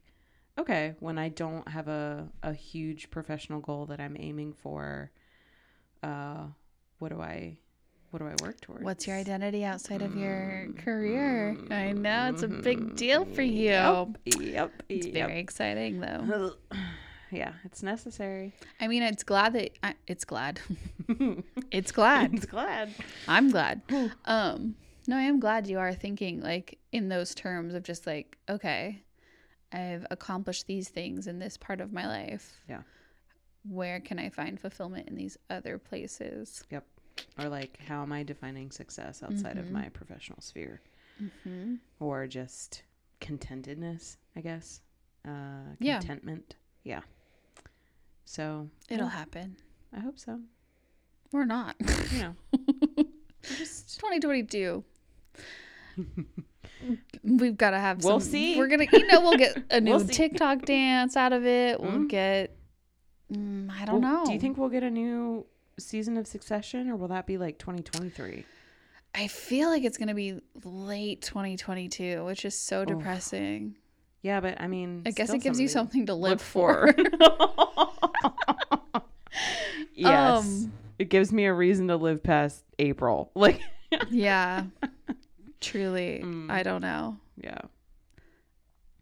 okay, 0.59 0.95
when 0.99 1.19
I 1.19 1.29
don't 1.29 1.69
have 1.69 1.89
a 1.89 2.29
a 2.43 2.53
huge 2.53 3.11
professional 3.11 3.61
goal 3.61 3.87
that 3.87 4.01
I'm 4.01 4.17
aiming 4.19 4.53
for 4.55 5.13
uh 6.03 6.49
what 6.99 7.11
do 7.11 7.21
I 7.21 7.59
what 8.11 8.21
do 8.21 8.27
I 8.27 8.35
work 8.43 8.61
towards? 8.61 8.83
what's 8.85 9.07
your 9.07 9.17
identity 9.17 9.65
outside 9.65 10.03
of 10.03 10.17
your 10.17 10.67
Mm, 10.69 10.79
career 10.79 11.57
i 11.71 11.93
know 11.93 12.29
it's 12.31 12.43
a 12.43 12.49
big 12.49 12.79
mhm, 12.81 12.97
deal 12.97 13.25
for 13.27 13.43
you 13.43 13.71
Yep. 13.71 14.09
Yep. 14.41 14.83
it's 14.89 15.07
yep. 15.07 15.29
very 15.29 15.39
exciting 15.41 16.01
though 16.01 16.53
yeah, 17.31 17.53
it's 17.65 17.83
necessary. 17.83 18.55
I 18.81 18.89
mean, 18.89 19.03
it's 19.03 19.23
glad 19.23 19.53
that 19.53 19.71
I, 19.83 19.93
it's 20.07 20.25
glad. 20.25 20.61
it's 21.71 21.93
glad. 21.93 22.33
it's 22.33 22.47
glad. 22.47 22.95
I'm 23.27 23.51
glad. 23.51 23.83
Um, 24.25 24.77
no, 25.07 25.15
I 25.17 25.23
am 25.23 25.39
glad 25.39 25.67
you 25.67 25.79
are 25.79 25.93
thinking 25.93 26.41
like 26.41 26.79
in 26.91 27.11
those 27.11 27.35
terms 27.35 27.75
of 27.75 27.83
just 27.83 28.07
like, 28.07 28.39
okay, 28.49 29.03
I've 29.73 30.07
accomplished 30.11 30.67
these 30.67 30.89
things 30.89 31.27
in 31.27 31.39
this 31.39 31.59
part 31.59 31.83
of 31.83 31.93
my 31.93 32.07
life. 32.07 32.57
Yeah. 32.67 32.81
Where 33.69 34.01
can 34.01 34.19
I 34.19 34.31
find 34.31 34.59
fulfillment 34.59 35.09
in 35.11 35.15
these 35.15 35.37
other 35.51 35.77
places? 35.79 36.63
Or 37.39 37.49
like, 37.49 37.79
how 37.87 38.03
am 38.03 38.13
I 38.13 38.23
defining 38.23 38.71
success 38.71 39.23
outside 39.23 39.57
of 39.59 39.67
Mhm. 39.67 39.71
my 39.73 39.89
professional 39.91 40.41
sphere, 40.41 40.81
Mm-hmm. 41.23 41.77
or 42.01 42.27
just 42.27 42.83
contentedness? 43.21 44.17
I 44.37 44.41
guess. 44.41 44.81
Uh, 45.27 45.75
Yeah. 45.81 45.99
contentment. 45.99 46.57
Yeah. 46.85 47.01
So 48.25 48.69
It'll 48.89 49.07
yeah, 49.07 49.11
happen. 49.13 49.57
I 49.93 50.01
hope 50.01 50.19
so. 50.19 50.41
Or 51.33 51.45
not. 51.45 51.77
You 52.13 52.19
know, 52.21 52.37
just 53.43 53.99
2022. 54.01 54.85
We've 57.25 57.57
got 57.57 57.71
to 57.71 57.79
have. 57.79 58.05
We'll 58.05 58.21
some- 58.21 58.31
see. 58.31 58.57
We're 58.57 58.69
gonna, 58.69 58.87
you 58.93 59.07
know, 59.09 59.21
we'll 59.21 59.37
get 59.37 59.57
a 59.71 59.81
new 59.81 59.97
We'll. 59.97 60.07
TikTok 60.07 60.65
dance 60.65 61.17
out 61.17 61.33
of 61.33 61.45
it. 61.45 61.81
We'll 61.81 61.91
Mm. 61.93 62.09
get. 62.09 62.57
Mm, 63.33 63.71
I 63.71 63.85
don't 63.85 64.01
Well, 64.01 64.21
know. 64.21 64.27
Do 64.27 64.33
you 64.33 64.41
think 64.41 64.57
we'll 64.57 64.69
get 64.71 64.83
a 64.83 64.91
new 64.91 65.45
season 65.79 66.17
of 66.17 66.27
Succession, 66.27 66.89
or 66.89 66.97
will 66.97 67.09
that 67.09 67.27
be 67.27 67.39
like 67.39 67.59
2023? 67.59 68.45
I 69.15 69.27
feel 69.29 69.69
like 69.71 69.85
it's 69.85 69.97
gonna 69.99 70.15
be 70.15 70.41
late 70.65 71.23
2022, 71.23 72.25
which 72.25 72.45
is 72.45 72.57
so 72.57 72.85
depressing. 72.85 73.77
Yeah, 74.23 74.41
but 74.41 74.61
I 74.61 74.67
mean, 74.67 75.03
I 75.07 75.13
guess 75.13 75.33
it 75.33 75.39
gives 75.39 75.61
you 75.61 75.69
something 75.69 76.03
to 76.03 76.07
to 76.13 76.15
live 76.15 76.31
look 76.33 76.41
for. 76.41 76.95
yes. 79.95 80.45
Um, 80.45 80.73
it 80.99 81.09
gives 81.09 81.33
me 81.33 81.47
a 81.47 81.55
reason 81.55 81.89
to 81.89 81.97
live 81.97 82.23
past 82.23 82.65
April. 82.79 83.31
Like, 83.35 83.61
yeah. 84.11 84.65
Truly, 85.61 86.21
Mm. 86.23 86.51
I 86.51 86.63
don't 86.63 86.83
know. 86.83 87.17
yeah. 87.37 87.59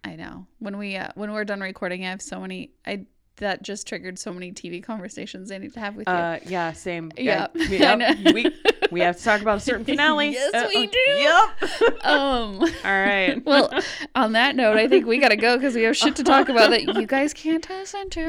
I 0.04 0.14
know. 0.14 0.46
When 0.60 0.78
we 0.78 0.96
uh, 0.96 1.08
when 1.16 1.32
we're 1.32 1.44
done 1.44 1.60
recording, 1.60 2.04
I 2.04 2.10
have 2.10 2.22
so 2.22 2.38
many. 2.40 2.70
I 2.86 3.06
that 3.38 3.62
just 3.62 3.86
triggered 3.86 4.18
so 4.18 4.32
many 4.32 4.50
TV 4.52 4.82
conversations 4.82 5.50
I 5.52 5.58
need 5.58 5.74
to 5.74 5.80
have 5.80 5.94
with 5.96 6.08
you. 6.08 6.12
Uh, 6.14 6.38
yeah, 6.46 6.72
same. 6.72 7.12
Yeah, 7.18 7.44
Uh, 7.44 7.48
we, 7.54 7.68
yep, 7.78 8.34
we, 8.34 8.50
we 8.90 9.00
have 9.00 9.16
to 9.18 9.22
talk 9.22 9.42
about 9.42 9.58
a 9.58 9.60
certain 9.60 9.84
finale. 9.84 10.30
Yes, 10.30 10.54
Uh, 10.54 10.68
we 10.74 10.86
uh, 10.86 10.90
do. 10.90 11.78
Yep. 11.80 12.04
um. 12.06 12.60
All 12.60 12.68
right. 12.84 13.44
Well, 13.44 13.70
on 14.14 14.32
that 14.32 14.56
note, 14.56 14.76
I 14.78 14.88
think 14.88 15.06
we 15.06 15.18
gotta 15.18 15.36
go 15.36 15.56
because 15.56 15.74
we 15.74 15.82
have 15.82 15.96
shit 15.96 16.16
to 16.16 16.24
talk 16.24 16.48
about 16.48 16.70
that 16.70 16.82
you 16.96 17.06
guys 17.06 17.34
can't 17.34 17.68
listen 17.68 18.08
to. 18.10 18.26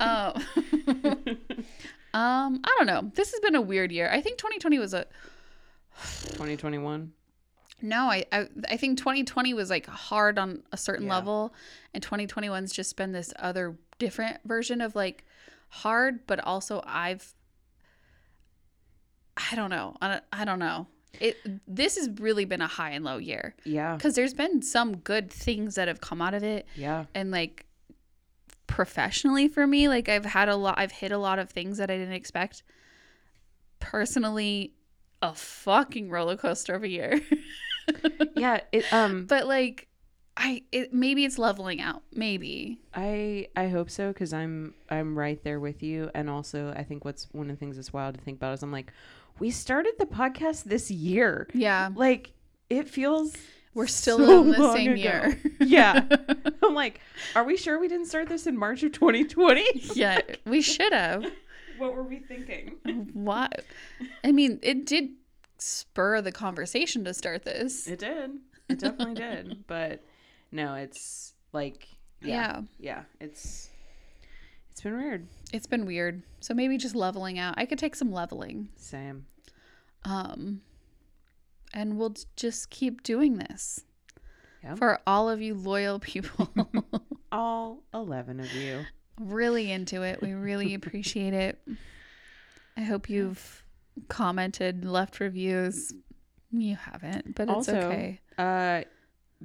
Um, 0.00 0.42
um, 2.12 2.60
I 2.64 2.74
don't 2.78 2.86
know. 2.86 3.10
This 3.14 3.30
has 3.30 3.40
been 3.40 3.54
a 3.54 3.60
weird 3.60 3.92
year. 3.92 4.10
I 4.12 4.20
think 4.20 4.38
2020 4.38 4.78
was 4.78 4.94
a 4.94 5.06
2021. 6.32 7.12
no. 7.82 8.04
I 8.06 8.24
I, 8.32 8.48
I 8.68 8.76
think 8.76 8.98
2020 8.98 9.54
was 9.54 9.70
like 9.70 9.86
hard 9.86 10.38
on 10.38 10.62
a 10.72 10.76
certain 10.76 11.06
Yeah. 11.06 11.14
level, 11.14 11.54
and 11.94 12.04
2021's 12.04 12.72
just 12.72 12.96
been 12.96 13.12
this 13.12 13.32
other 13.38 13.76
different 14.00 14.38
version 14.44 14.80
of 14.80 14.96
like 14.96 15.24
hard, 15.68 16.26
but 16.26 16.40
also 16.40 16.82
I've 16.84 17.32
I 19.36 19.54
don't 19.56 19.70
know. 19.70 19.96
I 20.02 20.44
don't, 20.44 20.58
know. 20.58 20.86
It 21.20 21.36
this 21.66 21.96
has 21.96 22.08
really 22.20 22.44
been 22.44 22.60
a 22.60 22.66
high 22.66 22.90
and 22.90 23.04
low 23.04 23.16
year 23.16 23.54
Yeah. 23.64 23.94
because 23.96 24.14
there's 24.14 24.34
been 24.34 24.62
some 24.62 24.96
good 24.98 25.30
things 25.30 25.74
that 25.76 25.88
have 25.88 26.00
come 26.00 26.20
out 26.22 26.34
of 26.34 26.42
it 26.42 26.66
Yeah. 26.76 27.06
and 27.14 27.30
like 27.30 27.66
professionally 28.68 29.48
for 29.48 29.66
me 29.66 29.88
like 29.88 30.08
i've 30.08 30.24
had 30.24 30.48
a 30.48 30.54
lot 30.54 30.76
i've 30.78 30.92
hit 30.92 31.10
a 31.10 31.18
lot 31.18 31.40
of 31.40 31.50
things 31.50 31.78
that 31.78 31.90
i 31.90 31.96
didn't 31.96 32.14
expect 32.14 32.62
personally 33.80 34.72
a 35.20 35.34
fucking 35.34 36.08
roller 36.08 36.36
coaster 36.36 36.74
of 36.76 36.84
a 36.84 36.88
year 36.88 37.20
Yeah. 38.36 38.60
It, 38.70 38.90
um, 38.92 39.26
but 39.26 39.48
like 39.48 39.88
i 40.40 40.62
it 40.72 40.92
maybe 40.92 41.24
it's 41.24 41.38
leveling 41.38 41.80
out 41.80 42.02
maybe 42.14 42.78
I 42.94 43.46
I 43.54 43.68
hope 43.68 43.90
so 43.90 44.08
because 44.08 44.32
I'm 44.32 44.74
I'm 44.88 45.16
right 45.16 45.40
there 45.44 45.60
with 45.60 45.82
you, 45.82 46.10
and 46.14 46.28
also 46.28 46.72
I 46.76 46.82
think 46.82 47.04
what's 47.04 47.28
one 47.32 47.48
of 47.50 47.56
the 47.56 47.60
things 47.60 47.76
that's 47.76 47.92
wild 47.92 48.14
to 48.16 48.20
think 48.20 48.38
about 48.38 48.54
is 48.54 48.62
I'm 48.64 48.72
like, 48.72 48.92
we 49.38 49.50
started 49.52 49.94
the 49.98 50.06
podcast 50.06 50.64
this 50.64 50.90
year, 50.90 51.46
yeah 51.54 51.90
like 51.94 52.32
it 52.68 52.88
feels 52.88 53.36
we're 53.74 53.86
still 53.86 54.18
so 54.18 54.40
in 54.42 54.50
the 54.50 54.72
same 54.72 54.92
ago. 54.92 55.00
year 55.00 55.40
Yeah, 55.60 56.04
I'm 56.64 56.74
like, 56.74 57.00
are 57.36 57.44
we 57.44 57.56
sure 57.56 57.78
we 57.78 57.86
didn't 57.86 58.06
start 58.06 58.28
this 58.28 58.46
in 58.48 58.56
March 58.58 58.82
of 58.82 58.90
2020? 58.92 59.64
yeah 59.94 60.20
we 60.46 60.60
should 60.62 60.92
have 60.92 61.24
what 61.78 61.94
were 61.94 62.02
we 62.02 62.18
thinking? 62.18 62.76
what 63.14 63.64
i 64.24 64.32
mean 64.32 64.58
it 64.62 64.84
did 64.86 65.10
spur 65.58 66.20
the 66.20 66.32
conversation 66.32 67.04
to 67.04 67.14
start 67.14 67.44
this 67.44 67.86
It 67.86 67.98
did. 68.00 68.30
It 68.68 68.78
definitely 68.78 69.14
did. 69.14 69.64
But 69.66 70.02
no, 70.52 70.74
it's 70.74 71.34
like 71.52 71.86
yeah, 72.22 72.28
yeah. 72.28 72.60
Yeah. 72.78 73.02
It's 73.20 73.70
it's 74.70 74.80
been 74.82 74.96
weird. 74.96 75.26
it's 75.52 75.66
been 75.66 75.86
weird. 75.86 76.22
So 76.40 76.54
maybe 76.54 76.76
just 76.78 76.94
leveling 76.94 77.38
out. 77.38 77.54
I 77.56 77.66
could 77.66 77.78
take 77.78 77.94
some 77.96 78.12
leveling. 78.12 78.68
Same. 78.76 79.26
um 80.04 80.60
and 81.72 81.96
we'll 81.98 82.16
just 82.36 82.70
keep 82.70 83.02
doing 83.02 83.36
this. 83.38 83.80
Yep. 84.62 84.76
for 84.78 85.00
all 85.06 85.30
of 85.30 85.40
you 85.40 85.54
loyal 85.54 85.98
people. 85.98 86.50
All 87.32 87.82
eleven 87.94 88.40
of 88.40 88.52
you. 88.52 88.84
really 89.20 89.70
into 89.70 90.02
it. 90.02 90.20
We 90.20 90.32
really 90.32 90.74
appreciate 90.74 91.32
it. 91.32 91.58
I 92.76 92.80
hope 92.82 93.08
you've 93.08 93.62
commented 94.08 94.84
left 94.84 95.20
reviews. 95.20 95.92
You 96.50 96.74
haven't 96.76 97.36
but 97.36 97.44
it's 97.44 97.68
Also, 97.68 97.76
okay. 97.76 98.20
Uh, 98.36 98.82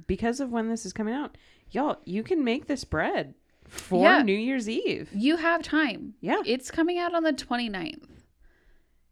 because 0.06 0.40
of 0.40 0.50
when 0.50 0.68
this 0.68 0.84
is 0.86 0.92
coming 0.92 1.14
out, 1.14 1.36
y'all, 1.70 1.98
you 2.04 2.22
can 2.22 2.44
make 2.44 2.66
this 2.66 2.84
bread 2.84 3.34
for 3.66 4.02
Yeah. 4.04 4.22
New 4.22 4.32
Year's 4.36 4.68
Eve. 4.68 5.08
you 5.12 5.36
have 5.36 5.62
time 5.62 6.14
Yeah. 6.20 6.42
it's 6.46 6.70
coming 6.70 6.98
out 6.98 7.14
on 7.14 7.22
the 7.24 7.32
29th 7.32 8.06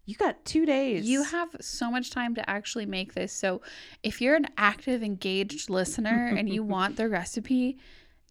You 0.06 0.14
got 0.16 0.44
two 0.44 0.66
days. 0.66 1.06
You 1.08 1.22
have 1.24 1.56
so 1.62 1.90
much 1.90 2.10
time 2.10 2.34
to 2.34 2.48
actually 2.50 2.84
make 2.84 3.14
this. 3.14 3.32
So 3.32 3.62
if 4.02 4.20
you're 4.20 4.36
an 4.36 4.46
active, 4.58 5.02
engaged 5.02 5.70
listener 5.70 6.26
and 6.36 6.48
you 6.48 6.62
want 6.62 6.96
the 6.96 7.08
recipe, 7.08 7.78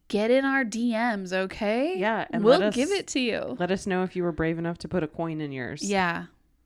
get 0.08 0.30
in 0.30 0.46
our 0.46 0.64
DMs, 0.64 1.34
okay? 1.34 1.98
Yeah, 1.98 2.26
and 2.30 2.44
we'll 2.44 2.62
us- 2.62 2.76
give 2.76 2.92
it 2.92 3.08
to 3.08 3.20
you. 3.20 3.58
Let 3.60 3.72
us 3.72 3.88
know 3.88 4.04
if 4.04 4.16
you 4.16 4.22
were 4.24 4.32
brave 4.32 4.60
enough 4.60 4.78
to 4.80 4.88
put 4.88 5.02
a 5.02 5.08
coin 5.08 5.42
in 5.42 5.52
yours. 5.52 5.82
Yeah. 5.84 6.26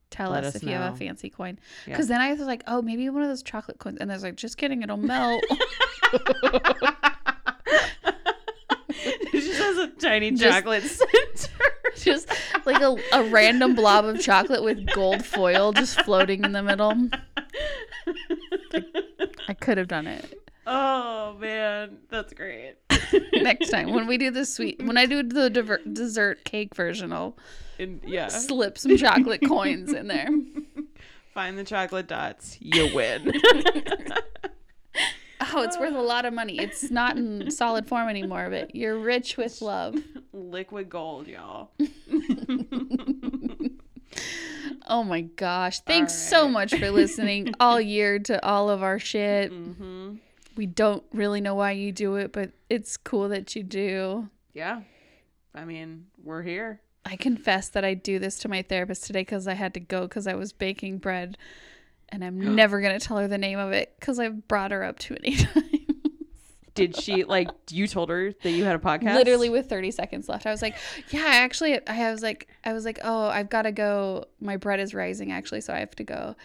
Tell 0.10 0.34
us, 0.34 0.46
us 0.46 0.56
if 0.56 0.64
you 0.64 0.70
have 0.70 0.94
a 0.94 0.98
fancy 0.98 1.30
coin. 1.30 1.60
Yeah. 1.86 1.94
Because 1.94 2.08
then 2.08 2.22
I 2.22 2.32
was 2.32 2.40
like, 2.42 2.64
oh, 2.68 2.82
maybe 2.82 3.10
one 3.10 3.24
of 3.24 3.30
those 3.30 3.44
chocolate 3.44 3.78
coins. 3.80 3.98
And 4.00 4.12
I 4.12 4.16
was 4.16 4.24
like, 4.24 4.36
just 4.36 4.58
kidding, 4.58 4.82
it'll 4.82 4.98
melt. 4.98 5.44
it 8.90 9.32
just 9.34 9.60
has 9.62 9.78
a 9.78 9.88
tiny 10.00 10.32
Just- 10.32 10.44
chocolate 10.58 10.84
center. 10.84 11.52
just 11.98 12.30
like 12.66 12.82
a, 12.82 12.96
a 13.14 13.24
random 13.30 13.74
blob 13.76 14.06
of 14.06 14.20
chocolate 14.22 14.64
with 14.64 14.86
gold 14.94 15.26
foil 15.26 15.72
just 15.74 16.00
floating 16.02 16.44
in 16.44 16.52
the 16.52 16.62
middle. 16.62 17.10
I 19.48 19.54
could 19.54 19.78
have 19.78 19.88
done 19.88 20.06
it. 20.08 20.40
oh 20.68 21.36
man, 21.40 21.98
that's 22.10 22.34
great. 22.34 22.76
Next 23.34 23.70
time 23.70 23.92
when 23.94 24.06
we 24.08 24.18
do 24.18 24.30
the 24.32 24.46
sweet, 24.46 24.82
when 24.84 24.98
I 24.98 25.06
do 25.06 25.24
the 25.24 25.50
diver- 25.50 25.82
dessert 25.92 26.44
cake 26.44 26.76
version, 26.76 27.12
I'll 27.12 27.36
And, 27.80 28.02
yeah. 28.06 28.28
slip 28.28 28.78
some 28.78 28.98
chocolate 28.98 29.42
coins 29.48 29.94
in 29.94 30.08
there. 30.08 30.30
Find 31.34 31.58
the 31.58 31.64
chocolate 31.64 32.08
dots. 32.08 32.58
You 32.60 32.94
win. 32.94 33.34
Oh, 35.54 35.62
it's 35.62 35.78
worth 35.78 35.94
a 35.94 36.02
lot 36.02 36.26
of 36.26 36.34
money. 36.34 36.60
It's 36.60 36.92
not 36.92 37.16
in 37.16 37.50
solid 37.52 37.88
form 37.88 38.10
anymore, 38.10 38.50
but 38.50 38.76
you're 38.76 38.98
rich 38.98 39.38
with 39.38 39.62
love. 39.62 39.96
Liquid 40.34 40.90
gold, 40.90 41.28
y'all. 41.28 41.70
Oh 44.88 45.04
my 45.04 45.22
gosh. 45.22 45.82
Thanks 45.82 46.14
so 46.14 46.48
much 46.48 46.74
for 46.74 46.92
listening 46.92 47.54
all 47.60 47.80
year 47.80 48.20
to 48.20 48.44
all 48.46 48.70
of 48.70 48.84
our 48.84 49.00
shit. 49.00 49.52
Mm-hmm. 49.52 50.16
We 50.56 50.66
don't 50.66 51.04
really 51.14 51.42
know 51.42 51.56
why 51.56 51.72
you 51.72 51.92
do 51.92 52.16
it, 52.16 52.32
but 52.32 52.52
it's 52.70 52.96
cool 52.98 53.30
that 53.30 53.56
you 53.56 53.64
do. 53.64 54.30
Yeah. 54.54 54.82
I 55.54 55.66
mean, 55.66 56.08
we're 56.24 56.42
here. 56.42 56.82
I 57.10 57.16
confess 57.16 57.70
that 57.70 57.86
I 57.86 57.94
do 57.94 58.20
this 58.20 58.38
to 58.40 58.50
my 58.50 58.62
therapist 58.62 59.06
today 59.06 59.22
because 59.22 59.48
I 59.48 59.54
had 59.54 59.74
to 59.76 59.80
go 59.80 60.02
because 60.02 60.28
I 60.28 60.36
was 60.36 60.52
baking 60.52 60.98
bread. 60.98 61.38
And 62.10 62.24
I'm 62.24 62.56
never 62.56 62.82
going 62.82 63.00
to 63.00 63.06
tell 63.06 63.18
her 63.18 63.28
the 63.28 63.38
name 63.38 63.60
of 63.60 63.72
it 63.72 63.96
because 64.00 64.20
I've 64.20 64.48
brought 64.48 64.72
her 64.72 64.84
up 64.84 65.00
too 65.00 65.16
many 65.22 65.36
times. 65.38 65.64
Did 66.76 66.96
she 66.96 67.24
like 67.24 67.50
you 67.72 67.88
told 67.88 68.10
her 68.10 68.34
that 68.44 68.52
you 68.52 68.64
had 68.64 68.76
a 68.76 68.80
podcast? 68.80 69.16
Literally 69.16 69.50
with 69.50 69.68
30 69.68 69.90
seconds 69.92 70.30
left. 70.30 70.46
I 70.46 70.52
was 70.52 70.62
like, 70.62 70.76
yeah, 71.10 71.24
I 71.26 71.38
actually, 71.38 71.80
I 71.88 72.12
was 72.12 72.22
like, 72.22 72.50
I 72.64 72.74
was 72.74 72.86
like, 72.86 73.00
oh, 73.04 73.28
I've 73.28 73.50
got 73.50 73.64
to 73.64 73.72
go. 73.72 74.26
My 74.40 74.58
bread 74.58 74.80
is 74.80 74.94
rising 74.94 75.32
actually. 75.32 75.62
So 75.62 75.74
I 75.74 75.80
have 75.80 75.96
to 75.96 76.04
go 76.04 76.36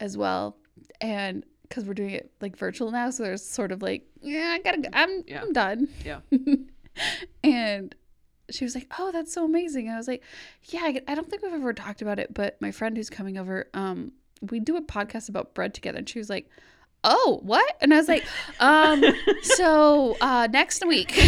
as 0.00 0.16
well. 0.16 0.56
And 1.00 1.44
because 1.68 1.84
we're 1.84 1.94
doing 1.94 2.10
it 2.10 2.30
like 2.40 2.56
virtual 2.56 2.90
now. 2.90 3.10
So 3.10 3.22
there's 3.22 3.44
sort 3.44 3.72
of 3.72 3.82
like, 3.82 4.06
yeah, 4.20 4.56
I 4.56 4.62
got 4.62 4.72
to 4.72 4.80
go. 4.82 4.88
I'm, 4.92 5.24
Yeah. 5.26 5.42
I'm 5.42 5.52
done. 5.52 5.88
Yeah. 6.04 6.20
and 7.44 7.94
she 8.50 8.64
was 8.64 8.74
like, 8.74 8.90
"Oh, 8.98 9.12
that's 9.12 9.32
so 9.32 9.44
amazing." 9.44 9.88
I 9.88 9.96
was 9.96 10.08
like, 10.08 10.22
"Yeah, 10.64 10.80
I, 10.82 11.00
I 11.08 11.14
don't 11.14 11.28
think 11.28 11.42
we've 11.42 11.52
ever 11.52 11.72
talked 11.72 12.02
about 12.02 12.18
it, 12.18 12.34
but 12.34 12.60
my 12.60 12.70
friend 12.70 12.96
who's 12.96 13.10
coming 13.10 13.38
over, 13.38 13.68
um, 13.74 14.12
we 14.50 14.60
do 14.60 14.76
a 14.76 14.82
podcast 14.82 15.28
about 15.28 15.54
bread 15.54 15.74
together." 15.74 15.98
And 15.98 16.08
she 16.08 16.18
was 16.18 16.30
like, 16.30 16.48
"Oh, 17.04 17.40
what?" 17.42 17.76
And 17.80 17.94
I 17.94 17.96
was 17.96 18.08
like, 18.08 18.24
"Um, 18.60 19.04
so 19.42 20.16
uh, 20.20 20.48
next 20.50 20.86
week." 20.86 21.12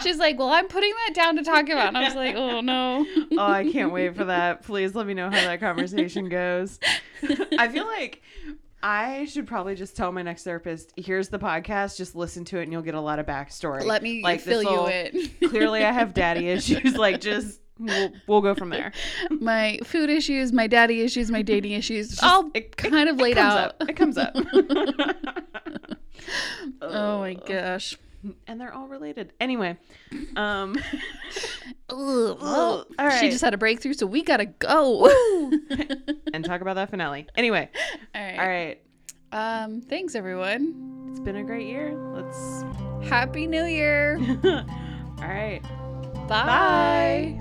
She's 0.00 0.18
like, 0.18 0.38
"Well, 0.38 0.50
I'm 0.50 0.68
putting 0.68 0.92
that 1.06 1.14
down 1.14 1.36
to 1.36 1.42
talk 1.42 1.68
about." 1.68 1.88
And 1.88 1.98
I 1.98 2.04
was 2.04 2.14
like, 2.14 2.34
"Oh 2.36 2.60
no." 2.60 3.04
oh, 3.32 3.38
I 3.38 3.70
can't 3.70 3.92
wait 3.92 4.14
for 4.16 4.24
that. 4.26 4.62
Please 4.62 4.94
let 4.94 5.06
me 5.06 5.14
know 5.14 5.30
how 5.30 5.40
that 5.40 5.60
conversation 5.60 6.28
goes. 6.28 6.78
I 7.58 7.68
feel 7.68 7.86
like 7.86 8.22
I 8.86 9.24
should 9.24 9.46
probably 9.46 9.74
just 9.76 9.96
tell 9.96 10.12
my 10.12 10.20
next 10.20 10.44
therapist, 10.44 10.92
here's 10.94 11.30
the 11.30 11.38
podcast, 11.38 11.96
just 11.96 12.14
listen 12.14 12.44
to 12.46 12.58
it 12.58 12.64
and 12.64 12.72
you'll 12.72 12.82
get 12.82 12.94
a 12.94 13.00
lot 13.00 13.18
of 13.18 13.24
backstory. 13.24 13.82
Let 13.82 14.02
me 14.02 14.22
Like, 14.22 14.40
fill 14.42 14.62
you 14.62 14.86
in. 14.88 15.30
Clearly 15.48 15.82
I 15.82 15.90
have 15.90 16.12
daddy 16.12 16.48
issues. 16.50 16.94
Like 16.94 17.22
just 17.22 17.60
we'll, 17.78 18.12
we'll 18.26 18.40
go 18.42 18.54
from 18.54 18.68
there. 18.68 18.92
my 19.30 19.78
food 19.84 20.10
issues, 20.10 20.52
my 20.52 20.66
daddy 20.66 21.00
issues, 21.00 21.30
my 21.30 21.40
dating 21.40 21.72
issues, 21.72 22.20
all 22.22 22.50
it- 22.52 22.76
kind 22.76 23.08
of 23.08 23.16
laid 23.16 23.36
comes 23.36 23.54
out. 23.54 23.74
up. 23.80 23.88
It 23.88 23.94
comes 23.96 24.18
up. 24.18 24.36
Oh 26.80 27.18
my 27.20 27.34
gosh. 27.34 27.98
And 28.46 28.60
they're 28.60 28.72
all 28.74 28.88
related. 28.88 29.32
Anyway, 29.40 29.76
um 30.36 30.76
Ugh, 31.90 32.38
well, 32.40 32.86
all 32.98 33.06
right. 33.06 33.20
she 33.20 33.30
just 33.30 33.42
had 33.44 33.54
a 33.54 33.58
breakthrough, 33.58 33.92
so 33.94 34.06
we 34.06 34.22
gotta 34.22 34.46
go. 34.46 35.06
and 36.32 36.44
talk 36.44 36.60
about 36.60 36.74
that 36.74 36.90
finale. 36.90 37.26
Anyway, 37.36 37.68
All 38.14 38.20
right. 38.22 38.38
all 38.38 38.48
right. 38.48 38.80
Um, 39.32 39.80
thanks 39.80 40.14
everyone. 40.14 41.08
It's 41.10 41.20
been 41.20 41.36
a 41.36 41.44
great 41.44 41.66
year. 41.66 41.92
Let's 42.14 42.64
Happy 43.08 43.46
New 43.46 43.64
Year. 43.64 44.18
all 44.44 45.28
right. 45.28 45.60
Bye. 46.28 47.40